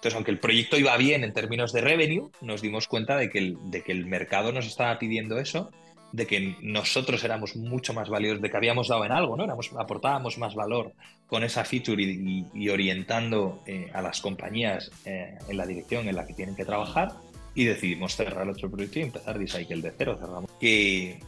Entonces, 0.00 0.14
aunque 0.14 0.30
el 0.30 0.38
proyecto 0.38 0.78
iba 0.78 0.96
bien 0.96 1.24
en 1.24 1.34
términos 1.34 1.74
de 1.74 1.82
revenue, 1.82 2.30
nos 2.40 2.62
dimos 2.62 2.88
cuenta 2.88 3.18
de 3.18 3.28
que 3.28 3.36
el, 3.36 3.58
de 3.70 3.82
que 3.82 3.92
el 3.92 4.06
mercado 4.06 4.50
nos 4.50 4.64
estaba 4.64 4.98
pidiendo 4.98 5.38
eso, 5.38 5.70
de 6.12 6.26
que 6.26 6.56
nosotros 6.62 7.22
éramos 7.22 7.54
mucho 7.54 7.92
más 7.92 8.08
valiosos, 8.08 8.40
de 8.40 8.48
que 8.48 8.56
habíamos 8.56 8.88
dado 8.88 9.04
en 9.04 9.12
algo, 9.12 9.36
¿no? 9.36 9.44
Éramos, 9.44 9.70
aportábamos 9.78 10.38
más 10.38 10.54
valor 10.54 10.94
con 11.26 11.44
esa 11.44 11.66
feature 11.66 12.02
y, 12.02 12.68
orientando 12.70 13.62
eh, 13.66 13.90
a 13.92 14.00
las 14.00 14.22
compañías 14.22 14.90
eh, 15.04 15.36
en 15.46 15.56
la 15.58 15.66
dirección 15.66 16.08
en 16.08 16.16
la 16.16 16.26
que 16.26 16.32
tienen 16.32 16.56
que 16.56 16.64
trabajar 16.64 17.12
y 17.54 17.66
decidimos 17.66 18.16
cerrar 18.16 18.48
otro 18.48 18.70
proyecto 18.70 19.00
y 19.00 19.02
empezar 19.02 19.38
Decycle 19.38 19.82
de 19.82 19.92
cero. 19.98 20.16
Cerramos. 20.18 20.50
Que, 20.58 21.20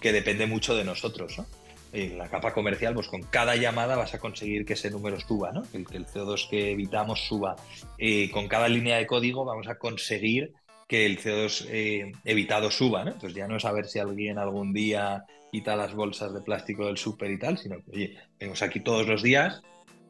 que 0.00 0.12
depende 0.12 0.46
mucho 0.46 0.76
de 0.76 0.84
nosotros, 0.84 1.36
¿no? 1.36 1.46
En 1.94 2.18
la 2.18 2.28
capa 2.28 2.52
comercial, 2.52 2.92
pues 2.92 3.08
con 3.08 3.22
cada 3.22 3.56
llamada 3.56 3.96
vas 3.96 4.14
a 4.14 4.18
conseguir 4.18 4.66
que 4.66 4.72
ese 4.72 4.90
número 4.90 5.18
suba, 5.20 5.52
¿no? 5.52 5.62
que, 5.62 5.78
el, 5.78 6.06
CO2 6.06 6.48
que 6.50 6.72
evitamos 6.72 7.20
suba. 7.20 7.54
Eh, 7.98 8.30
con 8.30 8.48
cada 8.48 8.68
línea 8.68 8.96
de 8.96 9.06
código 9.06 9.44
vamos 9.44 9.68
a 9.68 9.76
conseguir 9.76 10.52
que 10.88 11.06
el 11.06 11.18
CO2 11.18 11.66
eh, 11.70 12.12
evitado 12.24 12.70
suba. 12.70 13.02
Entonces 13.02 13.34
ya 13.34 13.46
no 13.46 13.56
es 13.56 13.64
a 13.64 13.72
ver 13.72 13.86
si 13.86 14.00
alguien 14.00 14.38
algún 14.38 14.72
día 14.72 15.24
quita 15.52 15.76
las 15.76 15.94
bolsas 15.94 16.34
de 16.34 16.40
plástico 16.40 16.86
del 16.86 16.98
súper 16.98 17.30
y 17.30 17.38
tal, 17.38 17.58
sino 17.58 17.76
que, 17.76 17.90
oye, 17.92 18.18
venimos 18.40 18.60
aquí 18.62 18.80
todos 18.80 19.06
los 19.06 19.22
días, 19.22 19.62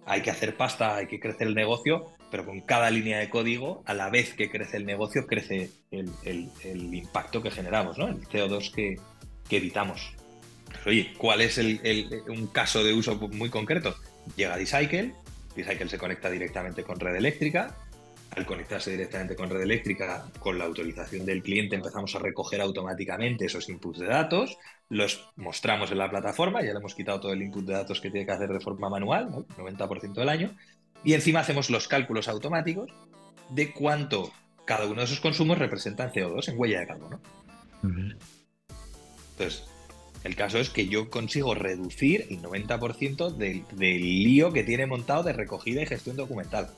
hay 0.07 0.23
que 0.23 0.31
hacer 0.31 0.57
pasta, 0.57 0.97
hay 0.97 1.07
que 1.07 1.21
crecer 1.21 1.49
el 1.49 1.55
negocio, 1.55 2.07
pero 2.31 2.47
con 2.47 2.63
cada 2.63 2.91
línea 2.91 3.19
de 3.19 3.29
código, 3.29 3.83
a 3.85 3.93
la 3.93 4.09
vez 4.09 4.33
que 4.33 4.51
crece 4.51 4.79
el 4.79 4.87
negocio, 4.87 5.27
crece 5.27 5.71
el, 5.91 6.49
impacto 6.95 7.43
que 7.43 7.51
generamos, 7.51 7.99
¿no? 7.99 8.09
el 8.09 8.27
CO2 8.27 8.73
que, 8.73 8.97
que 9.49 9.59
evitamos. 9.59 10.15
Oye, 10.87 11.13
¿cuál 11.17 11.41
es 11.41 11.59
un 11.59 12.47
caso 12.49 12.85
de 12.85 12.93
uso 12.93 13.17
muy 13.17 13.51
concreto? 13.51 13.97
Llega 14.37 14.57
Decycle, 14.57 15.15
Decycle 15.57 15.89
se 15.89 15.99
conecta 15.99 16.31
directamente 16.31 16.83
con 16.83 17.01
red 17.01 17.17
eléctrica, 17.17 17.77
al 18.31 18.47
conectarse 18.47 18.91
directamente 18.91 19.37
con 19.37 19.49
red 19.49 19.63
eléctrica, 19.63 20.27
con 20.41 20.59
la 20.59 20.65
autorización 20.65 21.25
del 21.25 21.43
cliente 21.43 21.77
empezamos 21.77 22.15
a 22.17 22.19
recoger 22.19 22.61
automáticamente 22.61 23.47
esos 23.47 23.69
inputs 23.69 24.01
de 24.01 24.07
datos, 24.07 24.59
los 24.89 25.31
mostramos 25.37 25.93
en 25.93 25.99
la 25.99 26.11
plataforma, 26.11 26.61
ya 26.61 26.73
le 26.73 26.81
hemos 26.81 26.95
quitado 26.95 27.21
todo 27.21 27.33
el 27.33 27.43
input 27.43 27.65
de 27.65 27.75
datos 27.75 28.01
que 28.01 28.11
tiene 28.11 28.27
que 28.27 28.33
hacer 28.33 28.51
de 28.51 28.61
forma 28.61 28.89
manual, 28.89 29.29
90% 29.29 30.15
del 30.15 30.29
año, 30.29 30.57
y 31.05 31.15
encima 31.15 31.41
hacemos 31.41 31.71
los 31.71 31.87
cálculos 31.87 32.29
automáticos 32.29 32.91
de 33.51 33.73
cuánto 33.73 34.33
cada 34.65 34.87
uno 34.87 34.97
de 34.97 35.05
esos 35.05 35.21
consumos 35.21 35.59
representa 35.59 36.05
en 36.05 36.11
CO2, 36.11 36.49
en 36.49 36.59
huella 36.59 36.81
de 36.81 36.87
carbono. 36.87 37.21
Entonces, 39.33 39.65
el 40.25 40.37
caso 40.37 40.59
es 40.59 40.71
que 40.71 40.89
yo 40.89 41.11
consigo 41.11 41.55
reducir 41.55 42.27
el 42.31 42.41
90% 42.41 43.31
del, 43.31 43.65
lío 43.79 44.53
que 44.53 44.65
tiene 44.65 44.87
montado 44.87 45.23
de 45.23 45.35
recogida 45.35 45.83
y 45.83 45.87
gestión 45.87 46.17
documental. 46.17 46.69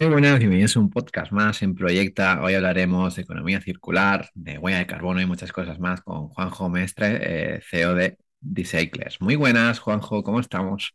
Muy 0.00 0.08
buenas, 0.10 0.38
bienvenidos 0.40 0.76
a 0.76 0.80
un 0.80 0.90
podcast 0.90 1.30
más 1.30 1.62
en 1.62 1.74
Proyecta. 1.74 2.42
Hoy 2.42 2.54
hablaremos 2.54 3.14
de 3.14 3.22
economía 3.22 3.60
circular, 3.60 4.28
de 4.34 4.58
huella 4.58 4.78
de 4.78 4.86
carbono 4.86 5.20
y 5.20 5.26
muchas 5.26 5.52
cosas 5.52 5.78
más 5.78 6.02
con 6.02 6.28
Juanjo 6.28 6.68
Mestre, 6.68 7.54
eh, 7.54 7.60
CEO 7.62 7.94
de 7.94 8.18
Decyclers. 8.40 9.20
Muy 9.20 9.36
buenas, 9.36 9.78
Juanjo, 9.78 10.24
¿cómo 10.24 10.40
estamos? 10.40 10.92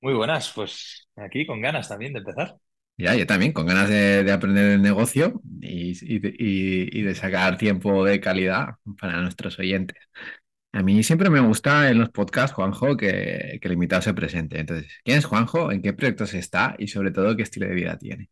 Muy 0.00 0.14
buenas, 0.14 0.50
pues 0.54 1.06
aquí 1.16 1.46
con 1.46 1.60
ganas 1.60 1.88
también 1.88 2.14
de 2.14 2.20
empezar. 2.20 2.56
Ya, 2.96 3.14
yo 3.14 3.26
también, 3.26 3.52
con 3.52 3.66
ganas 3.66 3.88
de, 3.88 4.30
aprender 4.32 4.72
el 4.72 4.82
negocio 4.82 5.40
y, 5.60 5.92
y, 6.00 7.02
de 7.02 7.14
sacar 7.16 7.58
tiempo 7.58 8.04
de 8.04 8.20
calidad 8.20 8.76
para 8.98 9.20
nuestros 9.20 9.58
oyentes. 9.58 9.98
A 10.74 10.82
mí 10.82 11.04
siempre 11.04 11.30
me 11.30 11.38
gusta 11.38 11.88
en 11.88 11.98
los 11.98 12.10
podcasts, 12.10 12.52
Juanjo, 12.52 12.96
que, 12.96 13.60
el 13.62 13.72
invitado 13.72 14.02
se 14.02 14.12
presente. 14.12 14.58
Entonces, 14.58 14.92
¿quién 15.04 15.18
es 15.18 15.24
Juanjo? 15.24 15.70
¿En 15.70 15.80
qué 15.80 15.92
proyectos 15.92 16.34
está? 16.34 16.74
Y 16.80 16.88
sobre 16.88 17.12
todo, 17.12 17.36
¿qué 17.36 17.44
estilo 17.44 17.68
de 17.68 17.76
vida 17.76 17.96
tiene? 17.96 18.28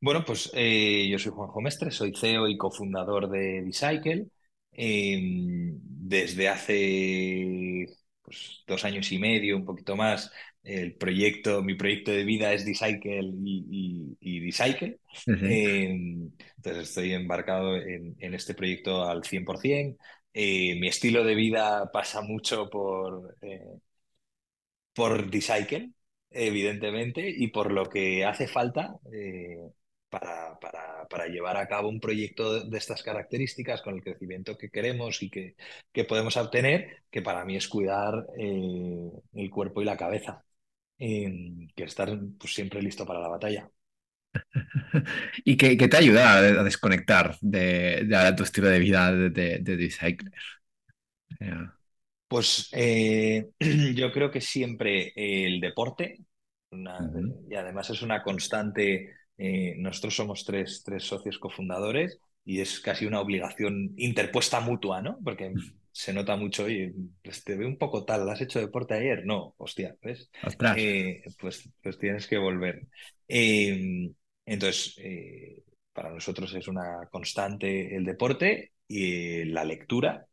Bueno, 0.00 0.24
pues 0.24 0.50
eh, 0.54 1.06
yo 1.06 1.18
soy 1.18 1.32
Juanjo 1.32 1.60
Mestre, 1.60 1.90
soy 1.90 2.14
CEO 2.16 2.48
y 2.48 2.56
cofundador 2.56 3.28
de 3.28 3.60
Decycle. 3.60 4.28
Em, 4.72 5.78
desde 5.82 6.48
hace 6.48 7.86
pues, 8.22 8.64
dos 8.66 8.86
años 8.86 9.12
y 9.12 9.18
medio, 9.18 9.58
un 9.58 9.66
poquito 9.66 9.96
más, 9.96 10.32
el 10.62 10.94
proyecto, 10.94 11.62
mi 11.62 11.74
proyecto 11.74 12.10
de 12.10 12.24
vida 12.24 12.54
es 12.54 12.64
Decycle 12.64 13.34
y, 13.44 14.16
y, 14.18 14.40
Decycle. 14.40 14.98
Em, 15.26 16.30
entonces 16.56 16.88
estoy 16.88 17.12
embarcado 17.12 17.76
en, 17.76 18.16
en, 18.18 18.32
este 18.32 18.54
proyecto 18.54 19.04
al 19.04 19.24
100%. 19.24 19.98
Eh, 20.34 20.74
mi 20.80 20.88
estilo 20.88 21.24
de 21.24 21.34
vida 21.34 21.90
pasa 21.92 22.20
mucho 22.22 22.68
por, 22.68 23.36
eh, 23.42 23.78
por 24.94 25.30
evidentemente, 26.30 27.28
y 27.28 27.48
por 27.48 27.72
lo 27.72 27.88
que 27.88 28.24
hace 28.24 28.46
falta 28.48 28.96
eh, 29.12 29.58
para, 30.08 30.58
para, 31.08 31.26
llevar 31.28 31.56
a 31.56 31.68
cabo 31.68 31.88
un 31.88 32.00
proyecto 32.00 32.64
de 32.64 32.78
estas 32.78 33.02
características 33.02 33.82
con 33.82 33.94
el 33.94 34.02
crecimiento 34.02 34.56
que 34.58 34.70
queremos 34.70 35.22
y 35.22 35.30
que, 35.30 35.54
que 35.92 36.04
podemos 36.04 36.36
obtener, 36.36 37.04
que 37.10 37.22
para 37.22 37.44
mí 37.44 37.56
es 37.56 37.68
cuidar 37.68 38.26
el 38.36 39.50
cuerpo 39.50 39.82
y 39.82 39.84
la 39.84 39.96
cabeza, 39.96 40.44
que 40.98 41.84
estar 41.84 42.10
pues, 42.38 42.54
siempre 42.54 42.82
listo 42.82 43.06
para 43.06 43.20
la 43.20 43.28
batalla. 43.28 43.70
¿Y 45.44 45.56
qué, 45.56 45.76
te 45.76 45.96
ayuda 45.96 46.38
a 46.38 46.64
desconectar 46.64 47.36
de, 47.40 48.06
tu 48.36 48.42
estilo 48.42 48.68
de 48.68 48.78
vida 48.78 49.12
de, 49.12 49.30
de, 49.30 49.94
Pues 52.28 52.68
eh, 52.72 53.48
yo 53.94 54.12
creo 54.12 54.30
que 54.30 54.40
siempre 54.40 55.12
el 55.16 55.60
deporte, 55.60 56.18
y 56.70 57.54
además 57.54 57.90
es 57.90 58.02
una 58.02 58.22
constante, 58.22 59.14
eh, 59.38 59.74
nosotros 59.78 60.16
somos 60.16 60.44
tres, 60.44 60.82
tres 60.84 61.04
socios 61.04 61.38
cofundadores 61.38 62.18
y 62.44 62.60
es 62.60 62.80
casi 62.80 63.06
una 63.06 63.20
obligación 63.20 63.92
interpuesta 63.96 64.60
mutua, 64.60 65.00
¿no? 65.00 65.18
Porque 65.22 65.52
se 65.92 66.12
nota 66.12 66.36
mucho, 66.36 66.68
y 66.68 66.92
pues 67.22 67.44
te 67.44 67.56
veo 67.56 67.68
un 67.68 67.78
poco 67.78 68.04
tal, 68.04 68.28
¿has 68.28 68.40
hecho 68.40 68.58
deporte 68.58 68.94
ayer? 68.94 69.24
No, 69.24 69.54
hostia, 69.58 69.96
¿ves? 70.02 70.28
Eh, 70.76 71.22
pues, 71.40 71.70
pues 71.80 71.98
tienes 71.98 72.26
que 72.26 72.36
volver. 72.36 72.82
Em, 73.28 74.12
entonces, 74.46 74.94
eh, 74.98 75.62
para 75.92 76.10
nosotros 76.10 76.54
es 76.54 76.68
una 76.68 77.08
constante 77.10 77.96
el 77.96 78.04
deporte 78.04 78.72
y 78.88 79.44
la 79.44 79.64
lectura 79.64 80.26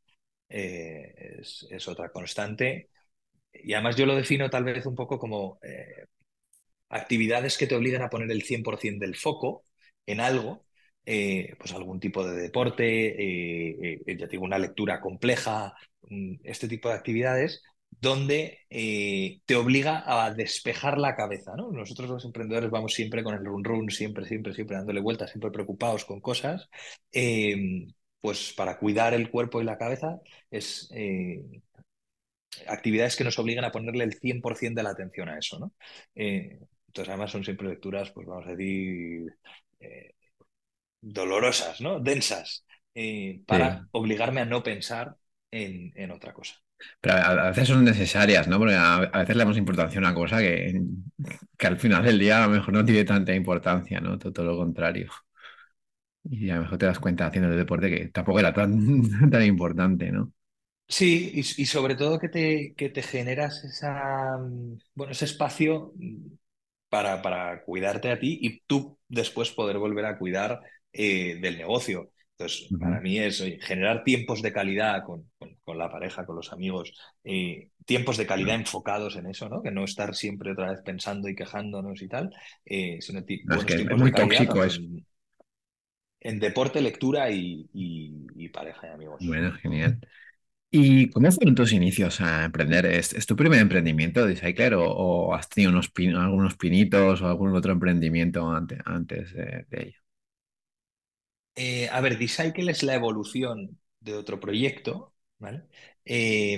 eh, 0.49 1.39
es, 1.39 1.87
otra 1.87 2.11
constante. 2.11 2.89
Y 3.53 3.73
además 3.73 3.95
yo 3.95 4.05
lo 4.05 4.15
defino 4.15 4.49
tal 4.49 4.63
vez 4.63 4.85
un 4.85 4.95
poco 4.95 5.19
como 5.19 5.59
eh, 5.63 6.05
actividades 6.89 7.57
que 7.57 7.67
te 7.67 7.75
obligan 7.75 8.01
a 8.01 8.09
poner 8.09 8.31
el 8.31 8.43
100% 8.43 8.99
del 9.05 9.15
foco 9.15 9.63
en 10.05 10.19
algo, 10.19 10.65
pues 11.03 11.73
algún 11.73 11.99
tipo 11.99 12.25
de 12.25 12.41
deporte, 12.41 14.05
ya 14.05 14.27
digo, 14.27 14.43
una 14.43 14.59
lectura 14.59 15.01
compleja, 15.01 15.73
mm, 16.09 16.35
este 16.43 16.67
tipo 16.67 16.89
de 16.89 16.95
actividades 16.95 17.63
donde 18.01 18.59
eh, 18.69 19.41
te 19.45 19.55
obliga 19.55 20.03
a 20.05 20.33
despejar 20.33 20.97
la 20.97 21.15
cabeza. 21.15 21.53
¿no? 21.55 21.71
Nosotros 21.71 22.09
los 22.09 22.25
emprendedores 22.25 22.71
vamos 22.71 22.93
siempre 22.93 23.23
con 23.23 23.35
el 23.35 23.45
run 23.45 23.63
run, 23.63 23.89
siempre, 23.91 24.25
siempre, 24.25 24.53
siempre 24.55 24.77
dándole 24.77 25.01
vueltas, 25.01 25.29
siempre 25.29 25.51
preocupados 25.51 26.03
con 26.05 26.19
cosas. 26.19 26.67
Eh, 27.11 27.85
pues 28.19 28.53
para 28.53 28.77
cuidar 28.77 29.13
el 29.13 29.29
cuerpo 29.29 29.61
y 29.61 29.65
la 29.65 29.77
cabeza 29.77 30.19
es 30.49 30.89
eh, 30.95 31.43
actividades 32.67 33.15
que 33.15 33.23
nos 33.23 33.37
obligan 33.39 33.65
a 33.65 33.71
ponerle 33.71 34.03
el 34.03 34.19
100% 34.19 34.73
de 34.79 34.83
la 34.83 34.91
atención 34.91 35.29
a 35.29 35.37
eso. 35.37 35.59
¿no? 35.59 35.73
entonces 36.15 37.09
además 37.09 37.31
son 37.31 37.43
siempre 37.43 37.69
lecturas, 37.69 38.11
pues 38.11 38.27
vamos 38.27 38.45
a 38.47 38.51
decir, 38.51 39.33
dolorosas, 41.01 41.81
¿no? 41.81 41.99
densas, 41.99 42.65
para 43.45 43.87
obligarme 43.91 44.41
a 44.41 44.45
no 44.45 44.61
pensar 44.61 45.15
en 45.51 46.11
otra 46.11 46.33
cosa. 46.33 46.60
Pero 46.99 47.15
a, 47.15 47.49
veces 47.49 47.67
son 47.67 47.83
necesarias, 47.83 48.47
¿no? 48.47 48.57
Porque 48.59 48.75
a, 48.75 48.99
veces 48.99 49.35
le 49.35 49.43
damos 49.43 49.57
importancia 49.57 49.99
a 49.99 50.03
una 50.03 50.13
cosa 50.13 50.39
que, 50.39 50.81
que, 51.57 51.67
al 51.67 51.77
final 51.77 52.03
del 52.03 52.19
día 52.19 52.43
a 52.43 52.47
lo 52.47 52.53
mejor 52.53 52.73
no 52.73 52.85
tiene 52.85 53.03
tanta 53.05 53.33
importancia, 53.33 53.99
¿no? 53.99 54.17
Todo, 54.17 54.43
lo 54.45 54.57
contrario. 54.57 55.09
Y 56.23 56.49
a 56.49 56.55
lo 56.55 56.61
mejor 56.63 56.77
te 56.77 56.85
das 56.85 56.99
cuenta 56.99 57.27
haciendo 57.27 57.49
el 57.49 57.57
deporte 57.57 57.89
que 57.89 58.07
tampoco 58.09 58.39
era 58.39 58.53
tan, 58.53 59.01
tan 59.31 59.43
importante, 59.43 60.11
¿no? 60.11 60.31
Sí, 60.87 61.31
y, 61.35 61.65
sobre 61.65 61.95
todo 61.95 62.19
que 62.19 62.27
te, 62.27 62.73
que 62.75 62.89
te 62.89 63.01
generas 63.01 63.63
esa, 63.63 64.37
bueno, 64.93 65.11
ese 65.13 65.23
espacio 65.23 65.93
para, 66.89 67.21
para 67.21 67.63
cuidarte 67.63 68.11
a 68.11 68.19
ti 68.19 68.37
y 68.41 68.61
tú 68.67 68.99
después 69.07 69.51
poder 69.51 69.77
volver 69.77 70.05
a 70.05 70.17
cuidar 70.17 70.61
eh, 70.91 71.39
del 71.39 71.57
negocio. 71.57 72.11
Entonces, 72.41 72.73
para 72.79 72.99
mí 73.01 73.19
es 73.19 73.43
generar 73.61 74.03
tiempos 74.03 74.41
de 74.41 74.51
calidad 74.53 75.03
con, 75.03 75.29
la 75.77 75.89
pareja, 75.91 76.25
con 76.25 76.35
los 76.35 76.51
amigos, 76.53 76.93
eh, 77.23 77.69
tiempos 77.85 78.17
de 78.17 78.25
calidad 78.27 78.55
enfocados 78.55 79.15
en 79.15 79.27
eso, 79.27 79.49
¿no? 79.49 79.61
Que 79.61 79.71
no 79.71 79.83
estar 79.83 80.15
siempre 80.15 80.51
otra 80.51 80.71
vez 80.71 80.81
pensando 80.83 81.29
y 81.29 81.35
quejándonos 81.35 82.01
y 82.01 82.07
tal, 82.07 82.31
eh, 82.65 82.97
sino 83.01 83.23
es 83.89 83.97
muy 83.97 84.13
tóxico 84.13 84.63
eso. 84.63 84.81
En, 86.19 86.39
deporte, 86.39 86.81
lectura 86.81 87.29
y, 87.31 87.69
pareja 88.53 88.87
y 88.87 88.91
amigos. 88.91 89.23
Bueno, 89.27 89.51
genial. 89.53 89.99
¿Y 90.71 91.09
cómo 91.11 91.31
fueron 91.31 91.55
tus 91.55 91.73
inicios 91.73 92.21
a 92.21 92.45
emprender? 92.45 92.85
¿Es, 92.87 93.13
es 93.13 93.25
tu 93.27 93.35
primer 93.37 93.59
emprendimiento 93.61 94.25
de 94.25 94.35
Cycler 94.37 94.75
o, 94.75 94.85
o 94.91 95.35
has 95.35 95.49
tenido 95.49 95.71
unos 95.71 95.89
pin- 95.93 96.15
algunos 96.17 96.57
pinitos 96.57 97.21
o 97.21 97.27
algún 97.27 97.55
otro 97.55 97.73
emprendimiento 97.73 98.49
ante- 98.51 98.79
antes 98.85 99.33
de, 99.33 99.65
de 99.69 99.83
ello? 99.83 99.99
Eh, 101.55 101.89
a 101.91 101.99
ver, 102.01 102.17
Decycle 102.17 102.71
es 102.71 102.83
la 102.83 102.95
evolución 102.95 103.79
de 103.99 104.15
otro 104.15 104.39
proyecto, 104.39 105.13
¿vale? 105.37 105.63
Eh, 106.05 106.53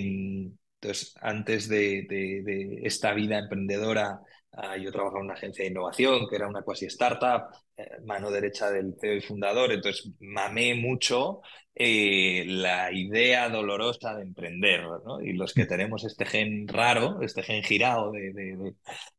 entonces, 0.82 1.16
antes 1.22 1.68
de, 1.68 2.80
esta 2.84 3.14
vida 3.14 3.40
emprendedora, 3.40 4.20
ah, 4.52 4.78
yo 4.78 4.92
trabajaba 4.92 5.20
en 5.22 5.26
una 5.26 5.34
agencia 5.34 5.64
de 5.66 5.72
innovación, 5.72 6.28
que 6.30 6.36
era 6.36 6.48
una 6.48 6.62
quasi 6.62 6.86
startup, 6.86 7.44
eh, 7.78 7.88
mano 8.06 8.30
derecha 8.32 8.70
del 8.72 8.94
CEO 9.00 9.16
y 9.16 9.22
fundador, 9.22 9.72
entonces 9.72 10.12
mamé 10.20 10.76
mucho 10.76 11.42
la 11.76 12.92
idea 12.92 13.50
dolorosa 13.50 14.16
de 14.16 14.22
emprender, 14.24 14.82
¿no? 15.06 15.22
Y 15.22 15.34
los 15.34 15.54
que 15.56 15.66
tenemos 15.66 16.04
este 16.06 16.26
gen 16.26 16.68
raro, 16.68 17.22
este 17.24 17.42
gen 17.44 17.64
girado 17.64 18.12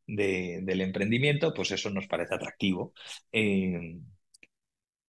de- 0.06 0.60
del 0.62 0.80
emprendimiento, 0.80 1.52
pues 1.54 1.70
eso 1.72 1.90
nos 1.90 2.06
parece 2.06 2.34
atractivo. 2.34 2.92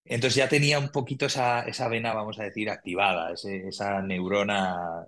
Entonces 0.06 0.36
ya 0.36 0.48
tenía 0.48 0.78
un 0.78 0.90
poquito 0.90 1.26
esa, 1.26 1.62
esa 1.62 1.88
vena, 1.88 2.14
vamos 2.14 2.38
a 2.38 2.44
decir, 2.44 2.70
activada, 2.70 3.32
esa 3.32 4.02
neurona 4.02 5.04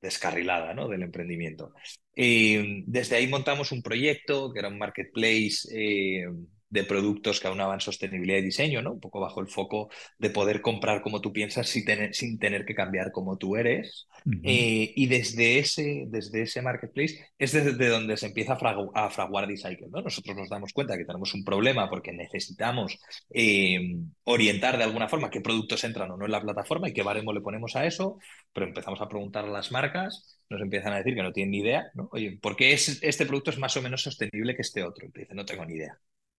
descarrilada, 0.00 0.74
¿no? 0.74 0.88
del 0.88 1.02
emprendimiento. 1.02 1.72
Eh, 2.14 2.82
desde 2.86 3.16
ahí 3.16 3.26
montamos 3.28 3.72
un 3.72 3.82
proyecto 3.82 4.52
que 4.52 4.58
era 4.60 4.68
un 4.68 4.78
marketplace 4.78 5.68
eh, 5.72 6.26
de 6.70 6.84
productos 6.84 7.40
que 7.40 7.48
aunaban 7.48 7.80
sostenibilidad 7.80 8.38
y 8.38 8.42
diseño, 8.42 8.82
¿no? 8.82 8.92
Un 8.92 9.00
poco 9.00 9.20
bajo 9.20 9.40
el 9.40 9.48
foco 9.48 9.88
de 10.18 10.30
poder 10.30 10.60
comprar 10.60 11.02
como 11.02 11.20
tú 11.20 11.32
piensas 11.32 11.68
sin 11.68 11.84
tener, 11.84 12.14
sin 12.14 12.38
tener 12.38 12.64
que 12.66 12.74
cambiar 12.74 13.10
como 13.12 13.38
tú 13.38 13.56
eres. 13.56 14.06
Eh, 14.42 14.92
y 14.96 15.06
desde 15.08 15.58
ese, 15.58 16.04
desde 16.08 16.42
ese 16.42 16.62
marketplace 16.62 17.18
es 17.38 17.52
desde 17.52 17.88
donde 17.88 18.16
se 18.16 18.26
empieza 18.26 18.54
a, 18.54 18.58
fragu- 18.58 18.90
a 18.94 19.10
fraguar 19.10 19.46
Decycle, 19.48 19.88
¿no? 19.90 20.00
Nosotros 20.00 20.36
nos 20.36 20.48
damos 20.48 20.72
cuenta 20.72 20.96
que 20.96 21.04
tenemos 21.04 21.34
un 21.34 21.44
problema 21.44 21.90
porque 21.90 22.12
necesitamos 22.12 22.98
eh, 23.34 23.78
orientar 24.24 24.78
de 24.78 24.84
alguna 24.84 25.08
forma 25.08 25.28
qué 25.30 25.40
productos 25.40 25.82
entran 25.84 26.10
o 26.12 26.16
no 26.16 26.24
en 26.24 26.30
la 26.32 26.40
plataforma 26.40 26.88
y 26.88 26.92
qué 26.92 27.02
baremo 27.02 27.32
le 27.32 27.40
ponemos 27.40 27.74
a 27.76 27.84
eso, 27.84 28.18
pero 28.52 28.66
empezamos 28.66 29.00
a 29.00 29.08
preguntar 29.08 29.44
a 29.44 29.48
las 29.48 29.72
marcas, 29.72 30.38
nos 30.48 30.60
empiezan 30.62 30.92
a 30.92 30.98
decir 30.98 31.14
que 31.14 31.22
no 31.22 31.32
tienen 31.32 31.50
ni 31.50 31.58
idea, 31.58 31.86
¿no? 31.94 32.08
Oye, 32.12 32.38
¿por 32.40 32.56
qué 32.56 32.72
es, 32.72 33.02
este 33.02 33.26
producto 33.26 33.50
es 33.50 33.58
más 33.58 33.76
o 33.76 33.82
menos 33.82 34.02
sostenible 34.02 34.54
que 34.54 34.62
este 34.62 34.84
otro? 34.84 35.06
Y 35.06 35.10
te 35.10 35.20
dicen, 35.20 35.36
no 35.36 35.44
tengo 35.44 35.64
ni 35.66 35.74
idea. 35.74 35.98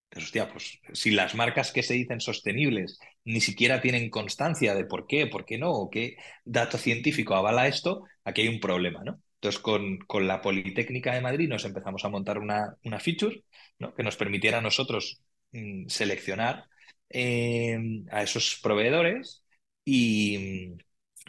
Pues, 0.10 0.26
hostia, 0.26 0.50
pues 0.52 0.80
si 0.94 1.12
las 1.12 1.36
marcas 1.36 1.72
que 1.72 1.84
se 1.84 1.94
dicen 1.94 2.20
sostenibles 2.20 3.00
ni 3.26 3.42
siquiera 3.42 3.80
tienen 3.82 4.10
constancia 4.10 4.74
de 4.74 4.86
por 4.86 5.06
qué, 5.08 5.28
por 5.28 5.46
qué 5.46 5.58
no, 5.58 5.72
o 5.72 5.90
qué 5.90 6.18
dato 6.46 6.78
científico 6.78 7.36
avala 7.36 7.68
esto, 7.68 8.04
aquí 8.24 8.42
hay 8.42 8.48
un 8.48 8.60
problema, 8.60 9.04
¿no? 9.04 9.22
Entonces, 9.36 9.62
con, 9.62 10.00
con 10.00 10.28
la 10.28 10.42
Politécnica 10.42 11.14
de 11.14 11.22
Madrid 11.22 11.48
nos 11.48 11.64
empezamos 11.64 12.04
a 12.04 12.10
montar 12.10 12.40
una, 12.40 12.76
una 12.84 13.00
feature, 13.00 13.44
¿no? 13.78 13.94
que 13.96 14.04
nos 14.04 14.18
permitiera 14.18 14.58
a 14.58 14.62
nosotros 14.62 15.22
mm, 15.52 15.88
seleccionar 15.88 16.66
eh, 17.10 17.78
a 18.12 18.24
esos 18.24 18.60
proveedores 18.62 19.44
y, 19.86 20.76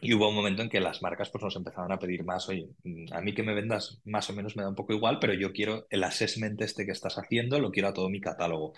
y 0.00 0.14
hubo 0.14 0.28
un 0.28 0.34
momento 0.34 0.62
en 0.62 0.68
que 0.70 0.80
las 0.80 1.02
marcas 1.02 1.30
pues, 1.30 1.44
nos 1.44 1.56
empezaban 1.56 1.92
a 1.92 1.98
pedir 1.98 2.24
más, 2.24 2.48
oye, 2.48 2.68
mm, 2.84 3.12
a 3.12 3.20
mí 3.20 3.34
que 3.34 3.42
me 3.42 3.54
vendas 3.54 4.00
más 4.04 4.30
o 4.30 4.32
menos 4.34 4.56
me 4.56 4.62
da 4.62 4.68
un 4.68 4.74
poco 4.74 4.92
igual, 4.94 5.18
pero 5.20 5.34
yo 5.34 5.52
quiero 5.52 5.86
el 5.90 6.04
assessment 6.04 6.60
este 6.62 6.86
que 6.86 6.92
estás 6.92 7.16
haciendo, 7.18 7.58
lo 7.58 7.70
quiero 7.70 7.88
a 7.88 7.92
todo 7.94 8.08
mi 8.10 8.20
catálogo. 8.20 8.72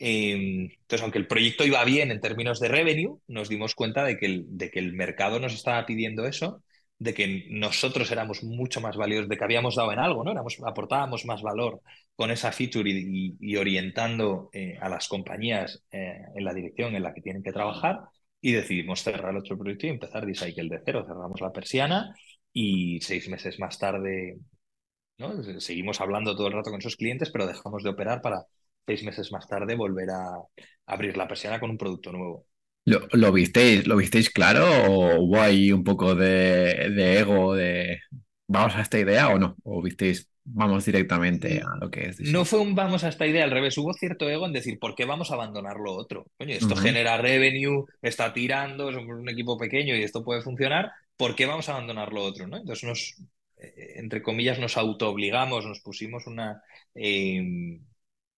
Eh, 0.00 0.32
entonces, 0.80 1.02
aunque 1.02 1.18
el 1.18 1.26
proyecto 1.26 1.64
iba 1.64 1.84
bien 1.84 2.10
en 2.10 2.20
términos 2.20 2.60
de 2.60 2.68
revenue, 2.68 3.18
nos 3.26 3.48
dimos 3.48 3.74
cuenta 3.74 4.04
de 4.04 4.16
que 4.16 4.26
el, 4.26 4.44
de 4.56 4.70
que 4.70 4.78
el 4.78 4.92
mercado 4.92 5.40
nos 5.40 5.54
estaba 5.54 5.84
pidiendo 5.86 6.24
eso, 6.26 6.62
de 6.98 7.14
que 7.14 7.46
nosotros 7.50 8.10
éramos 8.10 8.42
mucho 8.44 8.80
más 8.80 8.96
valiosos, 8.96 9.28
de 9.28 9.36
que 9.36 9.44
habíamos 9.44 9.76
dado 9.76 9.92
en 9.92 9.98
algo, 9.98 10.24
¿no? 10.24 10.32
Éramos, 10.32 10.56
aportábamos 10.64 11.24
más 11.24 11.42
valor 11.42 11.80
con 12.16 12.30
esa 12.30 12.52
feature 12.52 12.90
y 12.90 13.56
orientando 13.56 14.50
eh, 14.52 14.76
a 14.80 14.88
las 14.88 15.08
compañías 15.08 15.82
eh, 15.92 16.18
en 16.34 16.44
la 16.44 16.54
dirección 16.54 16.94
en 16.96 17.02
la 17.02 17.14
que 17.14 17.20
tienen 17.22 17.42
que 17.42 17.52
trabajar. 17.52 18.00
Y 18.40 18.52
decidimos 18.52 19.02
cerrar 19.02 19.36
otro 19.36 19.58
proyecto 19.58 19.86
y 19.86 19.90
empezar 19.90 20.26
Decycle 20.26 20.68
de 20.68 20.82
cero. 20.84 21.04
Cerramos 21.06 21.40
la 21.40 21.52
persiana 21.52 22.14
y 22.52 23.00
seis 23.00 23.28
meses 23.28 23.58
más 23.58 23.78
tarde 23.78 24.38
¿no? 25.18 25.60
Seguimos 25.60 26.00
hablando 26.00 26.36
todo 26.36 26.46
el 26.46 26.52
rato 26.54 26.70
con 26.70 26.78
esos 26.78 26.96
clientes, 26.96 27.30
pero 27.30 27.46
dejamos 27.46 27.82
de 27.82 27.90
operar 27.90 28.22
para 28.22 28.44
seis 28.86 29.02
meses 29.04 29.30
más 29.32 29.46
tarde 29.46 29.74
volver 29.74 30.08
a 30.10 30.38
abrir 30.86 31.16
la 31.16 31.28
persiana 31.28 31.60
con 31.60 31.70
un 31.70 31.78
producto 31.78 32.12
nuevo. 32.12 32.46
¿Lo, 32.84 33.32
visteis, 33.32 33.86
lo 33.86 33.96
visteis 33.96 34.30
claro 34.30 34.64
o 34.86 35.20
hubo 35.20 35.42
un 35.74 35.84
poco 35.84 36.14
de, 36.14 36.90
de 36.94 37.18
ego 37.18 37.54
de 37.54 37.98
vamos 38.46 38.74
a 38.76 38.80
esta 38.80 38.98
idea 38.98 39.28
o 39.28 39.38
no? 39.38 39.56
¿O 39.62 39.82
visteis 39.82 40.30
vamos 40.58 40.84
directamente 40.84 41.60
a 41.62 41.76
lo 41.80 41.90
que 41.90 42.08
es 42.08 42.20
No 42.20 42.44
fue 42.44 42.58
un 42.60 42.74
vamos 42.74 43.04
a 43.04 43.08
esta 43.08 43.26
idea, 43.26 43.44
al 43.44 43.50
revés, 43.52 43.78
hubo 43.78 43.94
cierto 43.94 44.28
ego 44.28 44.44
en 44.46 44.52
decir, 44.52 44.78
¿por 44.80 44.94
qué 44.96 45.04
vamos 45.04 45.30
a 45.30 45.34
abandonar 45.34 45.76
lo 45.76 45.94
otro? 45.94 46.26
Coño, 46.36 46.54
esto 46.54 46.74
genera 46.74 47.16
revenue, 47.16 47.84
está 48.02 48.32
tirando, 48.32 48.92
somos 48.92 49.16
un 49.20 49.28
equipo 49.28 49.56
pequeño 49.56 49.94
y 49.96 50.02
esto 50.02 50.24
puede 50.24 50.42
funcionar, 50.42 50.90
¿por 51.16 51.36
qué 51.36 51.46
vamos 51.46 51.68
a 51.68 51.72
abandonar 51.74 52.12
lo 52.12 52.24
otro? 52.24 52.48
¿no? 52.48 52.56
Entonces 52.56 52.84
nos, 52.88 53.14
eh, 53.58 53.94
entre 53.96 54.20
comillas, 54.22 54.58
nos 54.58 54.76
autoobligamos, 54.76 55.64
nos 55.64 55.80
pusimos 55.80 56.26
una, 56.26 56.60
eh, 56.94 57.80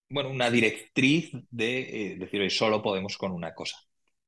bueno, 0.09 0.29
una 0.29 0.51
directriz 0.51 1.31
de 1.49 2.13
eh, 2.13 2.15
decir, 2.17 2.41
oye, 2.41 2.49
solo 2.49 2.81
podemos 2.81 3.17
con 3.17 3.31
una 3.31 3.53
cosa. 3.53 3.77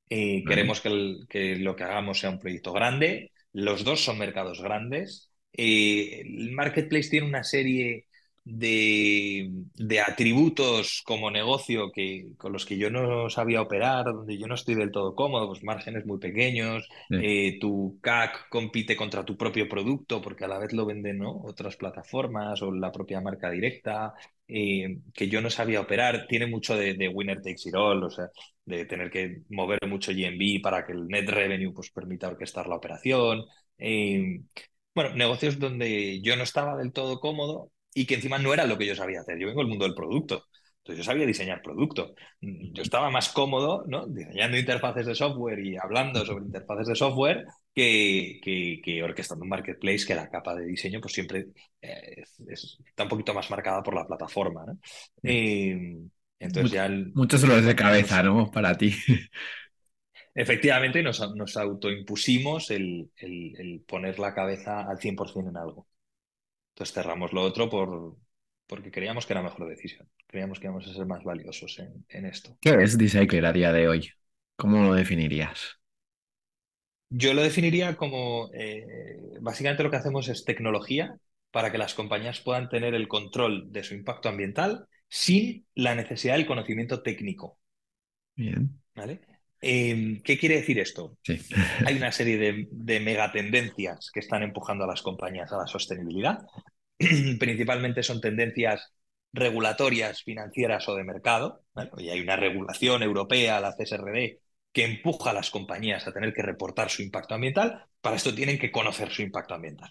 Eh, 0.08 0.44
queremos 0.46 0.80
que, 0.80 0.88
el- 0.88 1.26
que 1.28 1.56
lo 1.56 1.76
que 1.76 1.84
hagamos 1.84 2.20
sea 2.20 2.30
un 2.30 2.38
proyecto 2.38 2.72
grande. 2.72 3.32
Los 3.52 3.84
dos 3.84 4.02
son 4.04 4.18
mercados 4.18 4.60
grandes. 4.62 5.30
Eh, 5.56 6.22
el 6.22 6.52
marketplace 6.52 7.08
tiene 7.10 7.26
una 7.28 7.44
serie 7.44 8.06
de, 8.44 9.50
de 9.76 10.00
atributos 10.00 11.02
como 11.06 11.30
negocio 11.30 11.90
que, 11.92 12.32
con 12.36 12.52
los 12.52 12.66
que 12.66 12.76
yo 12.76 12.90
no 12.90 13.30
sabía 13.30 13.62
operar, 13.62 14.04
donde 14.06 14.36
yo 14.38 14.46
no 14.46 14.54
estoy 14.54 14.74
del 14.74 14.90
todo 14.92 15.14
cómodo, 15.14 15.48
pues 15.48 15.62
márgenes 15.62 16.04
muy 16.06 16.18
pequeños, 16.18 16.86
Sí. 17.08 17.16
eh, 17.16 17.58
tu 17.60 17.98
CAC 18.02 18.48
compite 18.50 18.96
contra 18.96 19.24
tu 19.24 19.36
propio 19.36 19.68
producto 19.68 20.20
porque 20.20 20.44
a 20.44 20.48
la 20.48 20.58
vez 20.58 20.72
lo 20.74 20.84
venden, 20.86 21.18
¿no? 21.18 21.32
otras 21.44 21.76
plataformas 21.76 22.60
o 22.62 22.72
la 22.72 22.92
propia 22.92 23.20
marca 23.20 23.50
directa, 23.50 24.12
eh, 24.48 24.98
que 25.14 25.28
yo 25.28 25.40
no 25.40 25.50
sabía 25.50 25.80
operar. 25.80 26.26
Tiene 26.28 26.46
mucho 26.46 26.76
de, 26.76 26.94
de 26.94 27.08
winner 27.08 27.38
takes 27.42 27.68
it 27.68 27.74
all, 27.74 28.02
o 28.04 28.10
sea, 28.10 28.28
de 28.64 28.84
tener 28.86 29.10
que 29.10 29.42
mover 29.50 29.78
mucho 29.88 30.12
GMV 30.12 30.60
para 30.62 30.84
que 30.84 30.92
el 30.92 31.06
net 31.08 31.28
revenue 31.28 31.72
pues, 31.72 31.90
permita 31.90 32.28
orquestar 32.28 32.66
la 32.66 32.76
operación. 32.76 33.44
Eh, 33.78 34.40
bueno, 34.94 35.14
negocios 35.14 35.58
donde 35.58 36.20
yo 36.22 36.36
no 36.36 36.42
estaba 36.44 36.76
del 36.76 36.92
todo 36.92 37.20
cómodo 37.20 37.70
y 37.94 38.06
que 38.06 38.14
encima 38.16 38.38
no 38.38 38.52
era 38.54 38.66
lo 38.66 38.78
que 38.78 38.86
yo 38.86 38.94
sabía 38.96 39.20
hacer. 39.20 39.38
Yo 39.38 39.46
vengo 39.46 39.60
del 39.60 39.68
mundo 39.68 39.84
del 39.84 39.94
producto. 39.94 40.44
Entonces 40.78 41.04
yo 41.06 41.10
sabía 41.10 41.26
diseñar 41.26 41.62
producto. 41.62 42.14
Yo 42.40 42.82
estaba 42.82 43.10
más 43.10 43.30
cómodo, 43.30 43.84
¿no? 43.86 44.06
Diseñando 44.06 44.58
interfaces 44.58 45.06
de 45.06 45.14
software 45.14 45.58
y 45.64 45.76
hablando 45.76 46.26
sobre 46.26 46.44
interfaces 46.44 46.86
de 46.88 46.94
software 46.94 47.44
que, 47.74 48.38
que, 48.42 48.80
que 48.84 49.02
orquestando 49.02 49.44
un 49.44 49.48
marketplace 49.48 50.04
que 50.06 50.14
la 50.14 50.28
capa 50.28 50.54
de 50.54 50.66
diseño 50.66 51.00
pues 51.00 51.14
siempre 51.14 51.46
eh, 51.80 52.14
es- 52.22 52.40
es- 52.48 52.78
está 52.86 53.04
un 53.04 53.08
poquito 53.08 53.32
más 53.34 53.50
marcada 53.50 53.82
por 53.82 53.94
la 53.94 54.06
plataforma, 54.06 54.64
¿no? 54.66 54.78
Eh, 55.22 55.96
entonces 56.38 56.70
Mu- 56.70 56.72
ya 56.72 56.86
el- 56.86 57.12
Muchos 57.14 57.40
dolores 57.42 57.64
de 57.64 57.76
cabeza, 57.76 58.22
¿no? 58.22 58.50
Para 58.50 58.76
ti. 58.76 58.92
Efectivamente 60.34 61.02
nos, 61.02 61.20
nos 61.36 61.56
autoimpusimos 61.56 62.70
el, 62.70 63.10
el- 63.16 63.54
el 63.60 63.80
poner 63.82 64.18
la 64.18 64.34
cabeza 64.34 64.82
al 64.88 64.98
100% 64.98 65.50
en 65.50 65.56
algo. 65.58 65.88
Entonces 66.74 66.94
cerramos 66.94 67.32
lo 67.32 67.42
otro 67.42 67.70
por, 67.70 68.16
porque 68.66 68.90
creíamos 68.92 69.26
que 69.26 69.32
era 69.34 69.42
mejor 69.42 69.68
decisión. 69.68 70.08
Creíamos 70.28 70.60
que 70.60 70.66
íbamos 70.66 70.86
a 70.88 70.94
ser 70.94 71.06
más 71.06 71.24
valiosos 71.24 71.78
en, 71.80 72.04
en 72.08 72.26
esto. 72.26 72.58
¿Qué 72.60 72.70
es 72.82 72.98
Decycler 72.98 73.46
a 73.46 73.52
día 73.52 73.72
de 73.72 73.86
hoy? 73.88 74.10
¿Cómo 74.56 74.82
lo 74.82 74.94
definirías? 74.94 75.78
Yo 77.10 77.32
lo 77.34 77.42
definiría 77.42 77.96
como, 77.96 78.50
eh, 78.54 78.84
básicamente 79.40 79.82
lo 79.84 79.90
que 79.90 79.96
hacemos 79.96 80.28
es 80.28 80.44
tecnología 80.44 81.16
para 81.50 81.70
que 81.70 81.78
las 81.78 81.94
compañías 81.94 82.40
puedan 82.40 82.68
tener 82.68 82.94
el 82.94 83.08
control 83.08 83.70
de 83.72 83.84
su 83.84 83.94
impacto 83.94 84.28
ambiental 84.28 84.88
sin 85.08 85.66
la 85.74 85.94
necesidad 85.94 86.34
del 86.36 86.46
conocimiento 86.46 87.02
técnico, 87.02 87.58
Bien. 88.36 88.80
¿vale? 88.94 89.20
Eh, 89.66 90.20
¿qué 90.22 90.38
quiere 90.38 90.56
decir 90.56 90.78
esto? 90.78 91.16
Sí. 91.22 91.40
Hay 91.86 91.96
una 91.96 92.12
serie 92.12 92.36
de, 92.36 92.68
de 92.70 93.00
megatendencias 93.00 94.10
que 94.12 94.20
están 94.20 94.42
empujando 94.42 94.84
a 94.84 94.86
las 94.86 95.00
compañías 95.00 95.50
a 95.52 95.56
la 95.56 95.66
sostenibilidad. 95.66 96.40
Principalmente 97.38 98.02
son 98.02 98.20
tendencias 98.20 98.92
regulatorias, 99.32 100.22
financieras 100.22 100.86
o 100.88 100.94
de 100.94 101.04
mercado. 101.04 101.64
Y 101.96 102.10
hay 102.10 102.20
una 102.20 102.36
regulación 102.36 103.02
europea, 103.02 103.60
la 103.60 103.72
CSRD, 103.72 104.40
que 104.72 104.84
empuja 104.84 105.30
a 105.30 105.34
las 105.34 105.50
compañías 105.50 106.06
a 106.06 106.12
tener 106.12 106.34
que 106.34 106.42
reportar 106.42 106.90
su 106.90 107.02
impacto 107.02 107.34
ambiental. 107.34 107.86
Para 108.02 108.16
esto 108.16 108.34
tienen 108.34 108.58
que 108.58 108.70
conocer 108.70 109.10
su 109.10 109.22
impacto 109.22 109.54
ambiental. 109.54 109.90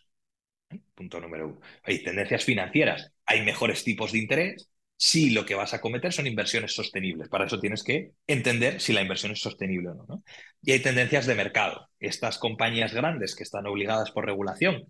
¿eh? 0.70 0.80
Punto 0.96 1.20
número 1.20 1.48
uno. 1.48 1.62
Hay 1.84 2.03
tendencias 2.03 2.46
financieras. 2.46 3.12
Hay 3.25 3.44
mejores 3.44 3.84
tipos 3.84 4.12
de 4.12 4.20
interés. 4.20 4.70
Si 5.05 5.31
lo 5.31 5.45
que 5.45 5.53
vas 5.53 5.74
a 5.74 5.81
cometer 5.81 6.13
son 6.13 6.27
inversiones 6.27 6.74
sostenibles. 6.74 7.27
Para 7.27 7.45
eso 7.45 7.60
tienes 7.60 7.83
que 7.83 8.13
entender 8.25 8.79
si 8.79 8.93
la 8.93 9.01
inversión 9.01 9.33
es 9.33 9.41
sostenible 9.41 9.89
o 9.89 9.95
no. 9.95 10.05
¿no? 10.07 10.24
Y 10.62 10.72
hay 10.72 10.79
tendencias 10.79 11.25
de 11.25 11.36
mercado. 11.36 11.89
Estas 12.00 12.38
compañías 12.38 12.93
grandes 12.93 13.36
que 13.36 13.43
están 13.43 13.67
obligadas 13.67 14.12
por 14.12 14.25
regulación 14.25 14.86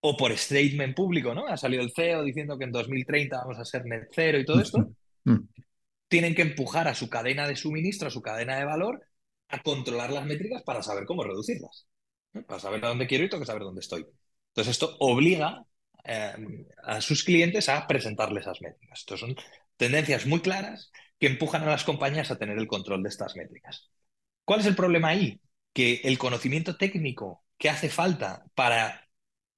o 0.00 0.16
por 0.16 0.36
statement 0.36 0.96
público, 0.96 1.34
¿no? 1.34 1.46
Ha 1.46 1.56
salido 1.56 1.84
el 1.84 1.92
CEO 1.92 2.24
diciendo 2.24 2.58
que 2.58 2.64
en 2.64 2.72
2030 2.72 3.36
vamos 3.36 3.60
a 3.60 3.64
ser 3.64 3.84
net 3.84 4.08
cero 4.12 4.40
y 4.40 4.44
todo 4.44 4.60
esto. 4.60 4.90
Tienen 6.08 6.34
que 6.34 6.42
empujar 6.42 6.88
a 6.88 6.94
su 6.96 7.08
cadena 7.08 7.46
de 7.46 7.54
suministro, 7.54 8.08
a 8.08 8.10
su 8.10 8.22
cadena 8.22 8.56
de 8.56 8.64
valor, 8.64 9.02
a 9.50 9.62
controlar 9.62 10.10
las 10.10 10.26
métricas 10.26 10.64
para 10.64 10.82
saber 10.82 11.04
cómo 11.04 11.22
reducirlas. 11.22 11.86
Para 12.48 12.58
saber 12.58 12.84
a 12.84 12.88
dónde 12.88 13.06
quiero 13.06 13.22
ir, 13.22 13.30
tengo 13.30 13.42
que 13.42 13.46
saber 13.46 13.62
dónde 13.62 13.82
estoy. 13.82 14.04
Entonces, 14.48 14.72
esto 14.72 14.96
obliga 14.98 15.64
eh, 16.04 16.66
a 16.82 17.00
sus 17.00 17.24
clientes 17.24 17.68
a 17.68 17.86
presentarle 17.86 18.40
esas 18.40 18.60
métricas. 18.60 19.00
Estas 19.00 19.20
son 19.20 19.36
tendencias 19.76 20.26
muy 20.26 20.40
claras 20.40 20.90
que 21.18 21.26
empujan 21.26 21.62
a 21.62 21.70
las 21.70 21.84
compañías 21.84 22.30
a 22.30 22.38
tener 22.38 22.58
el 22.58 22.66
control 22.66 23.02
de 23.02 23.08
estas 23.08 23.36
métricas. 23.36 23.90
¿Cuál 24.44 24.60
es 24.60 24.66
el 24.66 24.76
problema 24.76 25.08
ahí? 25.08 25.40
Que 25.72 26.02
el 26.04 26.18
conocimiento 26.18 26.76
técnico 26.76 27.44
que 27.56 27.70
hace 27.70 27.88
falta 27.88 28.44
para 28.54 29.08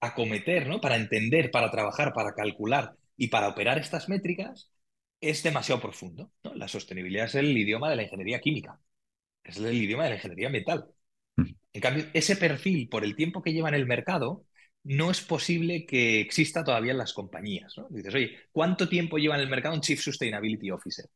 acometer, 0.00 0.66
¿no? 0.68 0.80
para 0.80 0.96
entender, 0.96 1.50
para 1.50 1.70
trabajar, 1.70 2.12
para 2.12 2.34
calcular 2.34 2.94
y 3.16 3.28
para 3.28 3.48
operar 3.48 3.78
estas 3.78 4.08
métricas 4.08 4.70
es 5.20 5.42
demasiado 5.42 5.80
profundo. 5.80 6.30
La 6.54 6.68
sostenibilidad 6.68 7.26
es 7.26 7.34
el 7.34 7.56
idioma 7.56 7.90
de 7.90 7.96
la 7.96 8.02
ingeniería 8.02 8.40
química, 8.40 8.78
es 9.42 9.56
el 9.56 9.74
idioma 9.74 10.04
de 10.04 10.10
la 10.10 10.16
ingeniería 10.16 10.50
metal. 10.50 10.86
Mm. 11.36 11.50
En 11.72 11.80
cambio, 11.80 12.06
ese 12.12 12.36
perfil, 12.36 12.88
por 12.88 13.04
el 13.04 13.16
tiempo 13.16 13.42
que 13.42 13.52
lleva 13.52 13.68
en 13.68 13.74
el 13.74 13.86
mercado, 13.86 14.44
no 14.86 15.10
es 15.10 15.20
posible 15.20 15.84
que 15.84 16.20
exista 16.20 16.62
todavía 16.62 16.92
en 16.92 16.98
las 16.98 17.12
compañías. 17.12 17.74
Dices, 17.90 18.14
oye, 18.14 18.36
¿cuánto 18.52 18.88
tiempo 18.88 19.18
lleva 19.18 19.34
en 19.34 19.40
el 19.40 19.50
mercado 19.50 19.74
un 19.74 19.80
Chief 19.80 20.00
Sustainability 20.00 20.70
Officer? 20.70 21.06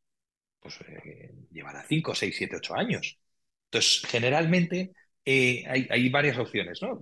Pues 0.58 0.80
eh, 0.88 1.32
llevará 1.52 1.84
5, 1.86 2.14
6, 2.14 2.34
7, 2.36 2.56
8 2.56 2.74
años. 2.74 3.18
Entonces, 3.66 4.02
generalmente 4.08 4.92
eh, 5.24 5.64
hay, 5.68 6.08
varias 6.08 6.38
opciones. 6.38 6.82
¿no? 6.82 7.00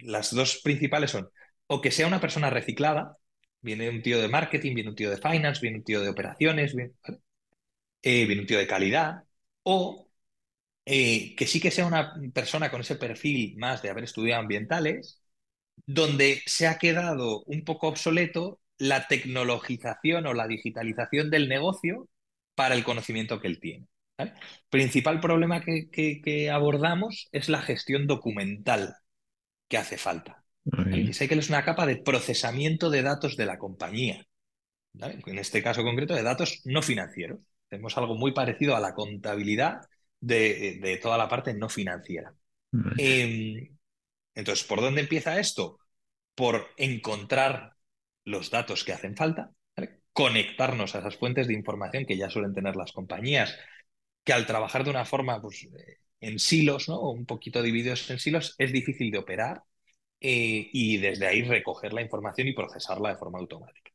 Las 0.00 0.34
dos 0.34 0.60
principales 0.64 1.10
son 1.10 1.28
o 1.66 1.80
que 1.82 1.90
sea 1.90 2.06
una 2.06 2.20
persona 2.20 2.48
reciclada, 2.48 3.18
viene 3.60 3.90
un 3.90 4.00
tío 4.00 4.20
de 4.20 4.28
marketing, 4.28 4.74
viene 4.74 4.90
un 4.90 4.96
tío 4.96 5.10
de 5.10 5.18
finance, 5.18 5.60
viene 5.60 5.78
un 5.78 5.84
tío 5.84 6.00
de 6.00 6.08
operaciones, 6.08 6.74
viene, 6.74 6.92
eh, 8.02 8.24
viene 8.24 8.42
un 8.42 8.46
tío 8.46 8.58
de 8.58 8.66
calidad, 8.66 9.24
o 9.64 10.08
que 10.84 11.46
sí 11.48 11.60
que 11.60 11.72
sea 11.72 11.84
una 11.86 12.14
persona 12.32 12.70
con 12.70 12.80
ese 12.80 12.96
perfil 12.96 13.56
más 13.58 13.82
de 13.82 13.90
haber 13.90 14.04
estudiado 14.04 14.40
ambientales, 14.40 15.20
donde 15.84 16.42
se 16.46 16.66
ha 16.66 16.78
quedado 16.78 17.42
un 17.44 17.64
poco 17.64 17.88
obsoleto 17.88 18.60
la 18.78 19.06
tecnologización 19.06 20.26
o 20.26 20.34
la 20.34 20.46
digitalización 20.46 21.30
del 21.30 21.48
negocio 21.48 22.08
para 22.54 22.74
el 22.74 22.84
conocimiento 22.84 23.40
que 23.40 23.48
él 23.48 23.60
tiene. 23.60 23.86
El 24.18 24.32
principal 24.70 25.20
problema 25.20 25.60
que, 25.60 26.50
abordamos 26.50 27.28
es 27.32 27.48
la 27.48 27.60
gestión 27.60 28.06
documental 28.06 28.94
que 29.68 29.76
hace 29.76 29.98
falta. 29.98 30.42
Sé 31.12 31.28
que 31.28 31.34
es 31.34 31.48
una 31.48 31.64
capa 31.64 31.86
de 31.86 31.96
procesamiento 31.96 32.90
de 32.90 33.02
datos 33.02 33.36
de 33.36 33.46
la 33.46 33.58
compañía. 33.58 34.26
En 34.98 35.38
este 35.38 35.62
caso 35.62 35.82
concreto, 35.82 36.14
de 36.14 36.22
datos 36.22 36.62
no 36.64 36.82
financieros. 36.82 37.40
Tenemos 37.68 37.96
algo 37.98 38.14
muy 38.14 38.32
parecido 38.32 38.74
a 38.74 38.80
la 38.80 38.94
contabilidad 38.94 39.80
de, 40.20 40.98
toda 41.02 41.18
la 41.18 41.28
parte 41.28 41.54
no 41.54 41.68
financiera. 41.68 42.34
Entonces, 44.36 44.64
¿por 44.64 44.80
dónde 44.80 45.00
empieza 45.00 45.40
esto? 45.40 45.80
Por 46.36 46.68
encontrar 46.76 47.72
los 48.24 48.50
datos 48.50 48.84
que 48.84 48.92
hacen 48.92 49.16
falta, 49.16 49.50
conectarnos 50.12 50.94
a 50.94 51.00
esas 51.00 51.16
fuentes 51.16 51.48
de 51.48 51.54
información 51.54 52.06
que 52.06 52.16
ya 52.16 52.30
suelen 52.30 52.54
tener 52.54 52.76
las 52.76 52.92
compañías, 52.92 53.56
que 54.24 54.32
al 54.32 54.46
trabajar 54.46 54.84
de 54.84 54.90
una 54.90 55.04
forma 55.04 55.40
pues, 55.40 55.64
eh, 55.64 55.98
en 56.20 56.38
silos, 56.38 56.88
¿no? 56.88 57.00
un 57.10 57.26
poquito 57.26 57.62
divididos 57.62 58.08
en 58.10 58.18
silos, 58.18 58.54
es 58.58 58.72
difícil 58.72 59.10
de 59.10 59.18
operar 59.18 59.62
eh, 60.20 60.68
y 60.72 60.98
desde 60.98 61.26
ahí 61.26 61.42
recoger 61.42 61.92
la 61.92 62.02
información 62.02 62.48
y 62.48 62.54
procesarla 62.54 63.10
de 63.10 63.16
forma 63.16 63.38
automática. 63.38 63.90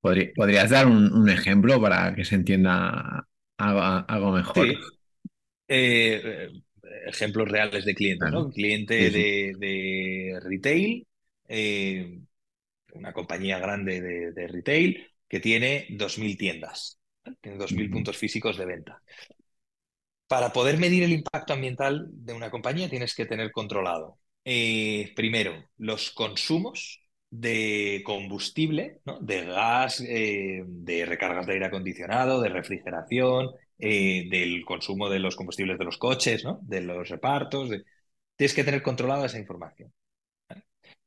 ¿Podrías 0.00 0.70
dar 0.70 0.86
un, 0.86 1.28
ejemplo 1.28 1.80
para 1.80 2.14
que 2.14 2.24
se 2.24 2.36
entienda 2.36 3.26
algo, 3.58 4.32
mejor? 4.32 4.68
Sí. 4.68 4.76
Eh, 5.66 6.48
ejemplos 7.06 7.48
reales 7.48 7.84
de 7.84 7.94
clientes, 7.94 8.30
¿no? 8.30 8.50
cliente 8.50 9.10
De, 9.10 10.38
retail, 10.42 11.06
eh, 11.48 12.20
una 12.92 13.12
compañía 13.12 13.58
grande 13.58 14.00
de, 14.00 14.48
retail 14.48 15.06
que 15.28 15.40
tiene 15.40 15.86
2.000 15.90 16.36
tiendas, 16.36 17.00
tiene 17.40 17.58
2.000 17.58 17.90
puntos 17.90 18.16
físicos 18.16 18.56
de 18.56 18.66
venta. 18.66 19.02
Para 20.28 20.52
poder 20.52 20.78
medir 20.78 21.04
el 21.04 21.12
impacto 21.12 21.52
ambiental 21.52 22.08
de 22.10 22.32
una 22.32 22.50
compañía 22.50 22.88
tienes 22.88 23.14
que 23.14 23.26
tener 23.26 23.52
controlado, 23.52 24.18
eh, 24.44 25.12
primero, 25.16 25.68
los 25.76 26.10
consumos 26.12 27.00
de 27.30 28.02
combustible, 28.04 29.00
de 29.20 29.44
gas, 29.44 30.00
eh, 30.00 30.62
de 30.66 31.04
recargas 31.04 31.46
de 31.46 31.54
aire 31.54 31.66
acondicionado, 31.66 32.40
de 32.40 32.48
refrigeración, 32.48 33.50
eh, 33.78 34.28
del 34.30 34.64
consumo 34.64 35.08
de 35.10 35.18
los 35.18 35.36
combustibles 35.36 35.78
de 35.78 35.84
los 35.84 35.98
coches, 35.98 36.44
de 36.62 36.80
los 36.82 37.08
repartos. 37.08 37.70
Tienes 38.36 38.54
que 38.54 38.64
tener 38.64 38.82
controlada 38.82 39.26
esa 39.26 39.38
información. 39.38 39.92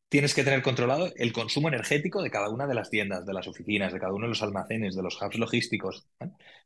Tienes 0.10 0.34
que 0.34 0.44
tener 0.44 0.64
controlado 0.64 1.12
el 1.18 1.32
consumo 1.34 1.68
energético 1.68 2.24
de 2.24 2.32
cada 2.32 2.50
una 2.50 2.66
de 2.66 2.74
las 2.74 2.90
tiendas, 2.90 3.26
de 3.28 3.34
las 3.34 3.48
oficinas, 3.48 3.94
de 3.94 4.00
cada 4.00 4.14
uno 4.14 4.26
de 4.26 4.30
los 4.30 4.42
almacenes, 4.42 4.96
de 4.96 5.04
los 5.04 5.22
hubs 5.22 5.38
logísticos. 5.38 6.08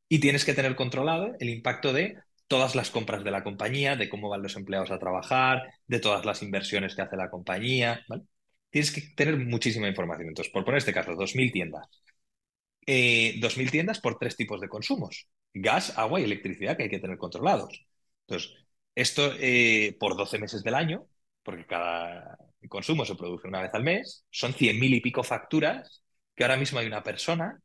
Y 0.07 0.19
tienes 0.19 0.45
que 0.45 0.53
tener 0.53 0.75
controlado 0.75 1.33
el 1.39 1.49
impacto 1.49 1.91
de 1.91 2.17
todas 2.47 2.75
las 2.75 2.89
compras 2.89 3.23
de 3.23 3.31
la 3.31 3.43
compañía, 3.43 3.97
de 3.97 4.07
cómo 4.09 4.29
van 4.29 4.43
los 4.43 4.55
empleados 4.55 4.91
a 4.91 4.99
trabajar, 4.99 5.63
de 5.87 5.99
todas 5.99 6.23
las 6.25 6.41
inversiones 6.41 6.95
que 6.95 7.01
hace 7.01 7.17
la 7.17 7.29
compañía. 7.29 8.05
Tienes 8.69 8.91
que 8.91 9.01
tener 9.15 9.37
muchísima 9.37 9.89
información. 9.89 10.29
Entonces, 10.29 10.53
por 10.53 10.63
poner 10.63 10.77
este 10.79 10.93
caso, 10.93 11.15
2.000 11.15 11.51
tiendas. 11.51 11.87
Eh, 12.85 13.35
2.000 13.39 13.71
tiendas 13.71 13.99
por 13.99 14.17
tres 14.17 14.35
tipos 14.35 14.59
de 14.59 14.67
consumos 14.67 15.27
gas, 15.53 15.97
agua 15.97 16.19
y 16.19 16.23
electricidad 16.23 16.75
que 16.75 16.83
hay 16.83 16.89
que 16.89 16.99
tener 16.99 17.17
controlados. 17.17 17.85
Entonces, 18.27 18.53
esto 18.95 19.33
eh, 19.39 19.95
por 19.99 20.17
12 20.17 20.39
meses 20.39 20.63
del 20.63 20.75
año, 20.75 21.07
porque 21.43 21.65
cada 21.65 22.37
consumo 22.69 23.05
se 23.05 23.15
produce 23.15 23.47
una 23.47 23.61
vez 23.61 23.71
al 23.73 23.83
mes, 23.83 24.25
son 24.29 24.53
100.000 24.53 24.93
y 24.93 25.01
pico 25.01 25.23
facturas 25.23 26.01
que 26.35 26.43
ahora 26.43 26.57
mismo 26.57 26.79
hay 26.79 26.87
una 26.87 27.03
persona 27.03 27.61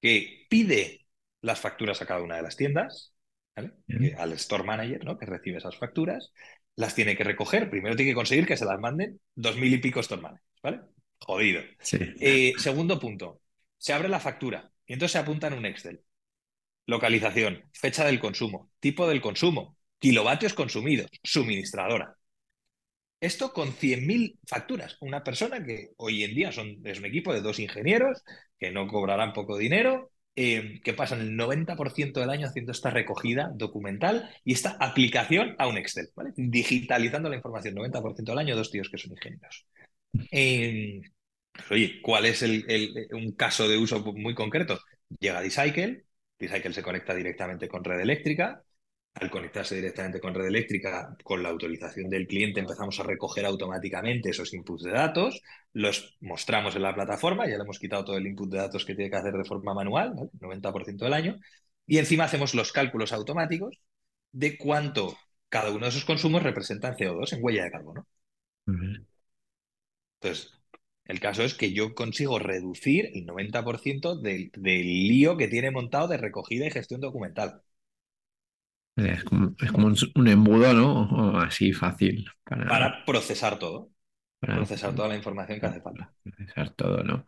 que 0.00 0.46
pide 0.50 1.06
las 1.40 1.60
facturas 1.60 2.02
a 2.02 2.06
cada 2.06 2.22
una 2.22 2.36
de 2.36 2.42
las 2.42 2.56
tiendas, 2.56 3.14
al 3.54 4.32
store 4.32 4.64
manager, 4.64 5.04
¿no? 5.04 5.18
que 5.18 5.26
recibe 5.26 5.58
esas 5.58 5.76
facturas, 5.76 6.32
las 6.76 6.94
tiene 6.94 7.16
que 7.16 7.24
recoger, 7.24 7.70
primero 7.70 7.96
tiene 7.96 8.10
que 8.12 8.14
conseguir 8.14 8.46
que 8.46 8.56
se 8.56 8.64
las 8.64 8.78
manden 8.78 9.20
2.000 9.34 9.74
y 9.74 9.78
pico 9.78 10.00
store 10.00 10.22
managers, 10.22 10.46
¿vale? 10.62 10.80
Jodido. 11.18 11.62
Eh, 12.20 12.54
segundo 12.58 12.98
punto, 12.98 13.40
se 13.80 13.92
abre 13.92 14.08
la 14.08 14.20
factura 14.20 14.70
y 14.86 14.92
entonces 14.92 15.12
se 15.14 15.18
apunta 15.18 15.48
en 15.48 15.54
un 15.54 15.66
Excel 15.66 16.04
localización, 16.90 17.64
fecha 17.72 18.04
del 18.04 18.20
consumo, 18.20 18.70
tipo 18.80 19.08
del 19.08 19.20
consumo, 19.20 19.76
kilovatios 19.98 20.54
consumidos, 20.54 21.08
suministradora. 21.22 22.16
Esto 23.20 23.52
con 23.52 23.72
100.000 23.72 24.38
facturas. 24.46 24.96
Una 25.00 25.22
persona 25.22 25.64
que 25.64 25.90
hoy 25.98 26.24
en 26.24 26.34
día 26.34 26.52
son, 26.52 26.80
es 26.84 26.98
un 26.98 27.04
equipo 27.04 27.32
de 27.32 27.42
dos 27.42 27.60
ingenieros 27.60 28.22
que 28.58 28.70
no 28.72 28.88
cobrarán 28.88 29.32
poco 29.32 29.56
dinero, 29.56 30.10
eh, 30.34 30.80
que 30.82 30.94
pasan 30.94 31.20
el 31.20 31.36
90% 31.36 32.20
del 32.20 32.30
año 32.30 32.48
haciendo 32.48 32.72
esta 32.72 32.90
recogida 32.90 33.50
documental 33.54 34.30
y 34.44 34.54
esta 34.54 34.76
aplicación 34.80 35.54
a 35.58 35.68
un 35.68 35.76
Excel, 35.76 36.08
digitalizando 36.36 37.28
la 37.28 37.36
información 37.36 37.74
90% 37.74 38.32
del 38.32 38.38
año, 38.38 38.56
dos 38.56 38.70
tíos 38.70 38.88
que 38.88 38.98
son 38.98 39.12
ingenieros. 39.12 39.66
Eh, 40.32 41.02
oye, 41.70 42.00
¿cuál 42.02 42.26
es 42.26 42.42
un 42.42 43.32
caso 43.36 43.68
de 43.68 43.78
uso 43.78 44.00
muy 44.14 44.34
concreto? 44.34 44.78
Llega 45.18 45.40
D-Cycle, 45.40 46.04
D-Cycle 46.38 46.72
se 46.72 46.82
conecta 46.82 47.14
directamente 47.14 47.68
con 47.68 47.84
red 47.84 48.00
eléctrica. 48.00 48.62
Al 49.14 49.28
conectarse 49.28 49.74
directamente 49.74 50.20
con 50.20 50.32
red 50.34 50.46
eléctrica, 50.46 51.16
con 51.24 51.42
la 51.42 51.48
autorización 51.48 52.08
del 52.08 52.28
cliente 52.28 52.60
empezamos 52.60 53.00
a 53.00 53.02
recoger 53.02 53.44
automáticamente 53.44 54.30
esos 54.30 54.54
inputs 54.54 54.84
de 54.84 54.92
datos, 54.92 55.42
los 55.72 56.16
mostramos 56.20 56.76
en 56.76 56.82
la 56.82 56.94
plataforma, 56.94 57.44
ya 57.48 57.56
le 57.56 57.64
hemos 57.64 57.80
quitado 57.80 58.04
todo 58.04 58.16
el 58.16 58.28
input 58.28 58.48
de 58.52 58.58
datos 58.58 58.84
que 58.84 58.94
tiene 58.94 59.10
que 59.10 59.16
hacer 59.16 59.32
de 59.32 59.44
forma 59.44 59.74
manual, 59.74 60.14
90% 60.38 61.04
del 61.06 61.14
año, 61.14 61.40
y 61.86 61.98
encima 61.98 62.22
hacemos 62.22 62.54
los 62.54 62.70
cálculos 62.70 63.12
automáticos 63.12 63.80
de 64.30 64.56
cuánto 64.56 65.18
cada 65.48 65.70
uno 65.70 65.86
de 65.86 65.88
esos 65.88 66.04
consumos 66.04 66.44
representa 66.44 66.86
en 66.86 66.94
CO2, 66.94 67.32
en 67.32 67.42
huella 67.42 67.64
de 67.64 67.70
carbono. 67.72 68.06
Entonces, 70.20 70.52
el 71.10 71.18
caso 71.18 71.42
es 71.42 71.54
que 71.54 71.72
yo 71.72 71.94
consigo 71.96 72.38
reducir 72.38 73.10
el 73.14 73.26
90% 73.26 74.20
del, 74.20 74.52
lío 74.62 75.36
que 75.36 75.48
tiene 75.48 75.72
montado 75.72 76.06
de 76.06 76.16
recogida 76.16 76.66
y 76.66 76.70
gestión 76.70 77.00
documental. 77.00 77.62
Es 78.94 79.24
como, 79.24 79.52
un, 80.14 80.28
embudo, 80.28 80.72
¿no? 80.72 81.40
así 81.40 81.72
fácil. 81.72 82.26
Para, 82.44 83.04
procesar 83.04 83.58
todo. 83.58 83.90
Para 84.38 84.56
procesar 84.56 84.94
toda 84.94 85.08
la 85.08 85.16
información 85.16 85.58
que 85.58 85.66
hace 85.66 85.80
falta. 85.80 86.12
Procesar 86.22 86.70
todo, 86.70 87.02
¿no? 87.02 87.26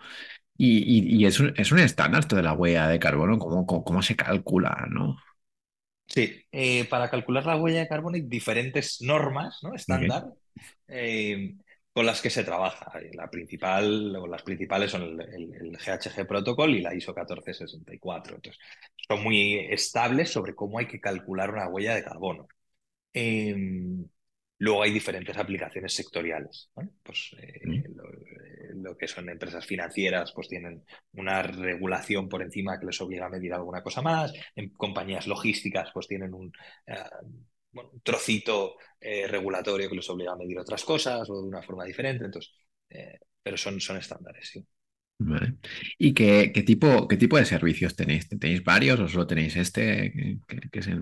Y, 0.57 1.25
es, 1.25 1.41
un, 1.41 1.53
es 1.57 1.73
un 1.73 1.81
estándar 1.81 2.21
esto 2.21 2.37
de 2.37 2.43
la 2.45 2.53
huella 2.53 2.87
de 2.87 3.01
carbono, 3.01 3.37
¿cómo, 3.37 3.67
cómo, 3.67 4.01
se 4.01 4.15
calcula, 4.15 4.87
no? 4.91 5.17
Sí, 6.07 6.41
eh, 6.53 6.85
para 6.85 7.11
calcular 7.11 7.47
la 7.47 7.57
huella 7.57 7.81
de 7.81 7.89
carbono 7.89 8.15
hay 8.15 8.23
diferentes 8.23 9.01
normas, 9.01 9.59
¿no? 9.65 9.75
Estándar, 9.75 10.27
eh, 10.87 11.57
con 11.93 12.07
las 12.07 12.23
que 12.23 12.31
se 12.31 12.45
trabaja. 12.45 12.93
La 13.13 13.31
principal, 13.31 14.17
o 14.17 14.27
las 14.27 14.43
principales 14.43 14.91
son 14.91 15.21
el, 15.21 15.73
GHG 15.73 16.27
Protocol 16.27 16.75
y 16.75 16.81
la 16.81 16.95
ISO 16.95 17.13
1464. 17.13 18.37
Entonces, 18.37 18.61
son 19.09 19.23
muy 19.23 19.59
estables 19.71 20.31
sobre 20.31 20.55
cómo 20.55 20.79
hay 20.79 20.87
que 20.87 21.01
calcular 21.01 21.51
una 21.51 21.69
huella 21.69 21.95
de 21.95 22.05
carbono. 22.05 22.49
Em, 23.13 24.07
luego 24.59 24.83
hay 24.83 24.93
diferentes 24.93 25.37
aplicaciones 25.37 25.93
sectoriales. 25.95 26.71
Pues, 27.03 27.37
eh, 27.39 27.61
lo, 28.75 28.97
que 28.97 29.09
son 29.09 29.29
empresas 29.29 29.67
financieras, 29.67 30.33
pues 30.33 30.49
tienen 30.49 30.85
una 31.13 31.43
regulación 31.43 32.29
por 32.29 32.43
encima 32.43 32.79
que 32.79 32.87
les 32.87 33.01
obliga 33.01 33.27
a 33.27 33.31
medir 33.31 33.53
alguna 33.53 33.83
cosa 33.83 34.03
más. 34.03 34.33
En 34.57 34.71
compañías 34.71 35.27
logísticas, 35.27 35.91
pues 35.93 36.09
tienen 36.09 36.33
un, 36.35 36.53
eh, 37.75 38.01
trocito 38.03 38.77
eh, 39.01 39.27
regulatorio 39.27 39.89
que 39.89 39.97
les 39.97 40.11
obliga 40.11 40.33
a 40.33 40.37
medir 40.37 40.59
otras 40.59 40.85
cosas 40.85 41.29
o 41.31 41.43
de 41.43 41.49
una 41.49 41.63
forma 41.63 41.85
diferente. 41.85 42.25
Entonces, 42.25 42.53
pero 43.43 43.57
son, 43.57 43.81
son 43.81 43.97
estándares, 43.97 44.49
sí. 44.51 44.67
¿Y 45.99 46.15
qué, 46.15 46.49
tipo, 46.67 47.07
qué 47.09 47.17
tipo 47.17 47.37
de 47.37 47.45
servicios 47.45 47.95
tenéis? 47.95 48.29
¿Tenéis 48.29 48.65
varios 48.65 49.01
o 49.01 49.09
solo 49.09 49.27
tenéis 49.27 49.57
este? 49.57 50.39
Que, 50.47 50.79
es 50.79 50.87
el 50.87 51.01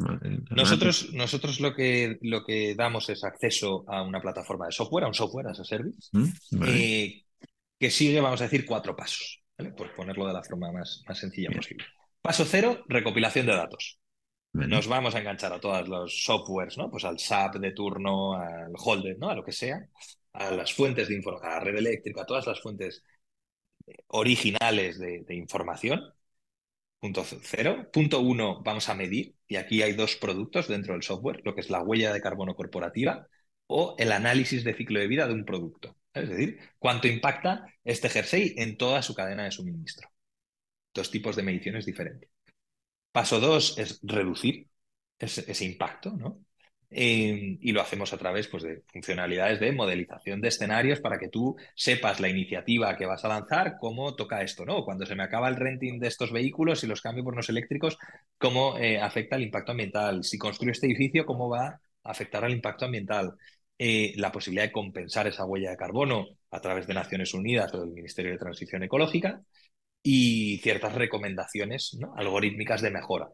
nosotros, 0.51 1.13
nosotros 1.13 1.61
lo 1.61 1.75
que, 1.75 2.19
lo 2.23 2.45
que 2.45 2.75
damos 2.75 3.09
es 3.09 3.25
acceso 3.25 3.85
a 3.89 4.03
una 4.03 4.21
plataforma 4.21 4.67
de 4.67 4.73
software, 4.73 5.05
a 5.05 5.09
un 5.09 5.15
software 5.15 5.49
as 5.49 5.61
a 5.61 5.65
service, 5.65 6.11
mm, 6.13 6.65
eh, 6.67 7.25
que 7.79 7.91
sigue, 7.91 8.21
vamos 8.21 8.41
a 8.41 8.45
decir, 8.45 8.67
cuatro 8.67 8.95
pasos, 8.95 9.43
por 9.77 9.95
ponerlo 9.95 10.27
de 10.27 10.33
la 10.33 10.43
forma 10.43 10.73
más, 10.73 11.03
más 11.07 11.19
sencilla 11.19 11.51
posible. 11.51 11.85
Paso 12.21 12.45
cero, 12.45 12.85
recopilación 12.89 13.47
de 13.47 13.53
datos. 13.53 14.00
Nos 14.53 14.89
vamos 14.89 15.15
a 15.15 15.21
enganchar 15.21 15.53
a 15.53 15.61
todos 15.61 15.89
los 15.89 16.25
softwares, 16.25 16.77
¿no? 16.77 16.91
Pues 16.91 17.05
al 17.05 17.19
SAP 17.19 17.57
de 17.57 17.73
turno, 17.73 18.35
al 18.35 18.73
Holder, 18.77 19.17
¿no? 19.19 19.31
A 19.31 19.35
lo 19.35 19.45
que 19.45 19.53
sea, 19.53 19.89
a 20.33 20.51
las 20.51 20.75
fuentes 20.75 21.09
de 21.09 21.15
información, 21.15 21.53
a 21.53 21.55
la 21.57 21.61
red 21.61 21.77
eléctrica, 21.77 22.23
a 22.23 22.27
todas 22.27 22.47
las 22.47 22.61
fuentes 22.61 23.05
originales 24.09 24.99
de, 24.99 25.25
información. 25.35 26.13
Punto 26.99 27.25
cero. 27.25 27.89
Punto 27.93 28.21
uno, 28.21 28.63
vamos 28.63 28.89
a 28.89 28.95
medir, 28.95 29.35
y 29.49 29.57
aquí 29.57 29.83
hay 29.83 29.95
dos 29.95 30.17
productos 30.17 30.69
dentro 30.69 30.93
del 30.95 31.03
software, 31.03 31.41
lo 31.45 31.55
que 31.55 31.63
es 31.63 31.71
la 31.71 31.83
huella 31.83 32.13
de 32.13 32.21
carbono 32.21 32.55
corporativa 32.55 33.27
o 33.67 33.95
el 33.99 34.13
análisis 34.13 34.65
de 34.65 34.75
ciclo 34.75 35.01
de 35.01 35.07
vida 35.07 35.27
de 35.27 35.35
un 35.35 35.45
producto. 35.45 35.97
Es 36.13 36.29
decir, 36.29 36.59
cuánto 36.79 37.09
impacta 37.09 37.67
este 37.85 38.09
jersey 38.11 38.55
en 38.59 38.77
toda 38.77 39.03
su 39.03 39.15
cadena 39.15 39.45
de 39.45 39.53
suministro. 39.53 40.11
Dos 40.95 41.11
tipos 41.11 41.37
de 41.37 41.43
mediciones 41.45 41.87
diferentes. 41.87 42.31
Paso 43.13 43.41
dos 43.41 43.77
es 43.79 44.01
reducir 44.03 44.69
ese, 45.19 45.65
impacto, 45.65 46.13
¿no? 46.13 46.41
Em, 46.93 47.59
y 47.61 47.73
lo 47.73 47.81
hacemos 47.81 48.13
a 48.13 48.19
través 48.19 48.49
pues, 48.49 48.65
de 48.65 48.83
funcionalidades 48.93 49.61
de 49.61 49.71
modelización 49.73 50.41
de 50.41 50.49
escenarios 50.49 51.01
para 51.01 51.19
que 51.19 51.29
tú 51.29 51.57
sepas 51.75 52.19
la 52.19 52.29
iniciativa 52.29 52.97
que 52.97 53.07
vas 53.07 53.25
a 53.25 53.29
lanzar, 53.29 53.77
cómo 53.79 54.17
toca 54.17 54.43
esto, 54.43 54.65
¿no? 54.65 54.85
Cuando 54.85 55.07
se 55.07 55.15
me 55.15 55.23
acaba 55.23 55.49
el 55.49 55.57
renting 55.57 56.01
de 56.01 56.09
estos 56.09 56.33
vehículos 56.33 56.83
y 56.83 56.89
los 56.89 57.01
cambio 57.01 57.23
por 57.25 57.35
unos 57.35 57.49
eléctricos, 57.49 57.97
cómo 58.39 58.77
eh, 58.79 59.01
afecta 59.01 59.37
el 59.37 59.43
impacto 59.43 59.73
ambiental. 59.73 60.25
Si 60.25 60.39
construyo 60.39 60.73
este 60.73 60.87
edificio, 60.87 61.25
cómo 61.27 61.49
va 61.49 61.67
a 61.69 62.11
afectar 62.11 62.45
al 62.45 62.53
impacto 62.53 62.87
ambiental. 62.87 63.35
Eh, 63.79 64.13
la 64.17 64.33
posibilidad 64.33 64.65
de 64.65 64.73
compensar 64.73 65.27
esa 65.27 65.47
huella 65.47 65.71
de 65.71 65.77
carbono 65.77 66.27
a 66.51 66.61
través 66.61 66.87
de 66.87 66.95
Naciones 66.95 67.33
Unidas 67.35 67.73
o 67.75 67.81
del 67.81 67.91
Ministerio 67.91 68.33
de 68.33 68.39
Transición 68.39 68.83
Ecológica 68.83 69.41
y 70.03 70.59
ciertas 70.59 70.95
recomendaciones 70.95 71.97
¿no? 71.99 72.15
algorítmicas 72.17 72.83
de 72.83 72.91
mejora 72.91 73.29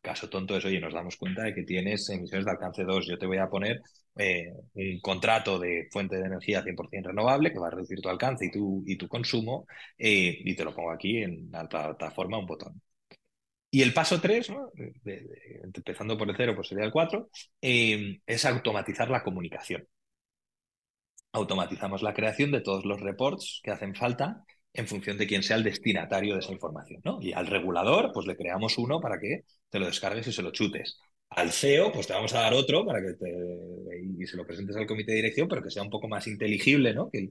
caso 0.00 0.28
tonto 0.28 0.56
es, 0.56 0.64
oye, 0.64 0.80
nos 0.80 0.94
damos 0.94 1.16
cuenta 1.16 1.42
de 1.42 1.54
que 1.54 1.62
tienes 1.64 2.08
emisiones 2.10 2.44
de 2.44 2.50
alcance 2.52 2.84
2. 2.84 3.06
Yo 3.06 3.18
te 3.18 3.26
voy 3.26 3.38
a 3.38 3.48
poner 3.48 3.80
eh, 4.16 4.52
un 4.74 5.00
contrato 5.00 5.58
de 5.58 5.88
fuente 5.90 6.16
de 6.16 6.26
energía 6.26 6.62
100% 6.62 7.08
renovable 7.08 7.52
que 7.52 7.58
va 7.58 7.68
a 7.68 7.70
reducir 7.70 8.00
tu 8.00 8.08
alcance 8.08 8.46
y 8.46 8.50
tu, 8.50 8.84
y 8.86 8.96
tu 8.96 9.08
consumo 9.08 9.66
eh, 9.98 10.38
y 10.44 10.54
te 10.54 10.64
lo 10.64 10.74
pongo 10.74 10.92
aquí 10.92 11.18
en 11.18 11.50
la 11.50 11.68
plataforma, 11.68 12.38
un 12.38 12.46
botón. 12.46 12.80
Y 13.70 13.82
el 13.82 13.92
paso 13.92 14.20
3, 14.20 14.52
empezando 15.74 16.16
por 16.16 16.30
el 16.30 16.36
0, 16.36 16.54
pues 16.54 16.68
sería 16.68 16.84
el 16.84 16.92
4, 16.92 17.28
eh, 17.60 18.20
es 18.24 18.44
automatizar 18.44 19.10
la 19.10 19.22
comunicación. 19.22 19.86
Automatizamos 21.32 22.02
la 22.02 22.14
creación 22.14 22.50
de 22.52 22.62
todos 22.62 22.84
los 22.86 23.00
reports 23.00 23.60
que 23.62 23.70
hacen 23.70 23.94
falta 23.94 24.44
en 24.76 24.86
función 24.86 25.16
de 25.18 25.26
quién 25.26 25.42
sea 25.42 25.56
el 25.56 25.64
destinatario 25.64 26.34
de 26.34 26.40
esa 26.40 26.52
información. 26.52 27.00
¿no? 27.04 27.18
Y 27.20 27.32
al 27.32 27.46
regulador, 27.46 28.10
pues 28.12 28.26
le 28.26 28.36
creamos 28.36 28.78
uno 28.78 29.00
para 29.00 29.18
que 29.18 29.44
te 29.70 29.78
lo 29.78 29.86
descargues 29.86 30.26
y 30.26 30.32
se 30.32 30.42
lo 30.42 30.52
chutes. 30.52 30.98
Al 31.30 31.50
CEO, 31.52 31.92
pues 31.92 32.06
te 32.06 32.12
vamos 32.12 32.34
a 32.34 32.40
dar 32.40 32.54
otro 32.54 32.86
para 32.86 33.00
que 33.00 33.14
te, 33.14 33.32
y 34.18 34.26
se 34.26 34.36
lo 34.36 34.46
presentes 34.46 34.76
al 34.76 34.86
comité 34.86 35.12
de 35.12 35.16
dirección, 35.16 35.48
pero 35.48 35.62
que 35.62 35.70
sea 35.70 35.82
un 35.82 35.90
poco 35.90 36.08
más 36.08 36.26
inteligible 36.26 36.94
¿no? 36.94 37.10
que, 37.10 37.30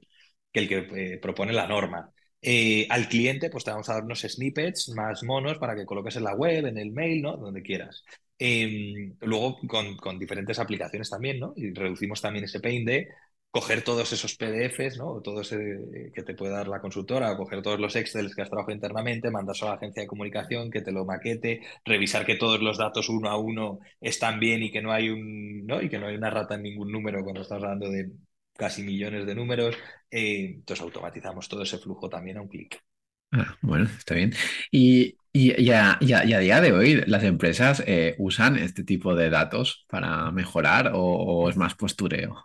el, 0.52 0.68
que 0.68 0.86
eh, 1.14 1.18
propone 1.18 1.52
la 1.52 1.66
norma. 1.66 2.12
Eh, 2.42 2.86
al 2.90 3.08
cliente, 3.08 3.50
pues 3.50 3.64
te 3.64 3.70
vamos 3.70 3.88
a 3.88 3.94
dar 3.94 4.04
unos 4.04 4.20
snippets 4.20 4.90
más 4.90 5.22
monos 5.24 5.58
para 5.58 5.74
que 5.74 5.86
coloques 5.86 6.16
en 6.16 6.24
la 6.24 6.34
web, 6.34 6.66
en 6.66 6.78
el 6.78 6.92
mail, 6.92 7.22
¿no? 7.22 7.36
Donde 7.36 7.62
quieras. 7.62 8.04
Em, 8.38 9.16
luego 9.22 9.58
con, 9.66 9.96
con, 9.96 10.18
diferentes 10.18 10.58
aplicaciones 10.58 11.08
también, 11.10 11.40
¿no? 11.40 11.54
Y 11.56 11.72
reducimos 11.72 12.20
también 12.20 12.44
ese 12.44 12.60
pain 12.60 12.84
de 12.84 13.08
coger 13.56 13.80
todos 13.80 14.12
esos 14.12 14.36
PDFs, 14.36 14.98
¿no? 14.98 15.22
Todo 15.22 15.40
ese 15.40 16.10
que 16.14 16.22
te 16.22 16.34
puede 16.34 16.52
dar 16.52 16.68
la 16.68 16.82
consultora, 16.82 17.32
o 17.32 17.38
coger 17.38 17.62
todos 17.62 17.80
los 17.80 17.96
Excel 17.96 18.34
que 18.34 18.42
has 18.42 18.50
trabajado 18.50 18.74
internamente, 18.74 19.30
mandarlo 19.30 19.68
a 19.68 19.70
la 19.70 19.76
agencia 19.76 20.02
de 20.02 20.06
comunicación, 20.06 20.70
que 20.70 20.82
te 20.82 20.92
lo 20.92 21.06
maquete, 21.06 21.62
revisar 21.82 22.26
que 22.26 22.34
todos 22.34 22.60
los 22.60 22.76
datos 22.76 23.08
uno 23.08 23.30
a 23.30 23.38
uno 23.38 23.78
están 23.98 24.38
bien 24.40 24.62
y 24.62 24.70
que 24.70 24.82
no 24.82 24.92
hay 24.92 25.08
un, 25.08 25.64
¿no? 25.64 25.80
Y 25.80 25.88
que 25.88 25.98
no 25.98 26.06
hay 26.06 26.16
una 26.16 26.28
rata 26.28 26.56
en 26.56 26.64
ningún 26.64 26.92
número 26.92 27.24
cuando 27.24 27.40
estamos 27.40 27.64
hablando 27.64 27.88
de 27.88 28.10
casi 28.58 28.82
millones 28.82 29.24
de 29.24 29.34
números. 29.34 29.74
Eh, 30.10 30.56
entonces 30.56 30.82
automatizamos 30.82 31.48
todo 31.48 31.62
ese 31.62 31.78
flujo 31.78 32.10
también 32.10 32.36
a 32.36 32.42
un 32.42 32.48
clic. 32.48 32.78
Ah, 33.32 33.56
bueno, 33.62 33.84
está 33.84 34.16
bien. 34.16 34.34
Y, 34.70 35.16
y, 35.32 35.70
a, 35.70 35.98
día 35.98 36.60
de 36.60 36.72
hoy, 36.72 37.04
¿las 37.06 37.24
empresas 37.24 37.82
eh, 37.86 38.16
usan 38.18 38.58
este 38.58 38.84
tipo 38.84 39.14
de 39.14 39.30
datos 39.30 39.86
para 39.88 40.30
mejorar 40.30 40.92
o 40.94 41.48
es 41.48 41.56
más 41.56 41.74
postureo? 41.74 42.44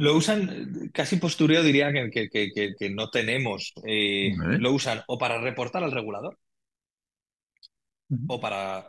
Lo 0.00 0.16
usan, 0.16 0.90
casi 0.94 1.16
postureo 1.16 1.62
diría 1.62 1.92
que, 1.92 2.30
que, 2.30 2.90
no 2.90 3.10
tenemos. 3.10 3.74
Eh, 3.86 4.32
lo 4.58 4.72
usan 4.72 5.02
o 5.06 5.18
para 5.18 5.38
reportar 5.38 5.84
al 5.84 5.92
regulador 5.92 6.38
o 8.26 8.40
para. 8.40 8.88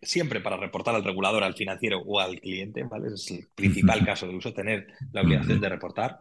Siempre 0.00 0.40
para 0.40 0.56
reportar 0.56 0.94
al 0.94 1.04
regulador, 1.04 1.44
al 1.44 1.54
financiero 1.54 2.00
o 2.00 2.18
al 2.20 2.40
cliente, 2.40 2.84
¿vale? 2.84 3.08
Es 3.14 3.30
el 3.30 3.48
principal 3.54 4.02
caso 4.04 4.26
de 4.26 4.34
uso, 4.34 4.54
tener 4.54 4.86
la 5.12 5.20
obligación 5.20 5.60
de 5.60 5.68
reportar. 5.68 6.20